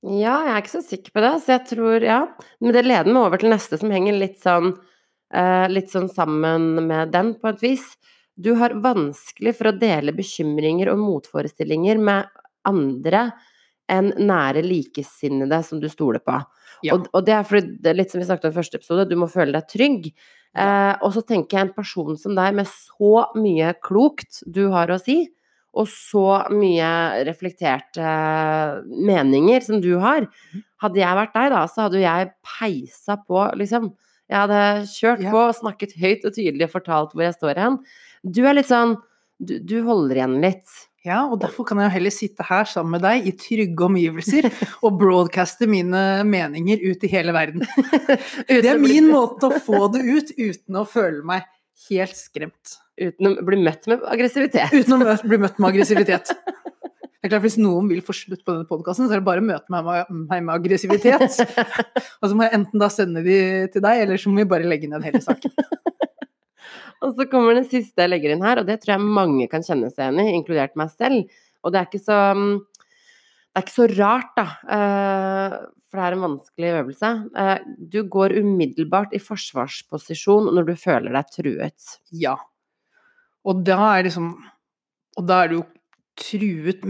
Ja, 0.00 0.38
jeg 0.46 0.52
er 0.54 0.62
ikke 0.62 0.72
så 0.72 0.80
sikker 0.84 1.12
på 1.12 1.22
det, 1.24 1.32
så 1.44 1.56
jeg 1.58 1.66
tror 1.74 2.04
ja. 2.04 2.20
Men 2.60 2.72
det 2.76 2.86
leder 2.86 3.10
meg 3.12 3.20
over 3.26 3.40
til 3.40 3.52
neste, 3.52 3.76
som 3.80 3.92
henger 3.92 4.16
litt 4.16 4.38
sånn 4.40 4.72
eh, 5.34 5.66
litt 5.68 5.92
sånn 5.92 6.08
sammen 6.12 6.86
med 6.88 7.12
den, 7.14 7.34
på 7.40 7.50
et 7.52 7.62
vis. 7.64 7.84
Du 8.40 8.54
har 8.56 8.76
vanskelig 8.80 9.52
for 9.58 9.70
å 9.70 9.76
dele 9.76 10.14
bekymringer 10.16 10.92
og 10.92 11.02
motforestillinger 11.02 12.00
med 12.00 12.30
andre 12.68 13.28
enn 13.90 14.12
nære 14.22 14.62
likesinnede 14.64 15.60
som 15.66 15.80
du 15.82 15.88
stoler 15.90 16.22
på. 16.24 16.38
Ja. 16.86 16.94
Og, 16.94 17.08
og 17.12 17.26
det 17.26 17.34
er 17.36 17.44
fordi, 17.44 17.74
det 17.82 17.90
er 17.90 17.98
litt 17.98 18.12
som 18.12 18.22
vi 18.22 18.28
snakket 18.28 18.48
om 18.48 18.54
i 18.54 18.60
første 18.60 18.80
episode, 18.80 19.08
du 19.10 19.16
må 19.20 19.28
føle 19.28 19.52
deg 19.56 19.68
trygg. 19.68 20.08
Eh, 20.56 20.94
og 21.04 21.12
så 21.14 21.22
tenker 21.26 21.58
jeg 21.58 21.68
en 21.68 21.74
person 21.76 22.16
som 22.18 22.38
deg, 22.38 22.56
med 22.56 22.70
så 22.70 23.26
mye 23.36 23.74
klokt 23.84 24.40
du 24.48 24.68
har 24.72 24.90
å 24.94 25.00
si, 25.02 25.24
og 25.74 25.86
så 25.86 26.24
mye 26.50 27.24
reflekterte 27.28 28.02
meninger 28.90 29.62
som 29.64 29.80
du 29.82 29.92
har. 30.02 30.26
Mhm. 30.26 30.64
Hadde 30.80 31.00
jeg 31.02 31.16
vært 31.18 31.34
deg, 31.36 31.50
da, 31.52 31.64
så 31.68 31.82
hadde 31.86 32.00
jeg 32.02 32.30
peisa 32.46 33.16
på, 33.28 33.42
liksom. 33.60 33.90
Jeg 34.30 34.38
hadde 34.38 34.60
kjørt 34.86 35.22
Ja. 35.24 35.30
på, 35.34 35.40
snakket 35.58 35.96
høyt 36.00 36.24
og 36.24 36.32
tydelig 36.36 36.64
og 36.68 36.70
fortalt 36.76 37.12
hvor 37.14 37.22
jeg 37.26 37.34
står 37.34 37.56
hen. 37.58 37.78
Du 38.24 38.44
er 38.46 38.54
litt 38.54 38.66
sånn 38.70 38.96
Du, 39.42 39.58
du 39.58 39.82
holder 39.86 40.16
igjen 40.18 40.34
litt. 40.42 40.68
Ja, 41.02 41.22
og 41.24 41.40
derfor 41.40 41.64
kan 41.64 41.78
jeg 41.78 41.86
jo 41.88 41.94
heller 41.94 42.10
sitte 42.12 42.44
her 42.44 42.64
sammen 42.68 42.90
med 42.92 43.00
deg 43.00 43.24
i 43.26 43.32
trygge 43.32 43.86
omgivelser 43.86 44.50
og 44.84 44.98
broadcaste 45.00 45.64
mine 45.66 46.22
meninger 46.28 46.76
ut 46.84 47.02
i 47.04 47.08
hele 47.08 47.32
verden. 47.32 47.64
Det 48.48 48.66
er 48.68 48.76
min 48.78 49.08
måte 49.08 49.48
å 49.48 49.56
få 49.64 49.88
det 49.94 50.02
ut 50.04 50.34
uten 50.36 50.76
å 50.76 50.84
føle 50.84 51.24
meg 51.24 51.48
helt 51.88 52.16
skremt. 52.18 52.76
Uten 53.00 53.30
å 53.30 53.34
bli 53.46 53.60
møtt 53.64 53.86
med 53.90 54.04
aggressivitet. 54.08 54.74
Uten 54.74 54.96
å 54.96 55.00
møte, 55.00 55.28
bli 55.28 55.38
møtt 55.40 55.60
med 55.60 55.68
aggressivitet. 55.72 56.32
Det 57.20 57.28
er 57.28 57.32
klart 57.34 57.44
Hvis 57.44 57.58
noen 57.60 57.88
vil 57.90 58.00
få 58.04 58.14
slutt 58.16 58.40
på 58.46 58.54
denne 58.54 58.68
podkasten, 58.68 59.08
så 59.08 59.16
er 59.16 59.20
det 59.20 59.28
bare 59.28 59.42
å 59.42 59.44
møte 59.44 59.72
meg 59.72 59.84
med, 59.84 60.12
meg 60.30 60.44
med 60.46 60.54
aggressivitet. 60.54 61.40
Og 62.20 62.30
så 62.30 62.32
må 62.32 62.46
jeg 62.46 62.56
enten 62.56 62.80
da 62.80 62.88
sende 62.92 63.24
de 63.24 63.36
til 63.72 63.84
deg, 63.84 64.04
eller 64.06 64.20
så 64.20 64.32
må 64.32 64.40
vi 64.40 64.48
bare 64.52 64.68
legge 64.68 64.88
ned 64.88 65.04
hele 65.04 65.20
saken. 65.24 65.52
Og 67.04 67.14
så 67.16 67.26
kommer 67.32 67.56
den 67.56 67.68
siste 67.68 68.04
jeg 68.04 68.12
legger 68.12 68.34
inn 68.34 68.44
her, 68.44 68.60
og 68.60 68.66
det 68.68 68.74
tror 68.82 68.92
jeg 68.92 69.12
mange 69.16 69.46
kan 69.48 69.62
kjenne 69.64 69.88
seg 69.88 70.02
igjen 70.04 70.20
i, 70.20 70.34
inkludert 70.36 70.74
meg 70.76 70.90
selv. 70.92 71.30
Og 71.64 71.72
det 71.72 71.80
er 71.80 71.88
ikke 71.88 72.02
så 72.02 72.18
mm, 72.36 72.50
Det 73.50 73.58
er 73.58 73.66
ikke 73.66 73.74
så 73.74 73.86
rart, 73.98 74.30
da. 74.36 74.44
eh, 74.70 75.56
For 75.90 75.98
det 75.98 76.04
er 76.06 76.14
en 76.16 76.22
vanskelig 76.28 76.68
øvelse. 76.80 77.08
Eh, 77.36 77.58
Du 77.90 78.02
går 78.06 78.36
umiddelbart 78.38 79.12
i 79.12 79.18
forsvarsposisjon 79.18 80.52
når 80.54 80.68
du 80.70 80.74
føler 80.78 81.12
deg 81.12 81.32
truet. 81.34 81.98
Ja. 82.12 82.36
Og 83.44 83.64
da 83.64 83.78
er 83.98 84.04
liksom 84.06 84.34
Og 85.18 85.26
da 85.26 85.42
er 85.44 85.48
det 85.48 85.56
jo 85.58 85.66
truet 86.20 86.84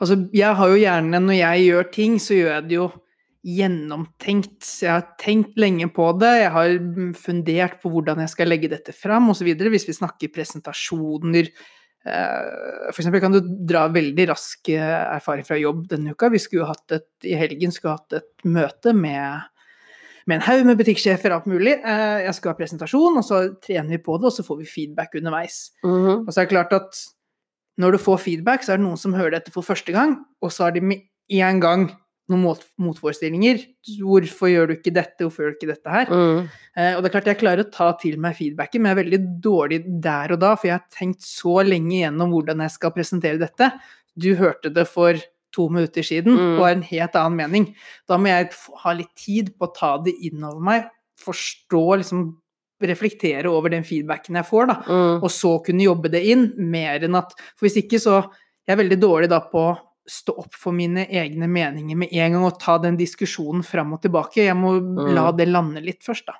Altså, 0.00 0.28
jeg 0.34 0.54
har 0.58 0.68
jo 0.68 0.76
gjerne 0.76 1.20
Når 1.22 1.38
jeg 1.38 1.64
gjør 1.68 1.90
ting, 1.92 2.18
så 2.18 2.34
gjør 2.34 2.52
jeg 2.54 2.68
det 2.68 2.76
jo 2.80 2.90
gjennomtenkt. 3.44 4.64
Jeg 4.82 4.90
har 4.90 5.08
tenkt 5.20 5.58
lenge 5.60 5.84
på 5.92 6.06
det, 6.18 6.30
jeg 6.40 6.50
har 6.54 6.70
mm, 6.80 7.10
fundert 7.14 7.74
på 7.82 7.90
hvordan 7.92 8.22
jeg 8.22 8.32
skal 8.32 8.48
legge 8.48 8.70
dette 8.72 8.94
fram, 8.96 9.28
osv. 9.28 9.50
Hvis 9.52 9.84
vi 9.84 9.92
snakker 9.98 10.32
presentasjoner 10.32 11.50
eh, 12.06 12.90
For 12.92 13.00
eksempel 13.02 13.22
kan 13.24 13.32
du 13.34 13.40
dra 13.42 13.86
veldig 13.92 14.28
rask 14.30 14.68
eh, 14.72 15.00
erfaring 15.16 15.46
fra 15.46 15.58
jobb 15.60 15.86
denne 15.90 16.14
uka. 16.14 16.30
Vi 16.32 16.42
skulle 16.42 16.68
hatt 16.68 16.92
et, 16.96 17.08
I 17.24 17.34
helgen 17.40 17.72
skulle 17.74 17.96
hatt 17.98 18.20
et 18.20 18.30
møte 18.44 18.94
med 18.94 19.50
med 20.26 20.38
en 20.38 20.44
haug 20.46 20.62
med 20.64 20.78
butikksjefer 20.80 21.28
og 21.34 21.42
alt 21.42 21.48
mulig. 21.52 21.74
Eh, 21.84 22.20
Jeg 22.24 22.34
skulle 22.34 22.54
ha 22.54 22.56
presentasjon, 22.56 23.18
og 23.20 23.24
så 23.26 23.42
trener 23.60 23.90
vi 23.92 23.98
på 24.00 24.14
det, 24.16 24.30
og 24.30 24.32
så 24.32 24.44
får 24.46 24.62
vi 24.62 24.70
feedback 24.70 25.18
underveis. 25.20 25.70
Mhm. 25.84 26.24
Og 26.24 26.30
så 26.32 26.40
er 26.40 26.46
det 26.46 26.54
klart 26.54 26.72
at 26.72 27.00
når 27.76 27.92
du 27.92 27.98
får 27.98 28.22
feedback, 28.22 28.62
så 28.64 28.72
er 28.72 28.78
det 28.78 28.86
noen 28.86 28.96
som 28.96 29.12
hører 29.12 29.36
dette 29.36 29.52
for 29.52 29.66
første 29.66 29.92
gang, 29.92 30.16
og 30.40 30.52
så 30.54 30.64
har 30.64 30.72
de 30.72 30.80
med 30.80 31.02
en 31.28 31.60
gang 31.60 31.90
noen 32.32 32.56
motforestillinger. 32.80 33.58
Hvorfor 34.00 34.48
gjør 34.48 34.70
du 34.70 34.74
ikke 34.78 34.92
dette, 34.96 35.20
hvorfor 35.24 35.44
gjør 35.44 35.52
du 35.52 35.58
ikke 35.58 35.72
dette 35.74 35.90
her? 35.92 36.06
Mm. 36.08 36.48
Eh, 36.76 36.92
og 36.96 37.02
det 37.02 37.10
er 37.10 37.14
klart 37.18 37.28
jeg 37.32 37.40
klarer 37.42 37.64
å 37.64 37.70
ta 37.74 37.90
til 38.00 38.16
meg 38.22 38.36
feedbacken, 38.38 38.80
men 38.80 38.90
jeg 38.92 38.96
er 38.96 39.02
veldig 39.02 39.20
dårlig 39.44 39.80
der 40.02 40.32
og 40.32 40.40
da, 40.40 40.54
for 40.56 40.70
jeg 40.70 40.78
har 40.78 40.86
tenkt 40.94 41.20
så 41.26 41.58
lenge 41.66 41.98
gjennom 42.00 42.32
hvordan 42.32 42.64
jeg 42.64 42.70
skal 42.78 42.94
presentere 42.96 43.38
dette. 43.42 43.70
Du 44.16 44.30
hørte 44.38 44.72
det 44.72 44.86
for 44.88 45.20
to 45.54 45.68
minutter 45.70 46.02
siden 46.02 46.34
Mm. 46.34 46.56
og 46.58 46.64
har 46.64 46.72
en 46.74 46.82
helt 46.82 47.14
annen 47.14 47.36
mening. 47.36 47.74
Da 48.08 48.16
må 48.18 48.26
jeg 48.26 48.50
ha 48.82 48.92
litt 48.92 49.14
tid 49.14 49.52
på 49.58 49.68
å 49.68 49.74
ta 49.74 49.98
det 50.02 50.14
innover 50.26 50.60
meg, 50.60 50.88
forstå, 51.20 51.98
liksom 52.00 52.24
reflektere 52.84 53.46
over 53.48 53.70
den 53.70 53.84
feedbacken 53.86 54.34
jeg 54.36 54.44
får, 54.48 54.66
da 54.66 54.74
Mm. 54.82 55.22
og 55.22 55.30
så 55.30 55.62
kunne 55.64 55.84
jobbe 55.86 56.10
det 56.10 56.24
inn, 56.26 56.52
mer 56.58 56.98
enn 57.00 57.14
at 57.16 57.32
For 57.56 57.66
hvis 57.68 57.76
ikke, 57.84 58.00
så 58.00 58.30
Jeg 58.66 58.78
er 58.78 58.82
veldig 58.82 58.98
dårlig 59.00 59.28
da 59.28 59.40
på 59.40 59.78
stå 60.06 60.34
opp 60.38 60.54
for 60.54 60.72
mine 60.76 61.06
egne 61.08 61.48
meninger 61.48 61.96
med 61.96 62.12
en 62.12 62.32
gang 62.36 62.44
og 62.44 62.58
ta 62.60 62.76
den 62.78 62.96
diskusjonen 63.00 63.64
fram 63.64 63.92
og 63.96 64.02
tilbake. 64.02 64.44
Jeg 64.44 64.56
må 64.56 64.74
la 65.14 65.30
Mm. 65.30 65.36
det 65.36 65.48
lande 65.48 65.80
litt 65.84 66.02
først, 66.04 66.26
da. 66.26 66.34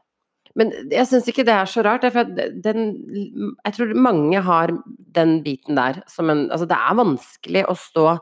Men 0.56 0.70
jeg 0.90 1.06
syns 1.06 1.26
ikke 1.26 1.44
det 1.44 1.54
er 1.54 1.66
så 1.66 1.82
rart, 1.82 2.04
for 2.12 2.24
den 2.24 3.56
Jeg 3.64 3.72
tror 3.74 3.94
mange 3.96 4.40
har 4.40 4.70
den 5.12 5.42
biten 5.42 5.74
der 5.74 6.02
som 6.06 6.30
en 6.30 6.48
Altså, 6.50 6.68
det 6.68 6.76
er 6.78 6.94
vanskelig 6.94 7.64
å 7.66 7.74
stå 7.76 8.20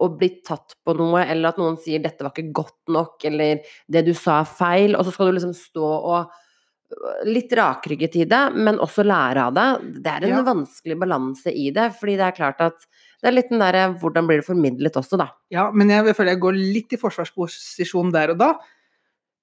og 0.00 0.18
bli 0.18 0.28
tatt 0.44 0.74
på 0.84 0.94
noe, 0.96 1.24
eller 1.24 1.48
at 1.48 1.56
noen 1.58 1.76
sier 1.78 1.98
'dette 2.02 2.20
var 2.22 2.32
ikke 2.32 2.52
godt 2.52 2.88
nok', 2.88 3.24
eller 3.24 3.60
'det 3.90 4.04
du 4.04 4.12
sa 4.12 4.40
er 4.40 4.44
feil', 4.44 4.96
og 4.98 5.04
så 5.04 5.12
skal 5.12 5.26
du 5.26 5.32
liksom 5.38 5.54
stå 5.54 5.82
og 5.82 6.30
Litt 7.26 7.52
rakrygget 7.52 8.16
i 8.16 8.24
det, 8.28 8.42
men 8.54 8.78
også 8.78 9.04
lære 9.04 9.42
av 9.48 9.54
det. 9.56 10.02
Det 10.02 10.12
er 10.12 10.24
en 10.24 10.36
Ja. 10.36 10.42
vanskelig 10.42 10.96
balanse 11.00 11.50
i 11.52 11.70
det, 11.70 11.92
fordi 11.98 12.16
det 12.16 12.26
er 12.28 12.36
klart 12.36 12.60
at 12.60 12.86
det 13.22 13.28
er 13.28 13.32
litt 13.32 13.48
den 13.50 13.58
derre 13.58 13.94
'hvordan 13.98 14.26
blir 14.26 14.40
det 14.40 14.46
formidlet' 14.46 14.96
også, 14.96 15.16
da. 15.18 15.28
Ja, 15.50 15.70
men 15.72 15.88
jeg 15.88 16.04
føler 16.16 16.32
jeg 16.32 16.40
går 16.40 16.54
litt 16.74 16.92
i 16.92 16.96
forsvarsposisjon 16.96 18.12
der 18.12 18.30
og 18.30 18.38
da. 18.38 18.54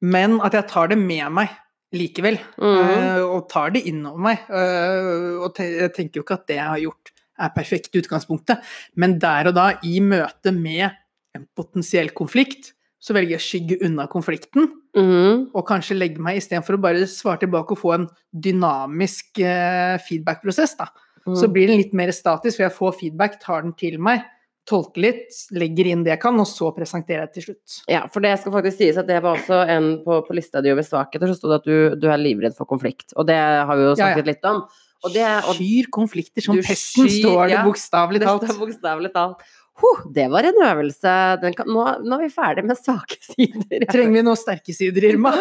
Men 0.01 0.39
at 0.41 0.53
jeg 0.53 0.67
tar 0.67 0.87
det 0.87 0.97
med 0.97 1.31
meg 1.31 1.49
likevel. 1.93 2.39
Mm 2.57 3.35
Og 3.35 3.49
tar 3.49 3.69
det 3.71 3.85
innover 3.85 4.17
meg. 4.19 4.39
eh, 4.49 5.37
Og 5.43 5.53
jeg 5.55 5.93
tenker 5.93 6.13
jo 6.19 6.23
ikke 6.23 6.33
at 6.39 6.47
det 6.47 6.55
jeg 6.55 6.65
har 6.67 6.79
gjort 6.79 7.11
er 7.39 7.49
perfekt 7.49 7.95
i 7.95 7.99
utgangspunktet, 8.01 8.61
men 8.95 9.17
der 9.19 9.47
og 9.47 9.55
da, 9.55 9.71
i 9.83 9.99
møte 9.99 10.51
med 10.53 10.91
en 11.35 11.47
potensiell 11.55 12.09
konflikt, 12.13 12.73
så 13.01 13.15
velger 13.17 13.33
jeg 13.35 13.41
å 13.41 13.47
skygge 13.49 13.77
unna 13.87 14.07
konflikten. 14.07 14.69
Mm. 14.91 15.45
og 15.55 15.63
kanskje 15.69 15.95
legge 15.95 16.19
meg 16.19 16.35
istedenfor 16.41 16.75
å 16.75 16.81
bare 16.83 17.05
svare 17.07 17.39
tilbake 17.39 17.71
og 17.71 17.79
få 17.79 17.93
en 17.95 18.09
dynamisk 18.35 19.39
eh, 19.39 19.95
feedback-prosess, 20.07 20.75
da. 20.77 20.89
Så 21.23 21.45
Mhm. 21.47 21.53
blir 21.53 21.67
den 21.67 21.77
litt 21.77 21.93
mer 21.93 22.09
statisk, 22.11 22.57
for 22.57 22.63
jeg 22.67 22.75
får 22.75 22.99
feedback, 22.99 23.39
tar 23.39 23.61
den 23.61 23.73
til 23.73 23.97
meg, 23.99 24.23
tolker 24.67 25.01
litt, 25.01 25.29
legger 25.53 25.85
inn 25.87 26.03
det 26.03 26.11
jeg 26.11 26.19
kan, 26.21 26.37
og 26.39 26.45
så 26.45 26.73
presenterer 26.75 27.27
jeg 27.27 27.33
til 27.33 27.43
slutt. 27.43 27.81
Ja, 27.87 28.07
for 28.07 28.19
det 28.19 28.39
skal 28.41 28.51
faktisk 28.51 28.77
sies 28.77 28.97
at 28.97 29.07
det 29.07 29.21
var 29.23 29.37
også 29.37 29.67
en 29.69 30.03
på, 30.03 30.27
på 30.27 30.33
lista 30.35 30.61
di 30.61 30.69
over 30.71 30.83
svakheter, 30.83 31.27
så 31.31 31.35
sto 31.37 31.47
det 31.47 31.61
at 31.61 31.63
du, 31.65 31.95
du 31.95 32.07
er 32.09 32.17
livredd 32.17 32.55
for 32.57 32.65
konflikt. 32.65 33.13
Og 33.15 33.25
det 33.27 33.35
har 33.37 33.75
vi 33.75 33.83
jo 33.83 33.95
Ja, 33.95 33.95
ja. 33.95 34.13
snakket 34.15 34.25
litt 34.25 34.43
om. 34.45 34.65
Og 35.03 35.13
det, 35.13 35.25
og 35.49 35.55
Skyr 35.57 35.87
konflikter 35.89 36.43
som 36.43 36.55
Du 36.55 36.61
pesten, 36.61 37.07
står 37.09 37.47
det 37.47 37.55
ja, 37.55 37.63
bokstavelig 37.65 38.19
det 38.21 38.27
står 38.27 38.59
bokstavelig 38.59 39.13
talt. 39.15 39.37
Huh, 39.79 40.01
det 40.13 40.27
var 40.29 40.45
en 40.45 40.59
øvelse. 40.65 41.13
Den 41.41 41.55
kan, 41.57 41.69
nå, 41.71 41.85
nå 42.03 42.17
er 42.17 42.25
vi 42.25 42.33
ferdig 42.33 42.65
med 42.67 42.79
svake 42.85 43.17
sider. 43.23 43.85
Trenger 43.91 44.19
vi 44.19 44.25
noen 44.27 44.39
sterke 44.39 44.75
sider, 44.75 45.07
Irma? 45.13 45.33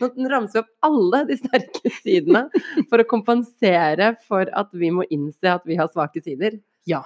Nå 0.00 0.10
Nå 0.16 0.32
ramser 0.32 0.58
vi 0.58 0.64
opp 0.64 0.90
alle 0.90 1.22
de 1.28 1.38
sterke 1.38 1.94
sidene 2.00 2.46
for 2.90 3.02
å 3.02 3.08
kompensere 3.08 4.14
for 4.26 4.50
at 4.56 4.70
vi 4.76 4.92
må 4.94 5.06
innse 5.12 5.54
at 5.54 5.64
vi 5.68 5.78
har 5.80 5.90
svake 5.92 6.22
sider. 6.24 6.58
Ja. 6.88 7.02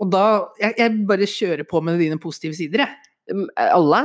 Og 0.00 0.10
da 0.12 0.24
jeg, 0.60 0.76
jeg 0.80 1.02
bare 1.08 1.28
kjører 1.30 1.68
på 1.68 1.80
med 1.84 2.00
dine 2.02 2.18
positive 2.20 2.56
sider, 2.56 2.84
jeg. 2.86 3.12
Um, 3.32 3.46
Alle? 3.58 4.04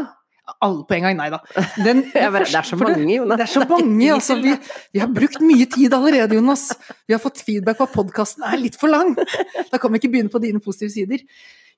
Alle 0.65 0.83
på 0.87 0.97
en 0.97 1.05
gang, 1.07 1.17
nei 1.19 1.29
da. 1.33 1.39
Den, 1.77 2.03
bare, 2.13 2.43
det 2.45 2.57
er 2.59 2.67
så 2.67 2.79
mange, 2.79 3.05
Jonas. 3.15 3.39
Det 3.39 3.45
er 3.45 3.53
så 3.53 3.65
mange, 3.69 4.09
altså. 4.13 4.37
Vi, 4.41 4.55
vi 4.95 5.03
har 5.03 5.11
brukt 5.13 5.39
mye 5.45 5.67
tid 5.71 5.95
allerede, 5.97 6.37
Jonas. 6.37 6.67
Vi 7.07 7.15
har 7.15 7.21
fått 7.23 7.43
feedback 7.45 7.79
på 7.79 7.87
at 7.89 7.95
podkasten 7.95 8.45
er 8.47 8.59
litt 8.61 8.77
for 8.79 8.91
lang. 8.91 9.15
Da 9.71 9.79
kan 9.81 9.93
vi 9.93 10.01
ikke 10.01 10.11
begynne 10.15 10.33
på 10.33 10.41
dine 10.43 10.63
positive 10.63 10.91
sider. 10.93 11.23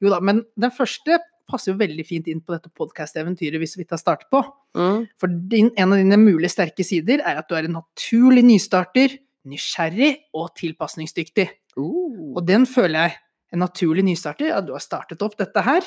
Jo 0.03 0.12
da, 0.12 0.19
men 0.23 0.41
den 0.59 0.73
første 0.73 1.19
passer 1.49 1.73
jo 1.73 1.79
veldig 1.79 2.05
fint 2.07 2.29
inn 2.31 2.41
på 2.43 2.55
dette 2.55 2.71
podkast-eventyret 2.75 3.62
vi 3.62 3.69
så 3.69 3.81
vidt 3.81 3.93
har 3.93 4.01
startet 4.01 4.29
på. 4.33 4.41
Mm. 4.77 5.03
For 5.19 5.41
din, 5.51 5.69
en 5.79 5.95
av 5.95 5.99
dine 5.99 6.19
mulige 6.21 6.53
sterke 6.53 6.86
sider 6.88 7.23
er 7.23 7.41
at 7.41 7.49
du 7.49 7.57
er 7.57 7.67
en 7.67 7.77
naturlig 7.81 8.45
nystarter, 8.47 9.17
nysgjerrig 9.49 10.13
og 10.39 10.53
tilpasningsdyktig. 10.59 11.49
Uh. 11.75 12.31
Og 12.38 12.43
den 12.47 12.67
føler 12.69 13.07
jeg 13.07 13.17
en 13.53 13.62
naturlig 13.62 14.05
nystarter, 14.07 14.53
at 14.55 14.65
du 14.65 14.73
har 14.75 14.83
startet 14.83 15.21
opp 15.25 15.36
dette 15.39 15.65
her. 15.65 15.86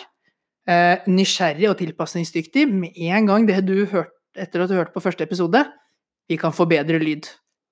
Eh, 0.67 1.05
nysgjerrig 1.07 1.69
og 1.71 1.77
tilpasningsdyktig 1.79 2.65
med 2.67 2.97
en 3.07 3.29
gang 3.29 3.45
det 3.47 3.61
du 3.69 3.85
hørte 3.87 4.15
etter 4.37 4.65
at 4.65 4.71
du 4.71 4.75
hørte 4.75 4.95
på 4.95 5.03
første 5.05 5.23
episode. 5.23 5.63
Vi 6.27 6.39
kan 6.41 6.55
få 6.55 6.67
bedre 6.69 6.99
lyd. 6.99 7.29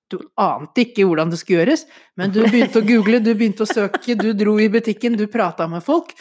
Du 0.09 0.19
ante 0.39 0.85
ikke 0.85 1.03
hvordan 1.03 1.31
det 1.33 1.41
skulle 1.41 1.63
gjøres, 1.63 1.83
men 2.15 2.31
du 2.31 2.39
begynte 2.45 2.79
å 2.79 2.85
google, 2.87 3.19
du 3.19 3.33
begynte 3.33 3.65
å 3.65 3.69
søke, 3.69 4.15
du 4.15 4.31
dro 4.37 4.55
i 4.61 4.69
butikken, 4.71 5.17
du 5.17 5.25
prata 5.31 5.67
med 5.67 5.83
folk. 5.83 6.13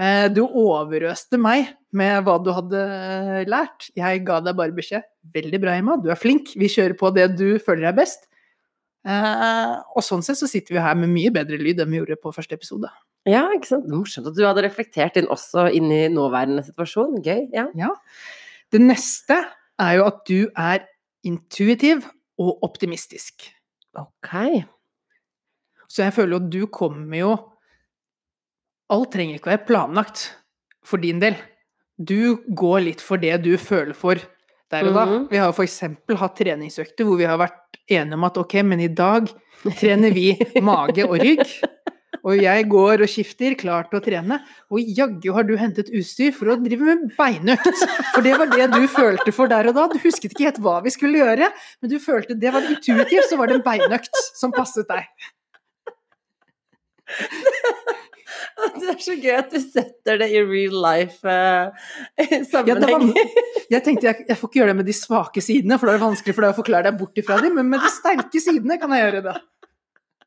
Eh, 0.00 0.26
du 0.32 0.42
overøste 0.46 1.38
meg 1.38 1.74
med 1.94 2.24
hva 2.26 2.38
du 2.42 2.50
hadde 2.56 2.84
lært. 3.50 3.90
Jeg 3.94 4.24
ga 4.26 4.40
deg 4.42 4.56
bare 4.58 4.74
beskjed. 4.74 5.04
Veldig 5.34 5.60
bra, 5.62 5.76
Emma, 5.78 5.98
du 6.00 6.08
er 6.10 6.18
flink. 6.18 6.54
Vi 6.58 6.70
kjører 6.72 6.96
på 6.98 7.12
det 7.14 7.34
du 7.36 7.58
føler 7.62 7.90
er 7.92 7.98
best. 8.00 8.30
Eh, 9.04 9.74
og 9.92 10.02
sånn 10.02 10.24
sett 10.24 10.40
så 10.40 10.48
sitter 10.48 10.78
vi 10.78 10.86
her 10.86 10.96
med 10.98 11.12
mye 11.12 11.34
bedre 11.34 11.60
lyd 11.60 11.84
enn 11.84 11.92
vi 11.92 12.00
gjorde 12.00 12.22
på 12.22 12.32
første 12.32 12.56
episode. 12.56 12.88
Ja, 13.28 13.46
ikke 13.56 13.70
sant. 13.70 13.86
Det 13.86 13.94
er 13.94 14.00
Morsomt 14.02 14.28
at 14.28 14.36
du 14.36 14.42
hadde 14.44 14.64
reflektert 14.66 15.16
inn 15.16 15.30
også 15.32 15.68
inn 15.72 15.88
i 15.92 16.02
nåværende 16.12 16.64
situasjon. 16.66 17.22
Gøy. 17.24 17.46
Ja. 17.54 17.68
Ja. 17.78 17.92
Det 18.72 18.82
neste 18.82 19.38
er 19.80 19.96
jo 19.98 20.06
at 20.10 20.20
du 20.28 20.38
er 20.60 20.84
intuitiv 21.24 22.04
og 22.40 22.60
optimistisk. 22.66 23.46
Ok. 23.96 24.34
Så 25.88 26.02
jeg 26.04 26.14
føler 26.16 26.36
jo 26.36 26.42
at 26.42 26.52
du 26.52 26.62
kommer 26.72 27.20
jo 27.20 27.34
Alt 28.92 29.14
trenger 29.14 29.38
ikke 29.38 29.48
å 29.48 29.52
være 29.54 29.64
planlagt 29.64 30.22
for 30.84 31.00
din 31.00 31.16
del. 31.22 31.38
Du 31.96 32.36
går 32.52 32.82
litt 32.84 33.00
for 33.02 33.16
det 33.18 33.38
du 33.42 33.54
føler 33.58 33.96
for 33.96 34.20
der 34.70 34.90
og 34.90 34.94
da. 34.94 35.04
Mhm. 35.06 35.22
Vi 35.30 35.38
har 35.40 35.48
jo 35.48 35.56
for 35.56 35.64
eksempel 35.64 36.18
hatt 36.20 36.36
treningsøkter 36.36 37.08
hvor 37.08 37.16
vi 37.16 37.24
har 37.24 37.40
vært 37.40 37.78
enige 37.88 38.18
om 38.18 38.26
at 38.28 38.36
ok, 38.42 38.58
men 38.62 38.82
i 38.84 38.90
dag 38.92 39.30
trener 39.80 40.12
vi 40.12 40.34
mage 40.60 41.06
og 41.08 41.16
rygg. 41.22 41.48
Og 42.24 42.40
jeg 42.40 42.66
går 42.72 43.04
og 43.04 43.10
skifter, 43.10 43.56
klar 43.60 43.88
til 43.90 44.00
å 44.00 44.04
trene. 44.04 44.40
Og 44.72 44.80
jaggu 44.96 45.28
har 45.36 45.44
du 45.44 45.54
hentet 45.60 45.92
utstyr 45.92 46.32
for 46.36 46.54
å 46.54 46.58
drive 46.62 46.88
med 46.88 47.06
beinøkt. 47.18 47.84
For 48.14 48.24
det 48.24 48.34
var 48.40 48.52
det 48.52 48.70
du 48.72 48.86
følte 48.88 49.34
for 49.36 49.50
der 49.52 49.68
og 49.70 49.76
da. 49.76 49.86
Du 49.92 50.00
husket 50.00 50.32
ikke 50.32 50.48
helt 50.48 50.62
hva 50.64 50.78
vi 50.84 50.94
skulle 50.94 51.20
gjøre, 51.20 51.50
men 51.82 51.92
du 51.92 51.98
følte 52.02 52.38
det 52.40 52.52
var 52.54 52.64
intuitivt, 52.64 53.28
så 53.28 53.40
var 53.40 53.50
det 53.50 53.60
en 53.60 53.66
beinøkt 53.66 54.24
som 54.40 54.54
passet 54.54 54.88
deg. 54.88 55.08
Det 58.54 58.88
er 58.90 59.00
så 59.02 59.14
gøy 59.18 59.34
at 59.36 59.52
du 59.52 59.58
setter 59.60 60.18
det 60.20 60.28
i 60.32 60.40
real 60.44 60.76
life 60.84 61.28
eh, 61.28 61.88
Ja, 63.68 63.76
jeg 63.76 63.84
tenkte 63.86 64.08
jeg, 64.08 64.26
jeg 64.28 64.38
får 64.38 64.50
ikke 64.50 64.60
gjøre 64.60 64.72
det 64.72 64.78
med 64.80 64.88
de 64.88 64.96
svake 64.96 65.42
sidene, 65.44 65.78
for 65.80 65.88
da 65.88 65.94
er 65.94 66.00
det 66.00 66.06
vanskelig 66.06 66.36
for 66.36 66.46
deg 66.46 66.54
å 66.54 66.58
forklare 66.58 66.88
deg 66.88 66.98
bort 67.00 67.20
ifra 67.20 67.40
dem, 67.44 67.56
men 67.58 67.70
med 67.72 67.84
de 67.84 67.90
sterke 67.92 68.42
sidene 68.42 68.78
kan 68.80 68.92
jeg 68.94 69.06
gjøre 69.06 69.22
det. 69.28 69.34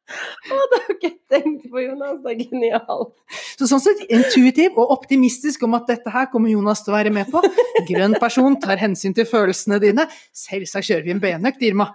Å, 0.54 0.58
det 0.72 0.78
har 0.80 0.88
jeg 0.88 0.96
ikke 0.98 1.12
tenkt 1.34 1.66
på, 1.72 1.82
Jonas. 1.84 2.20
Det 2.24 2.32
er 2.34 2.42
genialt. 2.46 3.14
Så 3.60 3.68
sånn 3.68 3.82
sett 3.84 4.04
intuitiv 4.08 4.78
og 4.80 4.94
optimistisk 4.96 5.66
om 5.68 5.76
at 5.78 5.90
dette 5.92 6.12
her 6.14 6.30
kommer 6.32 6.52
Jonas 6.54 6.84
til 6.86 6.94
å 6.94 6.98
være 6.98 7.12
med 7.14 7.28
på. 7.34 7.42
Grønn 7.90 8.16
person 8.22 8.56
tar 8.64 8.80
hensyn 8.80 9.16
til 9.18 9.28
følelsene 9.28 9.82
dine. 9.84 10.06
Selvsagt 10.36 10.88
kjører 10.88 11.08
vi 11.10 11.16
en 11.16 11.24
benøkt, 11.24 11.64
Irma. 11.68 11.90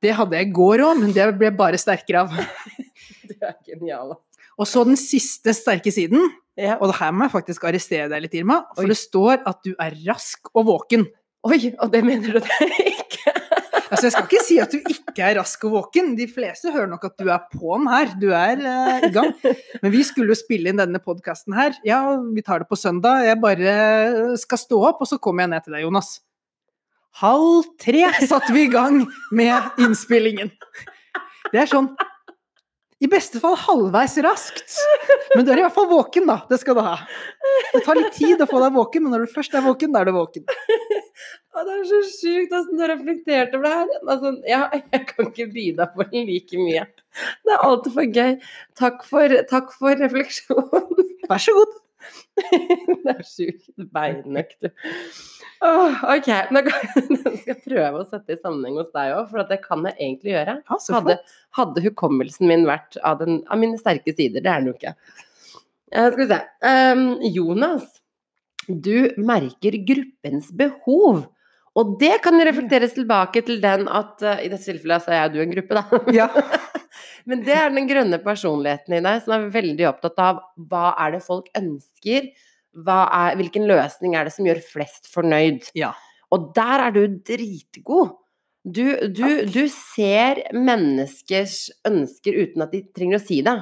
Det 0.00 0.14
hadde 0.16 0.38
jeg 0.38 0.48
i 0.48 0.54
går 0.56 0.84
òg, 0.86 1.00
men 1.02 1.10
det 1.16 1.26
ble 1.40 1.50
bare 1.58 1.80
sterkere 1.80 2.26
av. 2.26 2.36
Du 3.30 3.34
er 3.46 3.54
genial. 3.64 4.14
Og 4.60 4.66
så 4.68 4.82
den 4.84 4.98
siste 5.00 5.52
sterke 5.56 5.92
siden, 5.94 6.24
Ja. 6.58 6.74
og 6.82 6.90
her 6.98 7.12
må 7.14 7.24
jeg 7.24 7.32
faktisk 7.32 7.62
arrestere 7.68 8.08
deg 8.10 8.24
litt, 8.26 8.34
Irma, 8.36 8.58
for 8.74 8.84
Oi. 8.84 8.90
det 8.90 8.98
står 9.00 9.38
at 9.48 9.60
du 9.64 9.70
er 9.80 9.94
rask 10.08 10.50
og 10.52 10.66
våken. 10.68 11.06
Oi, 11.48 11.70
og 11.80 11.92
det 11.94 12.02
mener 12.04 12.34
du 12.36 12.40
det 12.44 12.68
ikke? 12.90 13.32
Altså, 13.90 14.06
jeg 14.06 14.14
skal 14.14 14.26
ikke 14.28 14.44
si 14.46 14.56
at 14.62 14.72
du 14.72 14.78
ikke 14.94 15.24
er 15.26 15.36
rask 15.40 15.64
og 15.66 15.74
våken, 15.74 16.12
de 16.18 16.26
fleste 16.30 16.70
hører 16.70 16.88
nok 16.90 17.08
at 17.08 17.16
du 17.18 17.26
er 17.26 17.42
på'n 17.50 17.88
her, 17.90 18.12
du 18.22 18.28
er 18.30 18.62
uh, 18.62 19.06
i 19.08 19.10
gang. 19.14 19.32
Men 19.82 19.94
vi 19.94 20.04
skulle 20.06 20.30
jo 20.30 20.38
spille 20.38 20.70
inn 20.70 20.78
denne 20.78 21.02
podkasten 21.02 21.56
her, 21.58 21.74
ja, 21.86 22.00
vi 22.30 22.44
tar 22.46 22.62
det 22.62 22.70
på 22.70 22.78
søndag, 22.78 23.24
jeg 23.26 23.40
bare 23.42 23.74
skal 24.40 24.62
stå 24.62 24.78
opp, 24.92 25.02
og 25.02 25.10
så 25.10 25.18
kommer 25.22 25.44
jeg 25.44 25.54
ned 25.54 25.66
til 25.66 25.74
deg, 25.74 25.84
Jonas. 25.88 26.12
Halv 27.18 27.66
tre 27.82 28.06
satte 28.22 28.54
vi 28.54 28.68
i 28.68 28.70
gang 28.70 29.02
med 29.34 29.82
innspillingen. 29.82 30.54
Det 31.50 31.64
er 31.64 31.70
sånn 31.70 31.90
i 33.00 33.08
beste 33.08 33.40
fall 33.40 33.56
halvveis 33.56 34.18
raskt, 34.24 34.74
men 35.34 35.46
du 35.46 35.52
er 35.54 35.62
i 35.62 35.64
hvert 35.64 35.76
fall 35.76 35.88
våken, 35.88 36.26
da. 36.28 36.42
Det 36.50 36.58
skal 36.60 36.76
du 36.76 36.82
ha. 36.84 36.98
Det 37.72 37.80
tar 37.86 37.96
litt 37.96 38.12
tid 38.12 38.42
å 38.44 38.48
få 38.50 38.60
deg 38.60 38.74
våken, 38.76 39.06
men 39.06 39.14
når 39.14 39.24
du 39.24 39.32
først 39.32 39.56
er 39.56 39.64
våken, 39.64 39.94
da 39.94 40.02
er 40.02 40.10
du 40.10 40.16
våken. 40.18 40.44
Og 41.56 41.66
det 41.66 41.74
er 41.74 41.86
så 41.88 42.00
sjukt 42.06 42.52
åssen 42.54 42.78
du 42.78 42.84
har 42.84 42.92
reflektert 42.92 43.56
over 43.56 43.66
det 43.66 43.72
her. 43.74 43.94
Altså, 44.04 44.34
ja, 44.48 44.60
jeg 44.76 45.06
kan 45.08 45.30
ikke 45.32 45.48
by 45.56 45.64
deg 45.80 45.96
på 45.96 46.06
like 46.12 46.60
mye. 46.60 46.84
Det 47.44 47.56
er 47.56 47.64
altfor 47.66 47.96
for 47.96 48.16
gøy. 48.20 48.36
Takk 48.78 49.02
for, 49.08 49.36
takk 49.50 49.74
for 49.80 50.04
refleksjonen. 50.04 51.08
Vær 51.30 51.42
så 51.42 51.56
god. 51.56 51.79
det 53.04 53.14
er 53.14 53.22
sjukt 53.26 53.84
beinøkt, 53.94 54.56
du. 54.64 54.68
Åh, 55.60 56.04
ok, 56.14 56.28
nå 56.54 56.62
kan- 56.64 56.92
skal 57.40 57.50
jeg 57.52 57.62
prøve 57.66 58.00
å 58.00 58.06
sette 58.08 58.36
i 58.36 58.38
sammenheng 58.40 58.78
hos 58.80 58.92
deg 58.94 59.12
òg, 59.16 59.26
for 59.32 59.42
at 59.42 59.50
det 59.52 59.60
kan 59.64 59.84
jeg 59.90 59.96
egentlig 59.98 60.32
gjøre. 60.32 60.54
Hadde, 60.96 61.18
hadde 61.58 61.84
hukommelsen 61.84 62.48
min 62.48 62.64
vært 62.68 62.96
av, 63.04 63.20
den, 63.20 63.42
av 63.50 63.60
mine 63.60 63.80
sterke 63.80 64.14
sider, 64.14 64.40
det 64.40 64.52
er 64.52 64.62
den 64.62 64.72
jo 64.72 64.76
ikke. 64.78 64.94
Uh, 65.90 66.06
skal 66.06 66.22
vi 66.22 66.30
se. 66.30 66.40
Um, 66.64 67.04
Jonas, 67.34 67.86
du 68.70 69.10
merker 69.20 69.76
gruppens 69.84 70.48
behov. 70.56 71.26
Og 71.78 71.94
det 72.00 72.16
kan 72.24 72.40
reflekteres 72.42 72.96
tilbake 72.96 73.44
til 73.46 73.60
den 73.62 73.86
at 73.86 74.22
uh, 74.24 74.38
i 74.42 74.48
dette 74.50 74.64
tilfellet 74.64 75.04
så 75.04 75.12
er 75.12 75.20
jeg 75.24 75.34
du 75.34 75.42
en 75.44 75.56
gruppe, 75.58 75.76
da. 75.82 76.04
Ja. 76.16 76.30
Men 77.28 77.42
det 77.46 77.56
er 77.56 77.72
den 77.72 77.88
grønne 77.88 78.20
personligheten 78.22 78.96
i 78.96 79.02
deg 79.04 79.24
som 79.24 79.34
er 79.36 79.50
veldig 79.54 79.88
opptatt 79.90 80.22
av 80.22 80.40
hva 80.70 80.92
er 81.04 81.16
det 81.16 81.24
folk 81.24 81.50
ønsker, 81.58 82.30
er, 82.30 83.36
hvilken 83.40 83.66
løsning 83.66 84.14
er 84.14 84.28
det 84.28 84.34
som 84.36 84.46
gjør 84.46 84.62
flest 84.62 85.10
fornøyd. 85.10 85.72
Ja. 85.78 85.92
Og 86.30 86.52
der 86.56 86.86
er 86.86 86.94
du 86.94 87.02
dritgod. 87.26 88.16
Du, 88.60 88.84
du, 89.08 89.26
du 89.48 89.62
ser 89.72 90.42
menneskers 90.52 91.70
ønsker 91.88 92.36
uten 92.36 92.64
at 92.66 92.74
de 92.74 92.84
trenger 92.94 93.18
å 93.18 93.24
si 93.24 93.40
det. 93.46 93.56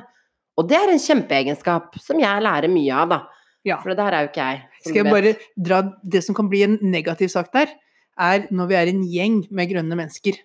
Og 0.58 0.66
det 0.68 0.78
er 0.78 0.90
en 0.90 1.02
kjempeegenskap 1.02 1.94
som 2.02 2.18
jeg 2.20 2.44
lærer 2.44 2.70
mye 2.72 3.02
av, 3.04 3.12
da. 3.12 3.20
Ja. 3.66 3.78
For 3.82 3.92
det 3.92 3.98
der 4.00 4.16
er 4.16 4.24
jo 4.24 4.30
ikke 4.32 4.48
jeg. 4.48 4.62
Skal 4.86 5.00
jeg 5.00 5.12
bare 5.12 5.32
dra 5.68 5.80
Det 6.02 6.22
som 6.24 6.36
kan 6.36 6.48
bli 6.50 6.64
en 6.66 6.78
negativ 6.82 7.30
sak 7.32 7.50
der, 7.54 7.72
er 8.18 8.46
når 8.50 8.70
vi 8.70 8.76
er 8.78 8.90
en 8.90 9.02
gjeng 9.06 9.40
med 9.54 9.70
grønne 9.70 9.98
mennesker. 9.98 10.38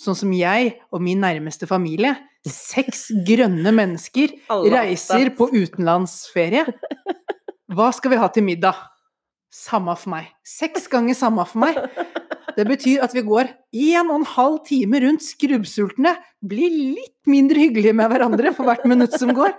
Sånn 0.00 0.16
som 0.18 0.32
jeg 0.34 0.74
og 0.90 1.02
min 1.04 1.22
nærmeste 1.22 1.68
familie. 1.70 2.16
Seks 2.48 3.06
grønne 3.28 3.72
mennesker 3.74 4.34
reiser 4.72 5.30
på 5.36 5.48
utenlandsferie. 5.54 6.66
Hva 7.74 7.88
skal 7.96 8.14
vi 8.14 8.20
ha 8.20 8.28
til 8.32 8.46
middag? 8.46 8.78
Samme 9.54 9.94
for 9.96 10.16
meg. 10.16 10.32
Seks 10.46 10.88
ganger 10.90 11.14
samme 11.16 11.44
for 11.46 11.62
meg. 11.62 11.78
Det 12.54 12.64
betyr 12.66 13.02
at 13.02 13.14
vi 13.14 13.22
går 13.26 13.48
en 13.50 14.10
og 14.10 14.16
en 14.20 14.26
halv 14.34 14.58
time 14.66 15.00
rundt 15.02 15.24
skrubbsultne, 15.26 16.14
blir 16.44 16.70
litt 16.70 17.30
mindre 17.30 17.62
hyggelige 17.62 17.94
med 17.96 18.10
hverandre 18.12 18.52
for 18.54 18.68
hvert 18.68 18.84
minutt 18.90 19.16
som 19.18 19.32
går, 19.34 19.56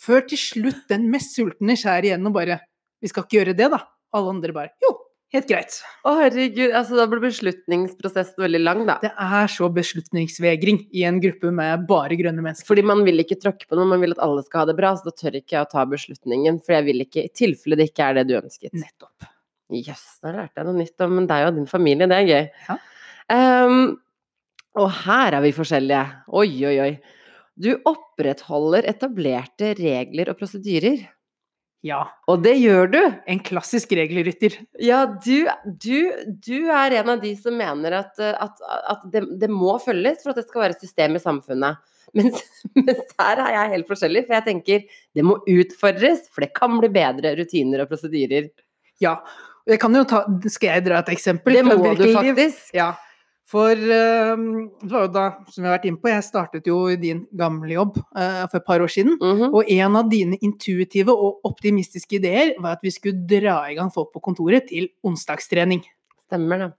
før 0.00 0.24
til 0.30 0.40
slutt 0.40 0.86
den 0.92 1.08
mest 1.12 1.36
sultne 1.36 1.76
skjærer 1.76 2.12
igjen 2.12 2.28
og 2.28 2.36
bare 2.38 2.62
Vi 2.98 3.06
skal 3.06 3.22
ikke 3.22 3.36
gjøre 3.36 3.54
det, 3.54 3.68
da. 3.70 3.78
Alle 4.16 4.32
andre 4.32 4.54
bare 4.56 4.72
Jo, 4.82 4.94
helt 5.34 5.48
greit. 5.50 5.78
Å, 6.06 6.14
herregud. 6.20 6.72
Altså, 6.72 6.96
da 6.98 7.06
blir 7.10 7.22
beslutningsprosessen 7.22 8.44
veldig 8.44 8.60
lang, 8.62 8.84
da. 8.88 8.98
Det 9.02 9.10
er 9.12 9.52
så 9.52 9.68
beslutningsvegring 9.72 10.80
i 10.96 11.04
en 11.08 11.20
gruppe 11.22 11.52
med 11.54 11.84
bare 11.90 12.18
grønne 12.20 12.44
mennesker. 12.44 12.68
Fordi 12.68 12.84
man 12.86 13.04
vil 13.06 13.24
ikke 13.24 13.40
tråkke 13.42 13.68
på 13.68 13.78
noe, 13.78 13.88
man 13.90 14.04
vil 14.04 14.16
at 14.16 14.22
alle 14.24 14.44
skal 14.46 14.64
ha 14.64 14.70
det 14.70 14.78
bra, 14.78 14.94
så 14.96 15.10
da 15.10 15.16
tør 15.16 15.40
ikke 15.40 15.58
jeg 15.58 15.66
å 15.66 15.72
ta 15.72 15.84
beslutningen. 15.88 16.62
For 16.64 16.78
jeg 16.78 16.88
vil 16.88 17.04
ikke, 17.04 17.26
i 17.28 17.34
tilfelle 17.42 17.78
det 17.80 17.90
ikke 17.90 18.08
er 18.08 18.20
det 18.20 18.28
du 18.30 18.38
ønsket. 18.40 18.72
Nettopp. 18.76 19.28
Jøss, 19.78 20.06
da 20.24 20.32
lærte 20.32 20.62
jeg 20.62 20.68
noe 20.70 20.78
nytt 20.78 21.04
om 21.04 21.18
deg 21.28 21.50
og 21.50 21.56
din 21.58 21.68
familie, 21.68 22.08
det 22.08 22.22
er 22.22 22.28
gøy. 22.28 22.46
Ja. 22.70 22.78
Um, 23.68 23.80
og 24.78 24.90
her 25.04 25.36
er 25.36 25.44
vi 25.44 25.52
forskjellige. 25.52 26.02
Oi, 26.40 26.48
oi, 26.70 26.76
oi. 26.86 26.92
Du 27.58 27.72
opprettholder 27.90 28.86
etablerte 28.88 29.74
regler 29.76 30.30
og 30.32 30.38
prosedyrer. 30.38 31.02
Ja. 31.86 32.00
Og 32.26 32.42
det 32.42 32.56
gjør 32.58 32.90
du! 32.90 33.00
En 33.30 33.40
klassisk 33.44 33.92
regelrytter. 33.94 34.56
Ja, 34.82 35.04
du, 35.06 35.46
du, 35.64 36.10
du 36.42 36.56
er 36.74 36.96
en 36.98 37.12
av 37.14 37.22
de 37.22 37.34
som 37.38 37.54
mener 37.58 38.00
at, 38.00 38.18
eh, 38.18 38.34
at, 38.34 38.64
at 38.90 39.04
det, 39.12 39.22
det 39.38 39.50
må 39.52 39.76
følges 39.82 40.24
for 40.24 40.34
at 40.34 40.40
det 40.40 40.48
skal 40.48 40.66
være 40.66 40.78
system 40.80 41.14
i 41.18 41.22
samfunnet. 41.22 41.78
Mens, 42.18 42.42
mens 42.78 43.04
der 43.14 43.42
er 43.44 43.52
jeg 43.54 43.74
helt 43.76 43.90
forskjellig, 43.90 44.24
for 44.26 44.38
jeg 44.38 44.46
tenker 44.48 45.02
det 45.14 45.26
må 45.26 45.38
utfordres, 45.44 46.26
for 46.32 46.46
det 46.46 46.50
kan 46.56 46.80
bli 46.80 46.90
bedre 46.98 47.36
rutiner 47.38 47.84
og 47.84 47.92
prosedyrer. 47.92 48.50
Ja. 49.02 49.20
Jeg 49.68 49.82
kan 49.82 49.92
jo 49.92 50.00
ta 50.08 50.22
Skal 50.48 50.78
jeg 50.78 50.84
dra 50.86 51.02
et 51.02 51.10
eksempel? 51.12 51.58
Det 51.58 51.64
må 51.66 51.76
du 51.76 52.06
faktisk. 52.14 52.70
Ja. 52.74 52.94
For 53.48 53.72
eh, 53.72 54.40
det 54.82 54.90
var 54.92 55.06
jo 55.06 55.12
da, 55.14 55.24
som 55.48 55.62
vi 55.62 55.70
har 55.70 55.78
vært 55.78 55.86
inne 55.88 56.00
på, 56.02 56.10
jeg 56.12 56.26
startet 56.26 56.68
jo 56.68 56.82
i 56.92 56.98
din 57.00 57.22
gamle 57.38 57.72
jobb 57.72 57.96
eh, 57.96 58.42
for 58.50 58.60
et 58.60 58.66
par 58.66 58.84
år 58.84 58.92
siden. 58.92 59.16
Mhm. 59.16 59.54
Og 59.54 59.72
en 59.72 59.96
av 60.02 60.10
dine 60.12 60.36
intuitive 60.44 61.14
og 61.14 61.48
optimistiske 61.48 62.20
ideer 62.20 62.52
var 62.60 62.76
at 62.76 62.84
vi 62.84 62.92
skulle 62.92 63.24
dra 63.28 63.62
i 63.70 63.78
gang 63.78 63.92
folk 63.94 64.12
på 64.12 64.24
kontoret 64.28 64.68
til 64.68 64.90
onsdagstrening. 65.06 65.80
Stemmer 66.28 66.66
det. 66.66 66.70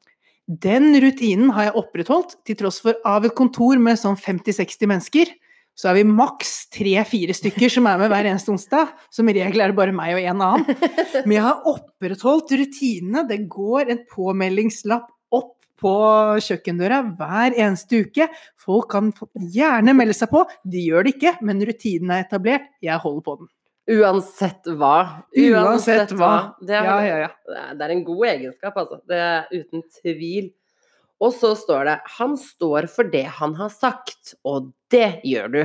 Den 0.49 0.93
rutinen 0.97 1.51
har 1.53 1.69
jeg 1.69 1.77
opprettholdt, 1.77 2.39
til 2.45 2.57
tross 2.57 2.79
for 2.81 2.97
av 3.05 3.25
et 3.25 3.37
kontor 3.37 3.77
med 3.81 3.99
sånn 4.01 4.17
50-60 4.17 4.89
mennesker, 4.89 5.33
så 5.77 5.91
er 5.91 5.99
vi 5.99 6.09
maks 6.09 6.65
tre-fire 6.73 7.33
stykker 7.37 7.71
som 7.71 7.85
er 7.87 8.01
med 8.01 8.09
hver 8.11 8.27
eneste 8.27 8.51
onsdag. 8.51 8.89
Som 9.13 9.29
regel 9.31 9.61
er 9.63 9.71
det 9.71 9.77
bare 9.77 9.93
meg 9.95 10.17
og 10.17 10.25
en 10.27 10.41
annen. 10.43 10.81
Men 11.25 11.35
jeg 11.37 11.45
har 11.45 11.69
opprettholdt 11.71 12.51
rutinene. 12.59 13.23
Det 13.29 13.45
går 13.47 13.93
en 13.93 14.01
påmeldingslapp 14.11 15.07
på 15.79 15.93
kjøkkendøra 16.45 16.99
hver 17.17 17.55
eneste 17.55 18.03
uke. 18.05 18.27
Folk 18.59 18.89
kan 18.91 19.13
gjerne 19.53 19.95
melde 19.97 20.15
seg 20.17 20.31
på. 20.31 20.43
De 20.67 20.83
gjør 20.89 21.07
det 21.07 21.15
ikke, 21.17 21.37
men 21.45 21.63
rutinen 21.65 22.13
er 22.15 22.25
etablert. 22.25 22.67
Jeg 22.85 23.01
holder 23.03 23.25
på 23.25 23.37
den. 23.41 23.49
Uansett 23.89 24.67
hva. 24.77 24.95
Uansett 25.33 26.11
hva. 26.17 26.33
Det 26.61 26.75
er, 26.77 26.85
Ja, 26.85 26.97
ja, 27.01 27.17
ja. 27.25 27.63
det 27.73 27.87
er 27.87 27.93
en 27.95 28.03
god 28.05 28.27
egenskap, 28.35 28.77
altså. 28.77 28.99
Det 29.09 29.17
er 29.17 29.47
uten 29.55 29.85
tvil. 30.01 30.51
Og 31.19 31.33
så 31.35 31.55
står 31.57 31.85
det 31.85 31.97
'Han 32.17 32.37
står 32.37 32.87
for 32.87 33.03
det 33.03 33.25
han 33.25 33.55
har 33.55 33.69
sagt', 33.69 34.35
og 34.45 34.71
det 34.89 35.21
gjør 35.25 35.47
du. 35.51 35.63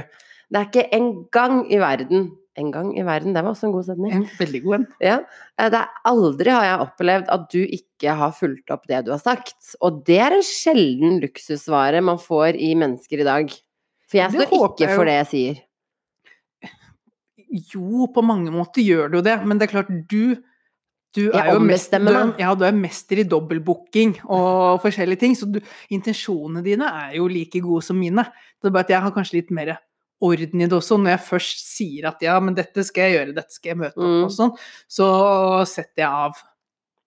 Det 0.50 0.56
er 0.58 0.66
ikke 0.66 0.88
en 0.94 1.28
gang 1.30 1.72
i 1.72 1.78
verden 1.78 2.32
En 2.60 2.70
gang 2.70 2.92
i 2.94 3.02
verden, 3.02 3.34
det 3.34 3.42
var 3.42 3.50
også 3.50 3.66
en 3.66 3.74
god 3.74 3.86
setning. 3.88 4.12
En 4.14 4.24
veldig 4.38 4.60
god 4.62 4.74
en. 4.76 4.86
Ja. 5.02 5.16
eh, 5.58 5.70
Det 5.72 5.80
er 5.80 6.00
aldri 6.06 6.52
har 6.54 6.64
jeg 6.68 6.86
opplevd 6.86 7.30
at 7.34 7.46
du 7.50 7.60
ikke 7.64 8.14
har 8.20 8.34
fulgt 8.36 8.70
opp 8.70 8.86
det 8.86 9.04
du 9.06 9.10
har 9.10 9.22
sagt. 9.22 9.74
Og 9.82 10.04
det 10.06 10.20
er 10.22 10.36
en 10.36 10.46
sjelden 10.46 11.20
luksusvare 11.24 12.02
man 12.04 12.20
får 12.22 12.54
i 12.54 12.74
mennesker 12.78 13.24
i 13.24 13.26
dag. 13.26 13.54
For 14.06 14.20
jeg 14.20 14.30
står 14.36 14.54
ikke 14.54 14.90
for 14.94 15.10
det 15.10 15.16
jeg 15.18 15.30
sier. 15.32 15.62
Jo, 17.74 18.08
på 18.10 18.22
mange 18.26 18.50
måter 18.54 18.82
gjør 18.82 19.12
du 19.14 19.20
det, 19.22 19.36
men 19.46 19.58
det 19.58 19.68
er 19.68 19.74
klart 19.76 19.94
du 20.10 20.36
du 21.14 21.28
er 21.30 21.52
jo 21.52 21.60
mest, 21.62 21.92
du, 21.94 22.14
ja, 22.40 22.48
du 22.58 22.64
er 22.66 22.74
mester 22.74 23.20
i 23.22 23.24
dobbeltbooking 23.30 24.16
og 24.24 24.80
forskjellige 24.82 25.20
ting, 25.20 25.36
så 25.38 25.46
du, 25.46 25.60
intensjonene 25.94 26.58
dine 26.66 26.88
er 26.90 27.12
jo 27.20 27.28
like 27.30 27.60
gode 27.62 27.86
som 27.86 28.00
mine. 28.02 28.24
Det 28.58 28.66
er 28.66 28.74
bare 28.74 28.88
at 28.88 28.90
jeg 28.90 29.04
har 29.04 29.14
kanskje 29.14 29.36
litt 29.38 29.52
mer 29.54 29.76
orden 30.22 30.60
i 30.60 30.66
det 30.66 30.76
også. 30.78 30.98
Når 31.00 31.10
jeg 31.16 31.24
først 31.28 31.64
sier 31.76 32.08
at 32.08 32.22
ja, 32.22 32.38
men 32.40 32.54
dette 32.54 32.84
skal 32.84 33.02
jeg 33.10 33.16
gjøre, 33.18 33.34
dette 33.34 33.52
skal 33.52 33.70
jeg 33.74 33.78
møte 33.78 33.96
opp 33.98 34.04
Mm. 34.14 34.24
og 34.24 34.30
sånn, 34.32 34.52
så 34.88 35.08
setter 35.66 36.04
jeg 36.04 36.08
av 36.08 36.32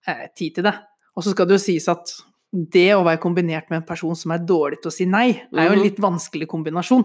eh, 0.06 0.26
tid 0.36 0.54
til 0.54 0.64
det. 0.64 0.74
Og 1.16 1.24
så 1.24 1.30
skal 1.34 1.46
det 1.46 1.56
jo 1.58 1.64
sies 1.64 1.88
at 1.88 2.12
det 2.52 2.94
å 2.94 3.04
være 3.04 3.20
kombinert 3.20 3.68
med 3.70 3.82
en 3.82 3.88
person 3.88 4.14
som 4.16 4.30
er 4.32 4.38
dårlig 4.38 4.78
til 4.80 4.88
å 4.88 4.92
si 4.94 5.04
nei, 5.04 5.30
er 5.52 5.66
jo 5.68 5.72
en 5.72 5.78
Mhm. 5.78 5.82
litt 5.84 5.98
vanskelig 6.00 6.46
kombinasjon. 6.48 7.04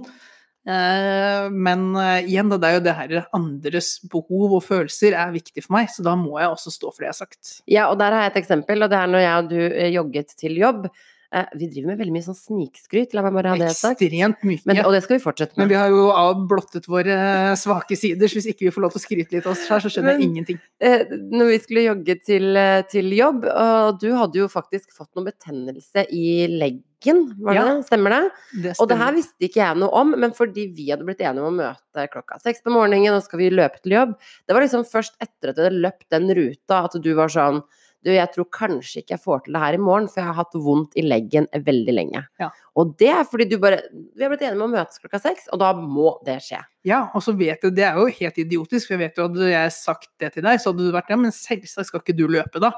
Eh, 0.66 1.50
men 1.52 1.90
eh, 2.00 2.22
igjen, 2.24 2.48
da, 2.50 2.56
det 2.58 2.68
er 2.70 2.78
jo 2.78 2.84
det 2.86 2.94
her 2.96 3.26
andres 3.36 4.00
behov 4.08 4.54
og 4.60 4.64
følelser 4.64 5.12
er 5.12 5.34
viktig 5.34 5.64
for 5.66 5.74
meg, 5.76 5.90
så 5.92 6.04
da 6.06 6.14
må 6.16 6.38
jeg 6.40 6.48
også 6.54 6.72
stå 6.72 6.94
for 6.94 7.04
det 7.04 7.10
jeg 7.10 7.16
har 7.18 7.26
sagt. 7.26 7.50
Ja, 7.68 7.90
og 7.92 7.98
der 8.00 8.12
har 8.16 8.22
jeg 8.24 8.32
et 8.32 8.40
eksempel, 8.46 8.84
og 8.86 8.90
det 8.94 9.00
er 9.02 9.08
når 9.12 9.26
jeg 9.26 9.44
og 9.44 9.50
du 9.50 9.60
eh, 9.60 9.92
jogget 9.92 10.32
til 10.40 10.56
jobb. 10.62 10.88
Eh, 11.34 11.46
Vi 11.58 11.68
driver 11.72 11.88
med 11.94 11.98
veldig 12.04 12.14
mye 12.14 12.26
sånn 12.28 12.38
snikskryt, 12.38 13.14
la 13.18 13.24
meg 13.26 13.34
bare 13.34 13.54
ha 13.56 13.58
det 13.58 13.72
sagt. 13.74 14.02
Ekstremt 14.06 14.44
mye. 14.46 14.62
Men, 14.70 14.84
og 14.86 14.94
det 14.94 15.02
skal 15.06 15.18
vi 15.18 15.24
fortsette 15.24 15.58
med. 15.58 15.64
Men 15.64 15.72
vi 15.72 15.80
har 15.82 15.90
jo 15.90 16.04
avblottet 16.14 16.86
våre 16.92 17.16
eh, 17.18 17.56
svake 17.58 17.98
sider, 17.98 18.30
så 18.30 18.38
hvis 18.38 18.52
ikke 18.54 18.68
vi 18.68 18.74
får 18.76 18.86
lov 18.86 18.94
til 18.94 19.02
å 19.02 19.06
skryte 19.08 19.34
litt 19.40 19.48
av 19.50 19.56
oss 19.56 19.66
her, 19.72 19.82
så 19.82 19.90
skjønner 19.90 20.14
jeg 20.20 20.28
ingenting. 20.30 20.60
Eh, 20.80 21.06
Når 21.34 21.50
vi 21.50 21.58
skulle 21.64 21.86
jogge 21.88 22.18
til, 22.22 22.60
til 22.94 23.10
jobb, 23.18 23.48
og 23.50 24.00
du 24.04 24.12
hadde 24.14 24.44
jo 24.44 24.48
faktisk 24.52 24.94
fått 24.94 25.10
noe 25.18 25.26
betennelse 25.32 26.06
i 26.14 26.46
leggen, 26.54 27.34
var 27.42 27.54
det 27.54 27.60
Ja. 27.60 27.66
det? 27.74 27.86
Stemmer 27.90 28.14
det? 28.14 28.22
Det 28.64 28.76
Og 28.80 28.88
det 28.88 28.98
her 29.02 29.12
visste 29.18 29.42
ikke 29.50 29.60
jeg 29.66 29.76
noe 29.82 29.90
om, 29.92 30.14
men 30.20 30.32
fordi 30.38 30.70
vi 30.76 30.92
hadde 30.94 31.04
blitt 31.04 31.20
enige 31.26 31.42
om 31.44 31.50
å 31.58 31.58
møte 31.66 32.08
klokka 32.14 32.38
seks 32.40 32.62
på 32.64 32.72
morgenen, 32.72 33.18
og 33.18 33.24
skal 33.26 33.40
vi 33.42 33.50
løpe 33.50 33.82
til 33.82 33.92
jobb 33.98 34.14
Det 34.48 34.54
var 34.56 34.62
liksom 34.62 34.86
først 34.86 35.18
etter 35.20 35.50
at 35.50 35.58
vi 35.58 35.66
hadde 35.66 35.82
løpt 35.82 36.08
den 36.14 36.30
ruta, 36.30 36.84
at 36.86 36.96
du 37.02 37.14
var 37.18 37.28
sånn 37.34 37.64
Du, 38.04 38.10
jeg 38.12 38.30
tror 38.34 38.48
kanskje 38.52 39.02
ikke 39.02 39.16
jeg 39.16 39.24
får 39.24 39.46
til 39.46 39.56
det 39.56 39.62
her 39.64 39.78
i 39.78 39.82
morgen, 39.82 40.10
for 40.12 40.20
jeg 40.20 40.28
har 40.28 40.38
hatt 40.42 40.58
vondt 40.66 40.98
i 41.00 41.06
leggen 41.06 41.48
veldig 41.54 41.96
lenge. 41.96 42.24
Ja. 42.42 42.50
Og 42.80 42.96
det 43.00 43.10
er 43.14 43.24
fordi 43.30 43.48
du 43.52 43.56
bare 43.64 43.80
Vi 43.94 44.26
har 44.26 44.32
blitt 44.34 44.44
enige 44.44 44.60
om 44.60 44.66
å 44.66 44.74
møtes 44.74 45.00
klokka 45.00 45.22
seks, 45.24 45.48
og 45.54 45.62
da 45.64 45.72
må 45.78 46.18
det 46.28 46.40
skje. 46.44 46.60
Ja, 46.88 47.06
og 47.16 47.24
så 47.24 47.36
vet 47.40 47.64
du, 47.64 47.72
det 47.72 47.88
er 47.88 48.00
jo 48.00 48.10
helt 48.12 48.42
idiotisk, 48.44 48.90
for 48.90 48.98
jeg 48.98 49.06
vet 49.06 49.22
jo 49.22 49.30
hadde 49.30 49.52
jeg 49.54 49.76
sagt 49.78 50.12
det 50.20 50.34
til 50.36 50.44
deg, 50.46 50.60
så 50.60 50.74
hadde 50.74 50.90
du 50.90 50.96
vært 50.96 51.14
ja, 51.14 51.20
men 51.20 51.36
selvsagt 51.36 51.92
skal 51.92 52.04
ikke 52.04 52.18
du 52.18 52.26
løpe 52.28 52.64
da. 52.64 52.74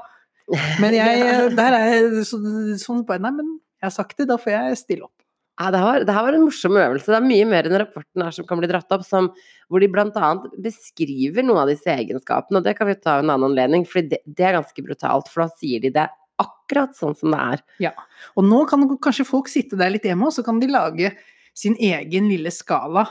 Men 0.78 0.94
jeg, 0.94 1.48
der 1.58 1.74
er 1.74 1.88
jeg 1.90 2.26
så, 2.28 2.38
sånn 2.78 3.00
bare, 3.02 3.18
nei, 3.24 3.32
men 3.34 3.48
jeg 3.82 3.88
har 3.88 3.94
sagt 3.96 4.20
det, 4.20 4.28
da 4.30 4.36
får 4.38 4.52
jeg 4.52 4.76
stille 4.78 5.08
opp. 5.08 5.25
Ja, 5.56 5.70
det, 5.72 5.80
her, 5.80 6.04
det 6.04 6.12
her 6.12 6.26
var 6.26 6.36
en 6.36 6.44
morsom 6.44 6.76
øvelse. 6.76 7.08
Det 7.08 7.16
er 7.16 7.24
mye 7.24 7.46
mer 7.48 7.66
enn 7.68 7.78
rapporten 7.80 8.24
her 8.26 8.34
som 8.36 8.44
kan 8.48 8.60
bli 8.60 8.68
dratt 8.68 8.92
opp, 8.92 9.06
som, 9.08 9.30
hvor 9.72 9.80
de 9.80 9.88
bl.a. 9.88 10.30
beskriver 10.60 11.46
noen 11.46 11.62
av 11.62 11.70
disse 11.72 11.88
egenskapene. 11.88 12.60
Og 12.60 12.66
det 12.66 12.74
kan 12.76 12.90
vi 12.90 12.96
ta 13.00 13.18
en 13.22 13.30
annen 13.32 13.48
anledning, 13.48 13.86
for 13.88 14.04
det, 14.04 14.20
det 14.28 14.44
er 14.44 14.58
ganske 14.58 14.84
brutalt. 14.84 15.30
For 15.32 15.46
da 15.46 15.48
sier 15.56 15.80
de 15.80 15.94
det 15.94 16.04
akkurat 16.42 16.92
sånn 16.98 17.16
som 17.16 17.32
det 17.32 17.40
er. 17.40 17.62
Ja. 17.86 17.94
Og 18.36 18.44
nå 18.44 18.64
kan 18.68 18.84
kanskje 19.00 19.28
folk 19.28 19.48
sitte 19.48 19.78
der 19.80 19.94
litt 19.94 20.04
hjemme, 20.04 20.28
og 20.28 20.36
så 20.36 20.44
kan 20.44 20.60
de 20.60 20.68
lage 20.68 21.14
sin 21.56 21.78
egen 21.80 22.28
lille 22.28 22.52
skala 22.52 23.06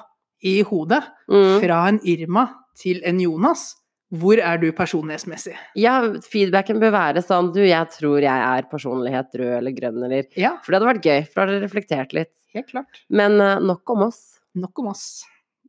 i 0.45 0.59
hodet. 0.69 1.01
Mm. 1.31 1.57
Fra 1.63 1.81
en 1.89 1.99
Irma 2.05 2.45
til 2.77 3.01
en 3.09 3.23
Jonas. 3.23 3.71
Hvor 4.13 4.37
er 4.37 4.59
du 4.61 4.67
personlighetsmessig? 4.77 5.55
Ja, 5.81 5.95
feedbacken 6.29 6.77
bør 6.79 6.91
være 6.93 7.23
sånn 7.25 7.49
Du, 7.55 7.63
jeg 7.65 7.89
tror 7.89 8.21
jeg 8.21 8.29
er 8.45 8.67
personlighet 8.69 9.33
rød 9.41 9.53
eller 9.57 9.73
grønn, 9.75 10.03
eller 10.05 10.27
Ja, 10.37 10.53
For 10.61 10.71
det 10.71 10.77
hadde 10.79 10.91
vært 10.91 11.07
gøy, 11.09 11.23
for 11.25 11.41
da 11.41 11.45
hadde 11.47 11.57
jeg 11.57 11.65
reflektert 11.65 12.13
litt. 12.13 12.33
helt 12.53 12.69
klart. 12.69 13.01
Men 13.09 13.39
uh, 13.41 13.57
nok 13.59 13.89
om 13.95 14.05
oss. 14.07 14.21
Nok 14.55 14.83
om 14.83 14.91
oss. 14.93 15.23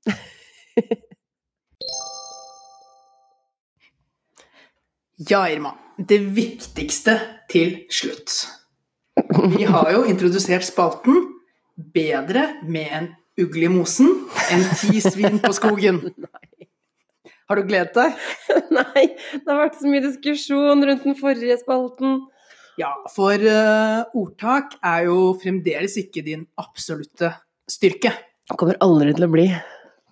Ja, 5.17 5.47
Irma. 5.49 5.71
Det 5.97 6.19
viktigste 6.37 7.15
til 7.49 7.87
slutt. 7.89 8.35
Vi 9.57 9.65
har 9.65 9.89
jo 9.95 10.03
introdusert 10.05 10.65
spalten 10.67 11.23
'Bedre 11.77 12.43
med 12.69 12.89
en 12.93 13.07
ugle 13.41 13.65
i 13.65 13.73
mosen 13.73 14.11
enn 14.53 14.65
ti 14.77 15.01
svin 15.01 15.41
på 15.41 15.53
skogen'. 15.57 16.03
Har 17.47 17.61
du 17.61 17.67
gledet 17.69 17.95
deg? 17.95 18.17
Nei, 18.79 19.05
det 19.39 19.47
har 19.47 19.61
vært 19.61 19.79
så 19.79 19.91
mye 19.91 20.03
diskusjon 20.03 20.83
rundt 20.89 21.05
den 21.07 21.19
forrige 21.19 21.59
spalten. 21.61 22.25
Ja, 22.77 22.91
for 23.15 23.41
uh, 23.41 24.03
ordtak 24.19 24.75
er 24.85 25.07
jo 25.07 25.31
fremdeles 25.41 25.95
ikke 26.03 26.25
din 26.27 26.43
absolutte 26.61 27.31
styrke. 27.71 28.13
Kommer 28.59 28.79
aldri 28.85 29.15
til 29.17 29.29
å 29.29 29.31
bli. 29.33 29.47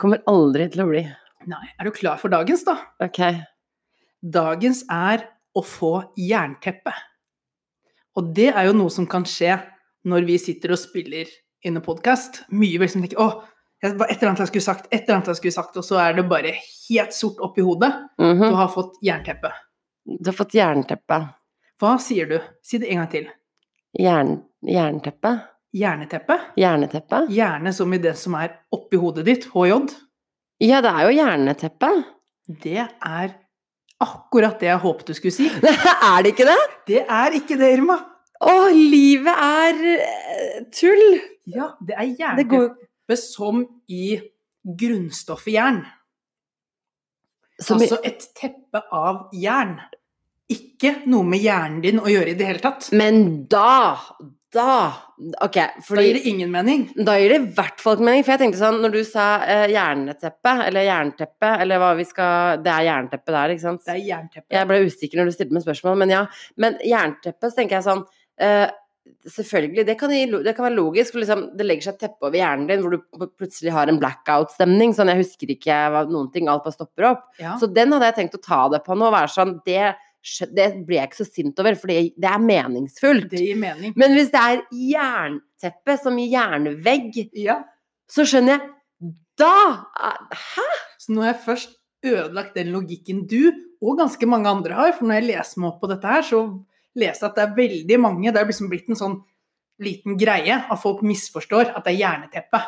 Kommer 0.01 0.23
aldri 0.31 0.69
til 0.73 0.85
å 0.85 0.89
bli. 0.89 1.03
Nei, 1.51 1.65
er 1.77 1.87
du 1.87 1.93
klar 1.95 2.23
for 2.23 2.33
dagens, 2.33 2.65
da? 2.67 2.79
Ok. 3.05 3.21
Dagens 4.25 4.85
er 4.89 5.27
å 5.55 5.63
få 5.67 5.93
jernteppe. 6.17 6.95
Og 8.15 8.31
det 8.35 8.53
er 8.55 8.71
jo 8.71 8.79
noe 8.79 8.93
som 8.95 9.07
kan 9.11 9.27
skje 9.29 9.59
når 10.09 10.27
vi 10.29 10.39
sitter 10.41 10.75
og 10.75 10.81
spiller 10.81 11.29
inn 11.65 11.77
en 11.77 11.85
podkast. 11.85 12.45
Mye 12.55 12.79
vel 12.81 12.91
som 12.93 13.03
tenker 13.03 13.21
'Å, 13.21 13.45
det 13.93 14.01
var 14.01 14.09
et 14.11 14.17
eller 14.17 14.31
annet 14.33 14.43
jeg 14.45 14.53
skulle 14.53 14.67
sagt', 14.67 14.87
et 14.91 15.03
eller 15.03 15.19
annet 15.19 15.31
jeg 15.33 15.37
skulle 15.37 15.57
sagt, 15.57 15.77
og 15.77 15.85
så 15.85 16.01
er 16.01 16.17
det 16.17 16.25
bare 16.29 16.53
helt 16.57 17.15
sort 17.15 17.41
oppi 17.45 17.65
hodet. 17.65 17.93
Mhm. 18.19 18.49
Du 18.49 18.55
har 18.57 18.69
fått 18.73 18.99
jernteppe. 19.05 19.53
Du 20.05 20.31
har 20.31 20.37
fått 20.37 20.55
jernteppe. 20.57 21.19
Hva 21.81 21.97
sier 22.01 22.29
du? 22.31 22.39
Si 22.63 22.79
det 22.79 22.89
en 22.93 23.03
gang 23.03 23.11
til. 23.11 23.29
Jern, 24.01 24.43
jernteppe? 24.63 25.35
Hjerneteppe? 25.75 26.37
Hjerneteppe? 26.57 27.27
Hjerne 27.35 27.73
som 27.75 27.93
i 27.95 27.99
det 27.99 28.15
som 28.19 28.35
er 28.39 28.53
oppi 28.75 28.99
hodet 29.01 29.25
ditt, 29.27 29.49
HJ. 29.51 29.89
Ja, 30.63 30.81
det 30.85 30.93
er 30.93 31.09
jo 31.09 31.15
hjerneteppe. 31.17 31.91
Det 32.63 32.85
er 32.85 33.35
akkurat 34.05 34.61
det 34.61 34.69
jeg 34.71 34.83
håpet 34.85 35.11
du 35.11 35.15
skulle 35.19 35.35
si. 35.35 35.49
er 36.11 36.23
det 36.23 36.35
ikke 36.35 36.47
det? 36.47 36.59
Det 36.87 37.03
er 37.03 37.39
ikke 37.41 37.59
det, 37.59 37.73
Irma. 37.75 37.99
Å, 38.45 38.55
livet 38.75 39.35
er 39.35 39.85
eh, 39.97 40.59
tull! 40.75 41.05
Ja, 41.51 41.73
det 41.83 41.97
er 41.99 42.07
Det 42.07 42.19
jernteppe 42.23 42.51
går 42.55 42.69
som 43.21 43.67
i 43.93 44.17
grunnstoffet 44.65 45.53
jern. 45.53 45.85
som 47.61 47.79
Altså 47.79 48.01
et 48.03 48.25
teppe 48.35 48.81
av 48.93 49.29
jern. 49.37 49.77
Ikke 50.51 50.99
noe 51.09 51.25
med 51.25 51.41
hjernen 51.41 51.81
din 51.85 52.01
å 52.01 52.09
gjøre 52.11 52.35
i 52.35 52.39
det 52.39 52.49
hele 52.49 52.63
tatt. 52.65 52.91
Men 52.93 53.47
da 53.49 53.97
Da 54.55 54.93
Ok, 55.43 55.57
Da 55.57 56.03
gir 56.03 56.15
det 56.15 56.27
ingen 56.29 56.51
mening. 56.51 56.89
Da 56.95 57.17
gir 57.19 57.33
det 57.33 57.39
i 57.41 57.55
hvert 57.57 57.81
fall 57.81 57.97
ikke 57.97 58.07
mening. 58.07 58.25
For 58.25 58.35
jeg 58.35 58.43
tenkte 58.43 58.61
sånn, 58.61 58.81
når 58.83 58.93
du 58.95 59.01
sa 59.07 59.27
eh, 59.47 59.67
jerneteppe, 59.73 60.53
eller 60.67 60.87
jernteppe, 60.87 61.51
eller 61.63 61.79
hva 61.83 61.93
vi 61.99 62.05
skal 62.05 62.63
Det 62.63 62.71
er 62.71 62.89
jernteppe 62.91 63.35
der, 63.35 63.55
ikke 63.55 63.65
sant? 63.65 63.83
Det 63.87 63.95
er 63.95 64.03
jernteppe. 64.03 64.51
Jeg 64.55 64.71
ble 64.71 64.81
usikker 64.85 65.21
når 65.21 65.31
du 65.31 65.37
stilte 65.37 65.57
meg 65.57 65.67
spørsmål, 65.67 65.99
men 66.03 66.15
ja. 66.15 66.23
Men 66.57 66.79
jernteppe, 66.87 67.51
så 67.51 67.59
tenker 67.61 67.79
jeg 67.79 67.87
sånn 67.89 68.05
eh, 68.43 68.69
Selvfølgelig, 69.25 69.85
det 69.89 69.95
kan, 70.01 70.13
det 70.13 70.53
kan 70.57 70.67
være 70.67 70.77
logisk. 70.77 71.13
For 71.15 71.23
liksom, 71.23 71.45
det 71.57 71.67
legger 71.67 71.87
seg 71.87 71.95
et 71.97 72.03
teppe 72.07 72.27
over 72.29 72.37
hjernen 72.39 72.69
din 72.69 72.83
hvor 72.85 72.95
du 72.95 73.29
plutselig 73.39 73.73
har 73.73 73.89
en 73.89 74.01
blackout-stemning. 74.01 74.95
Sånn, 74.97 75.11
jeg 75.13 75.23
husker 75.23 75.53
ikke 75.55 75.77
noen 76.11 76.31
ting, 76.33 76.49
alt 76.49 76.65
bare 76.65 76.77
stopper 76.77 77.09
opp. 77.11 77.27
Ja. 77.41 77.55
Så 77.61 77.69
den 77.73 77.93
hadde 77.93 78.11
jeg 78.11 78.19
tenkt 78.19 78.39
å 78.39 78.43
ta 78.45 78.63
det 78.73 78.83
på 78.87 78.97
nå, 78.97 79.11
være 79.13 79.33
sånn 79.33 79.55
Det, 79.65 79.95
det 80.57 80.69
blir 80.89 80.99
jeg 81.03 81.11
ikke 81.11 81.21
så 81.21 81.29
sint 81.29 81.61
over, 81.61 81.77
for 81.81 81.93
det, 81.93 82.15
er 82.25 82.41
meningsfullt. 82.41 83.29
Det 83.33 83.45
gir 83.45 83.61
mening. 83.61 83.93
Men 84.01 84.17
hvis 84.17 84.33
det 84.33 84.41
er 84.41 84.63
jernteppe 84.89 85.99
som 86.01 86.21
jernvegg, 86.21 87.19
Ja. 87.45 87.63
så 88.09 88.25
skjønner 88.29 88.59
jeg 88.59 88.71
Da! 89.41 89.53
Hæ? 90.31 90.69
Så 91.03 91.13
nå 91.13 91.25
har 91.25 91.33
jeg 91.35 91.45
først 91.45 91.73
ødelagt 92.05 92.55
den 92.57 92.71
logikken 92.73 93.25
du 93.29 93.51
og 93.83 93.99
ganske 93.99 94.29
mange 94.29 94.49
andre 94.49 94.77
har. 94.77 94.93
For 94.97 95.09
når 95.09 95.21
jeg 95.21 95.29
leser 95.33 95.61
meg 95.61 95.73
opp 95.73 95.81
på 95.83 95.91
dette 95.91 96.13
her, 96.13 96.23
så 96.25 96.45
leser 96.99 97.27
jeg 97.27 97.31
at 97.31 97.39
det 97.39 97.45
er 97.45 97.57
veldig 97.57 98.01
mange 98.03 98.33
Det 98.33 98.41
er 98.41 98.49
liksom 98.49 98.71
blitt 98.71 98.91
en 98.91 98.99
sånn 98.99 99.17
liten 99.83 100.19
greie 100.19 100.61
at 100.71 100.81
folk 100.81 101.03
misforstår 101.07 101.73
at 101.75 101.83
det 101.87 101.95
er 101.97 102.03
jerneteppe. 102.05 102.61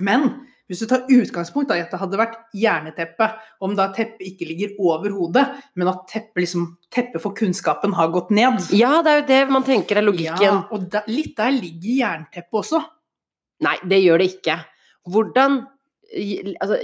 Men 0.00 0.30
hvis 0.70 0.84
du 0.84 0.86
tar 0.86 1.08
utgangspunkt 1.10 1.72
i 1.74 1.80
at 1.82 1.90
det 1.90 1.98
hadde 1.98 2.18
vært 2.20 2.36
jerneteppe, 2.54 3.26
om 3.66 3.72
da 3.74 3.88
teppet 3.90 4.22
ikke 4.28 4.46
ligger 4.46 4.76
over 4.78 5.10
hodet, 5.10 5.42
men 5.74 5.90
at 5.90 6.04
teppet 6.12 6.44
liksom, 6.44 6.68
teppe 6.94 7.18
for 7.22 7.34
kunnskapen 7.34 7.96
har 7.98 8.12
gått 8.14 8.30
ned 8.30 8.70
Ja, 8.78 9.00
det 9.02 9.12
er 9.12 9.18
jo 9.18 9.26
det 9.32 9.40
man 9.50 9.66
tenker 9.66 9.98
er 9.98 10.06
logikken. 10.06 10.44
Ja, 10.46 10.60
og 10.70 10.86
da, 10.92 11.02
litt 11.10 11.34
der 11.40 11.50
ligger 11.56 11.96
jernteppet 12.04 12.60
også. 12.62 12.84
Nei, 13.66 13.76
det 13.90 13.98
gjør 14.04 14.22
det 14.22 14.30
ikke. 14.36 14.60
Hvordan 15.10 15.64
Altså 16.58 16.78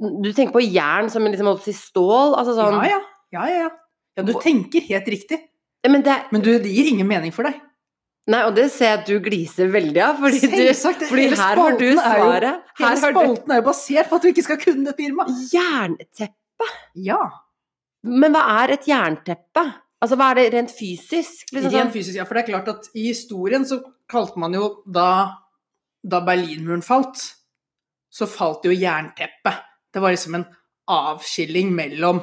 Du 0.00 0.30
tenker 0.32 0.54
på 0.54 0.62
jern 0.64 1.10
som 1.12 1.24
en 1.26 1.34
liksom, 1.34 1.50
stål? 1.76 2.36
Altså 2.38 2.54
sånn 2.56 2.78
Ja, 2.80 2.92
ja. 2.92 3.00
ja, 3.34 3.48
ja, 3.48 3.64
ja. 3.66 3.72
Ja 4.16 4.22
du 4.26 4.32
tenker 4.42 4.84
helt 4.88 5.08
riktig. 5.08 5.38
Men 5.88 6.02
det 6.06 6.16
Men 6.32 6.42
du, 6.44 6.52
det 6.62 6.70
gir 6.70 6.90
ingen 6.92 7.08
mening 7.08 7.32
for 7.34 7.48
deg. 7.48 7.60
Nei, 8.30 8.44
og 8.46 8.54
det 8.54 8.68
ser 8.70 8.86
jeg 8.92 8.98
at 9.00 9.08
du 9.08 9.16
gliser 9.24 9.70
veldig 9.72 10.02
av, 10.04 10.20
fordi, 10.22 10.38
du, 10.46 11.06
fordi 11.08 11.24
her 11.34 11.58
har 11.58 11.78
du 11.80 11.84
jo- 11.88 11.96
svaret. 11.98 12.60
Hele 12.78 12.98
spalten 13.00 13.50
er 13.50 13.58
jo 13.58 13.64
basert 13.66 14.08
på 14.12 14.14
at 14.20 14.22
du 14.22 14.28
ikke 14.30 14.44
skal 14.46 14.60
kunne 14.62 14.84
dette, 14.86 15.02
Irma. 15.02 15.26
Jernteppe? 15.50 16.68
Ja. 17.02 17.18
Men 18.06 18.36
hva 18.36 18.44
er 18.62 18.76
et 18.76 18.86
jernteppe? 18.86 19.64
Altså, 20.02 20.18
hva 20.18 20.28
er 20.30 20.38
det 20.38 20.44
rent 20.54 20.70
fysisk? 20.74 21.50
Liksom 21.50 21.70
Rent 21.70 21.88
sånn? 21.88 21.92
fysisk, 21.96 22.16
ja. 22.20 22.24
For 22.28 22.38
det 22.38 22.44
er 22.44 22.52
klart 22.52 22.70
at 22.70 22.86
i 22.94 23.08
historien 23.08 23.66
så 23.66 23.80
kalte 24.10 24.38
man 24.42 24.54
jo 24.54 24.68
da, 24.86 25.08
da 26.06 26.20
Berlinmuren 26.26 26.82
falt, 26.86 27.18
så 28.12 28.26
falt 28.30 28.66
jo 28.66 28.74
jernteppet. 28.74 29.66
Det 29.92 30.02
var 30.02 30.14
liksom 30.14 30.38
en 30.38 30.46
avskilling 30.90 31.74
mellom 31.74 32.22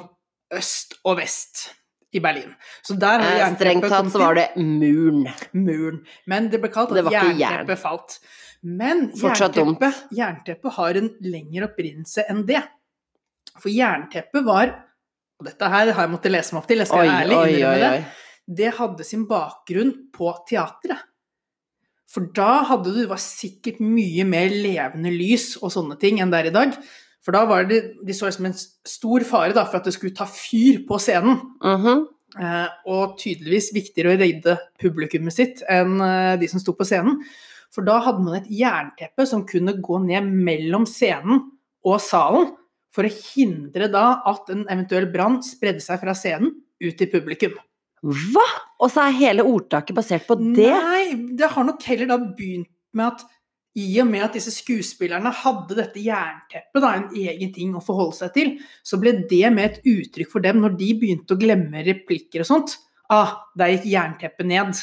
øst 0.55 0.95
og 1.03 1.19
vest 1.19 1.69
i 2.13 2.19
Berlin. 2.23 2.53
Så 2.81 2.95
der 2.99 3.19
har 3.21 3.39
Eh, 3.39 3.55
Strengt 3.55 3.85
tatt 3.89 4.11
så 4.11 4.19
var 4.19 4.35
det 4.35 4.47
muren. 4.57 5.27
muren. 5.53 5.99
Men 6.27 6.49
det 6.49 6.59
ble 6.61 6.69
kalt 6.73 6.91
at 6.91 7.03
jernteppet 7.11 7.67
jern. 7.69 7.77
falt. 7.77 8.19
Men 8.63 9.11
jernteppet, 9.15 10.03
jernteppet 10.11 10.73
har 10.75 10.97
en 10.99 11.09
lengre 11.21 11.69
opprinnelse 11.69 12.25
enn 12.29 12.45
det. 12.45 12.63
For 13.59 13.69
jernteppet 13.69 14.45
var 14.45 14.75
Og 15.39 15.45
dette 15.47 15.69
her 15.71 15.91
har 15.93 16.03
jeg 16.03 16.11
måttet 16.11 16.31
lese 16.33 16.51
meg 16.53 16.61
opp 16.63 16.67
til, 16.67 16.77
jeg 16.81 16.87
skal 16.87 16.99
Oi, 16.99 17.07
ærlig 17.07 17.35
innrømme 17.55 17.91
det. 17.93 18.05
Det 18.59 18.73
hadde 18.75 19.05
sin 19.07 19.21
bakgrunn 19.29 19.93
på 20.11 20.33
teatret. 20.49 20.99
For 22.11 22.25
da 22.35 22.63
hadde 22.67 22.89
du, 22.91 22.97
det 23.03 23.07
var 23.07 23.21
sikkert 23.23 23.79
mye 23.79 24.25
mer 24.27 24.49
levende 24.49 25.11
lys 25.13 25.55
og 25.61 25.71
sånne 25.71 25.95
ting 26.01 26.19
enn 26.19 26.29
det 26.33 26.39
er 26.41 26.49
i 26.49 26.53
dag. 26.57 26.73
For 27.29 27.37
da 27.37 27.43
var 27.45 27.67
det, 27.69 27.83
de 28.01 28.13
så 28.17 28.25
det 28.25 28.33
som 28.39 28.47
en 28.49 28.55
stor 28.57 29.21
fare 29.29 29.53
da, 29.53 29.61
for 29.69 29.77
at 29.77 29.85
det 29.85 29.93
skulle 29.93 30.17
ta 30.17 30.25
fyr 30.25 30.79
på 30.87 30.97
scenen. 30.97 31.43
Mhm. 31.61 32.07
Eh, 32.41 32.69
og 32.89 33.17
tydeligvis 33.17 33.71
viktigere 33.73 34.15
å 34.15 34.17
redde 34.17 34.55
publikummet 34.81 35.33
sitt 35.33 35.61
enn 35.69 36.01
eh, 36.01 36.37
de 36.41 36.49
som 36.49 36.61
sto 36.61 36.73
på 36.77 36.85
scenen. 36.89 37.19
For 37.73 37.85
da 37.85 37.99
hadde 38.01 38.25
man 38.25 38.39
et 38.39 38.49
jernteppe 38.49 39.27
som 39.29 39.45
kunne 39.45 39.75
gå 39.77 40.01
ned 40.07 40.25
mellom 40.25 40.87
scenen 40.89 41.43
og 41.85 42.01
salen, 42.01 42.49
for 42.89 43.05
å 43.05 43.13
hindre 43.13 43.91
da 43.93 44.23
at 44.29 44.49
en 44.49 44.65
eventuell 44.65 45.05
brann 45.13 45.37
spredde 45.45 45.85
seg 45.85 46.01
fra 46.01 46.17
scenen 46.17 46.55
ut 46.81 46.97
til 46.97 47.13
publikum. 47.13 47.53
Hva?! 48.01 48.47
Og 48.81 48.89
så 48.89 49.05
er 49.05 49.21
hele 49.21 49.45
ordtaket 49.45 49.97
basert 49.97 50.25
på 50.25 50.37
det? 50.41 50.69
Nei, 50.73 51.35
det 51.37 51.53
har 51.53 51.67
nok 51.67 51.85
heller 51.91 52.09
da 52.09 52.17
begynt 52.25 52.71
med 52.97 53.11
at 53.11 53.25
i 53.77 53.87
og 54.01 54.07
med 54.09 54.25
at 54.25 54.35
disse 54.35 54.51
skuespillerne 54.53 55.31
hadde 55.43 55.77
dette 55.77 56.01
jernteppet, 56.01 56.81
da, 56.81 56.93
en 56.95 57.09
egen 57.13 57.51
ting 57.53 57.75
å 57.77 57.83
forholde 57.83 58.17
seg 58.17 58.33
til, 58.35 58.53
så 58.83 58.97
ble 59.01 59.13
det 59.29 59.45
med 59.53 59.65
et 59.65 59.91
uttrykk 59.91 60.31
for 60.31 60.45
dem 60.45 60.63
når 60.63 60.77
de 60.79 60.93
begynte 61.01 61.35
å 61.35 61.41
glemme 61.41 61.83
replikker 61.85 62.43
og 62.43 62.49
sånt. 62.49 62.79
Ah, 63.09 63.37
der 63.57 63.75
gikk 63.75 63.91
jernteppet 63.91 64.49
ned. 64.49 64.81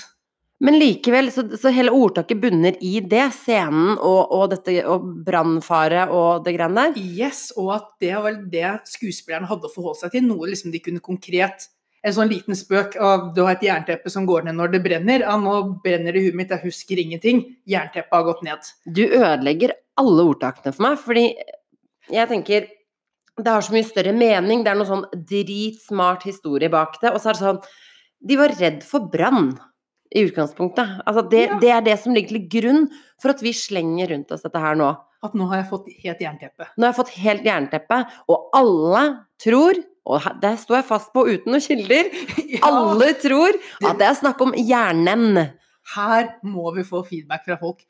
Men 0.65 0.79
likevel, 0.81 1.29
så, 1.35 1.45
så 1.61 1.69
hele 1.75 1.93
ordtaket 1.93 2.41
bunner 2.41 2.79
i 2.81 2.95
det. 3.05 3.27
Scenen 3.37 3.99
og, 3.99 4.33
og 4.33 4.47
dette 4.55 4.79
og 4.89 5.05
brannfare 5.27 6.07
og 6.09 6.47
det 6.47 6.55
greiene 6.57 6.87
der. 6.87 7.01
Yes, 7.21 7.51
og 7.61 7.75
at 7.77 7.91
det 8.01 8.15
var 8.17 8.39
det 8.55 8.71
skuespillerne 8.89 9.51
hadde 9.51 9.69
å 9.69 9.75
forholde 9.75 10.07
seg 10.07 10.15
til, 10.17 10.25
noe 10.31 10.49
liksom 10.49 10.73
de 10.73 10.81
kunne 10.85 11.05
konkret 11.05 11.69
en 12.07 12.15
sånn 12.15 12.31
liten 12.31 12.55
spøk 12.55 12.95
av 13.03 13.33
du 13.35 13.43
har 13.43 13.57
et 13.57 13.65
jernteppe 13.67 14.11
som 14.13 14.27
går 14.29 14.47
ned 14.47 14.55
når 14.61 14.73
det 14.77 14.83
brenner. 14.85 15.25
Ja, 15.27 15.35
nå 15.41 15.57
brenner 15.83 16.15
det 16.15 16.23
i 16.23 16.29
huet 16.29 16.39
mitt, 16.39 16.53
jeg 16.55 16.63
husker 16.63 17.01
ingenting. 17.03 17.43
Jernteppet 17.67 18.15
har 18.15 18.27
gått 18.29 18.45
ned. 18.47 18.69
Du 18.87 19.03
ødelegger 19.09 19.75
alle 19.99 20.27
ordtakene 20.31 20.73
for 20.77 20.87
meg, 20.87 21.01
fordi 21.03 21.25
jeg 22.15 22.31
tenker 22.31 22.69
det 23.37 23.53
har 23.53 23.61
så 23.61 23.75
mye 23.75 23.85
større 23.85 24.15
mening. 24.17 24.63
Det 24.65 24.71
er 24.73 24.79
noe 24.79 24.89
sånn 24.89 25.05
dritsmart 25.29 26.23
historie 26.25 26.71
bak 26.73 26.95
det. 27.03 27.11
Og 27.13 27.21
så 27.21 27.31
er 27.33 27.37
det 27.37 27.43
sånn 27.43 27.65
De 28.27 28.37
var 28.41 28.55
redd 28.57 28.79
for 28.87 29.11
brann 29.13 29.51
i 30.15 30.23
utgangspunktet. 30.25 31.03
Altså 31.07 31.27
det, 31.29 31.43
Ja. 31.51 31.59
det 31.61 31.71
er 31.71 31.83
det 31.85 31.99
som 32.01 32.15
ligger 32.15 32.39
til 32.39 32.47
grunn 32.49 32.87
for 33.21 33.31
at 33.35 33.43
vi 33.43 33.53
slenger 33.53 34.09
rundt 34.15 34.33
oss 34.33 34.43
dette 34.47 34.59
her 34.63 34.75
nå. 34.75 34.89
At 35.23 35.35
nå 35.35 35.49
har 35.51 35.61
jeg 35.61 35.69
fått 35.69 35.91
helt 36.03 36.19
jernteppe. 36.25 36.67
Nå 36.79 36.87
har 36.87 36.93
jeg 36.95 37.01
fått 37.05 37.13
helt 37.19 37.45
jernteppe, 37.45 37.99
og 38.29 38.49
alle 38.55 39.03
tror, 39.43 39.75
og 40.07 40.27
det 40.43 40.55
står 40.63 40.81
jeg 40.81 40.89
fast 40.89 41.13
på 41.15 41.25
uten 41.27 41.53
noen 41.53 41.65
kilder, 41.65 42.11
Ja, 42.57 42.63
alle 42.71 43.13
tror 43.19 43.57
at 43.83 43.99
det 43.99 44.07
er 44.07 44.19
snakk 44.19 44.43
om 44.45 44.55
hjernen. 44.55 45.39
her 45.95 46.29
må 46.47 46.73
vi 46.75 46.85
få 46.87 47.03
feedback 47.07 47.45
fra 47.47 47.59
folk. 47.61 47.83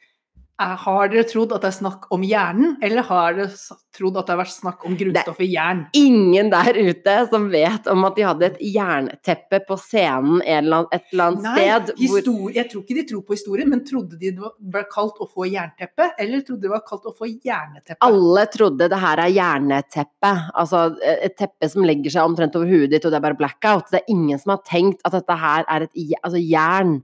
Eh, 0.57 0.77
Har 0.87 1.11
dere 1.13 1.27
trodd 1.29 1.51
at 1.53 1.61
det 1.61 1.69
er 1.69 1.75
snakk 1.77 2.07
om 2.17 2.23
hjernen, 2.25 2.79
eller 2.81 3.05
har 3.05 3.35
dere 3.37 3.51
trodd 3.93 4.15
at 4.17 4.25
det 4.25 4.33
har 4.33 4.39
vært 4.41 4.55
snakk 4.55 4.87
om 4.89 4.95
grunnstoffet 4.97 5.51
jern? 5.53 5.83
Ingen 5.93 6.49
der 6.49 6.79
ute 6.79 7.17
som 7.29 7.51
vet 7.53 7.91
om 7.93 8.07
at 8.09 8.17
de 8.17 8.25
hadde 8.25 8.47
et 8.49 8.63
jernteppe 8.65 9.61
på 9.69 9.77
scenen 9.77 10.41
et 10.41 10.63
eller 10.65 10.89
annet 10.89 11.43
Nei, 11.45 11.67
sted. 11.67 11.93
hvor- 12.09 12.55
jeg 12.55 12.71
tror 12.71 12.83
ikke 12.87 12.97
de 12.97 13.05
tror 13.05 13.23
på 13.27 13.37
historien, 13.37 13.69
men 13.69 13.85
trodde 13.85 14.19
de 14.19 14.31
det 14.31 14.41
var- 14.41 14.55
ble 14.59 14.85
kalt 14.91 15.21
å 15.21 15.29
få 15.29 15.45
jernteppe, 15.45 16.13
eller 16.19 16.41
trodde 16.41 16.61
de 16.63 16.69
det 16.69 16.71
var 16.71 16.85
kalt 16.89 17.05
å 17.05 17.15
få 17.15 17.29
hjerneteppe? 17.45 17.99
Alle 18.01 18.47
trodde 18.47 18.89
det 18.89 18.99
her 18.99 19.19
er 19.19 19.31
jerneteppe, 19.37 20.33
altså 20.57 20.97
eh, 21.03 21.19
et 21.27 21.37
teppe 21.37 21.69
som 21.69 21.83
legger 21.83 22.11
seg 22.11 22.23
omtrent 22.25 22.57
over 22.57 22.67
huet 22.67 22.89
ditt, 22.91 23.05
og 23.05 23.11
det 23.13 23.19
er 23.23 23.29
bare 23.29 23.37
blackout. 23.37 23.91
Det 23.91 24.01
er 24.01 24.09
ingen 24.09 24.39
som 24.39 24.57
har 24.57 24.63
tenkt 24.65 25.01
at 25.05 25.13
dette 25.13 25.37
her 25.37 25.67
er 25.69 25.83
et 25.83 25.93
altså 26.25 26.41
jern 26.41 27.03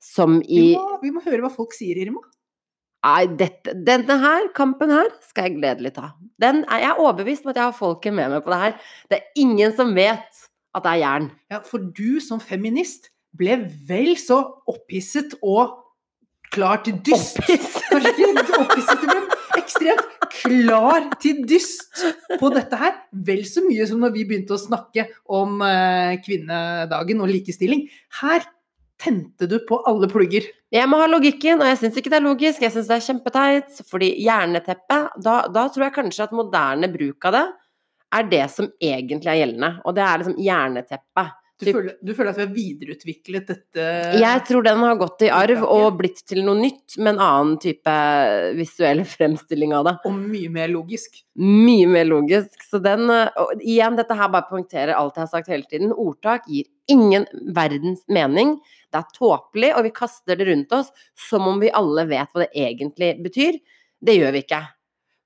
som 0.00 0.38
Vi 0.40 0.74
i 0.74 0.76
må, 0.76 1.00
vi 1.02 1.10
må 1.10 1.20
høre 1.24 1.40
hva 1.42 1.50
folk 1.50 1.72
sier, 1.72 1.96
Irma. 1.96 2.20
Nei, 3.04 3.26
dette, 3.36 3.74
denne 3.84 4.16
her, 4.22 4.46
kampen 4.56 4.92
her, 4.94 5.10
skal 5.28 5.50
jeg 5.50 5.58
gledelig 5.58 5.92
ta. 5.98 6.14
Den 6.40 6.62
er 6.72 6.80
jeg 6.80 6.90
er 6.94 7.00
overbevist 7.02 7.44
om 7.44 7.52
at 7.52 7.60
jeg 7.60 7.68
har 7.68 7.76
folket 7.76 8.16
med 8.16 8.32
meg 8.32 8.44
på 8.46 8.52
det 8.54 8.60
her. 8.62 8.78
Det 9.10 9.18
er 9.18 9.42
ingen 9.44 9.74
som 9.76 9.92
vet 9.96 10.44
at 10.74 10.86
det 10.86 10.92
er 10.94 11.02
jern. 11.02 11.30
Ja, 11.52 11.60
for 11.64 11.84
du 11.84 12.16
som 12.24 12.40
feminist 12.40 13.10
ble 13.36 13.58
vel 13.88 14.14
så 14.20 14.40
opphisset 14.70 15.36
og 15.42 15.76
klar 16.54 16.80
til 16.86 16.96
dyst. 17.04 17.40
Opphisset. 17.42 17.92
Opphisset, 17.92 19.02
du 19.02 19.06
ble 19.10 19.60
ekstremt 19.60 20.10
klar 20.34 21.06
til 21.22 21.44
dyst 21.48 22.04
på 22.40 22.50
dette 22.54 22.78
her. 22.78 22.96
Vel 23.26 23.44
så 23.48 23.62
mye 23.66 23.86
som 23.88 24.02
når 24.02 24.14
vi 24.16 24.26
begynte 24.28 24.56
å 24.56 24.60
snakke 24.60 25.06
om 25.34 25.60
eh, 25.66 26.16
kvinnedagen 26.24 27.22
og 27.22 27.30
likestilling. 27.30 27.86
Her 28.20 28.46
tente 29.04 29.48
du 29.50 29.58
på 29.68 29.78
alle 29.88 30.08
plugger. 30.10 30.46
Jeg 30.74 30.88
må 30.90 30.98
ha 30.98 31.08
logikken, 31.10 31.60
og 31.60 31.68
jeg 31.68 31.80
syns 31.82 31.98
ikke 32.00 32.12
det 32.12 32.18
er 32.18 32.26
logisk. 32.26 32.64
Jeg 32.64 32.74
syns 32.74 32.88
det 32.90 32.96
er 32.96 33.06
kjempeteit. 33.06 33.82
Fordi 33.90 34.10
hjerneteppet 34.24 35.20
da, 35.24 35.36
da 35.52 35.68
tror 35.68 35.86
jeg 35.86 35.96
kanskje 36.00 36.26
at 36.26 36.34
moderne 36.36 36.90
bruk 36.92 37.28
av 37.28 37.36
det 37.36 37.44
er 38.14 38.28
det 38.30 38.44
som 38.52 38.68
egentlig 38.82 39.30
er 39.30 39.40
gjeldende. 39.42 39.70
Og 39.84 39.96
det 39.96 40.04
er 40.06 40.22
liksom 40.22 40.38
jerneteppe. 40.42 41.26
Du 41.62 41.68
føler, 41.70 41.94
du 42.02 42.10
føler 42.16 42.32
at 42.32 42.38
vi 42.40 42.42
har 42.42 42.54
videreutviklet 42.54 43.46
dette 43.46 43.84
Jeg 44.18 44.40
tror 44.48 44.64
den 44.66 44.80
har 44.82 44.96
gått 44.98 45.22
i 45.22 45.28
arv 45.30 45.60
og 45.62 46.00
blitt 46.00 46.24
til 46.26 46.40
noe 46.42 46.58
nytt, 46.58 46.96
med 46.98 47.14
en 47.14 47.22
annen 47.22 47.60
type 47.62 47.94
visuell 48.58 49.04
fremstilling 49.14 49.74
av 49.76 49.86
det. 49.86 49.94
og 50.02 50.16
mye 50.18 50.50
mer 50.50 50.72
logisk. 50.72 51.20
Mye 51.38 51.86
mer 51.90 52.08
logisk. 52.10 52.58
Så 52.66 52.82
den 52.82 53.06
Og 53.10 53.54
igjen, 53.62 53.94
dette 53.98 54.18
her 54.18 54.32
bare 54.34 54.50
poengterer 54.50 54.96
alt 54.98 55.14
jeg 55.14 55.28
har 55.28 55.30
sagt 55.30 55.52
hele 55.52 55.68
tiden. 55.70 55.94
Ordtak 55.94 56.50
gir 56.50 56.66
ingen 56.90 57.28
verdens 57.54 58.02
mening. 58.10 58.56
Det 58.90 59.00
er 59.00 59.14
tåpelig, 59.14 59.72
og 59.78 59.86
vi 59.86 59.94
kaster 59.94 60.38
det 60.38 60.50
rundt 60.50 60.74
oss 60.74 60.90
som 61.28 61.46
om 61.50 61.62
vi 61.62 61.70
alle 61.70 62.08
vet 62.10 62.34
hva 62.34 62.44
det 62.44 62.66
egentlig 62.66 63.14
betyr. 63.22 63.62
Det 64.04 64.18
gjør 64.18 64.34
vi 64.34 64.42
ikke. 64.44 64.64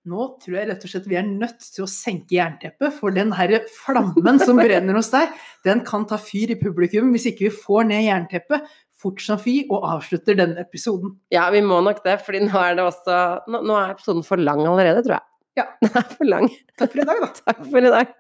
Nå 0.09 0.27
tror 0.43 0.59
jeg 0.59 0.69
rett 0.71 0.85
og 0.87 0.93
slett 0.93 1.09
vi 1.11 1.19
er 1.21 1.29
nødt 1.29 1.63
til 1.75 1.85
å 1.85 1.91
senke 1.91 2.39
jernteppet, 2.39 2.95
for 2.97 3.15
den 3.15 3.35
her 3.37 3.59
flammen 3.75 4.41
som 4.41 4.61
brenner 4.61 4.97
hos 4.97 5.13
deg, 5.13 5.33
den 5.69 5.85
kan 5.87 6.07
ta 6.09 6.19
fyr 6.21 6.55
i 6.55 6.61
publikum 6.61 7.13
hvis 7.15 7.29
ikke 7.33 7.49
vi 7.49 7.55
får 7.55 7.89
ned 7.91 8.07
jernteppet 8.07 8.69
fort 8.99 9.23
som 9.23 9.39
fy 9.41 9.61
og 9.69 9.85
avslutter 9.87 10.39
denne 10.39 10.65
episoden. 10.65 11.15
Ja, 11.35 11.47
vi 11.55 11.63
må 11.65 11.81
nok 11.85 12.03
det, 12.07 12.19
for 12.27 12.35
nå 12.35 12.63
er 12.63 12.79
det 12.79 12.87
også 12.87 13.19
Nå, 13.51 13.63
nå 13.67 13.77
er 13.79 13.95
episoden 13.95 14.25
for 14.27 14.41
lang 14.43 14.65
allerede, 14.67 15.05
tror 15.07 15.19
jeg. 15.19 15.27
Ja. 15.59 15.67
Den 15.83 16.01
er 16.01 16.09
for 16.15 16.29
lang. 16.29 16.49
Takk 16.79 16.95
for 16.95 17.03
i 17.03 17.07
dag, 17.09 17.23
da. 17.23 17.31
Takk 17.51 17.63
for 17.67 17.79
i 17.83 17.93
dag. 17.95 18.17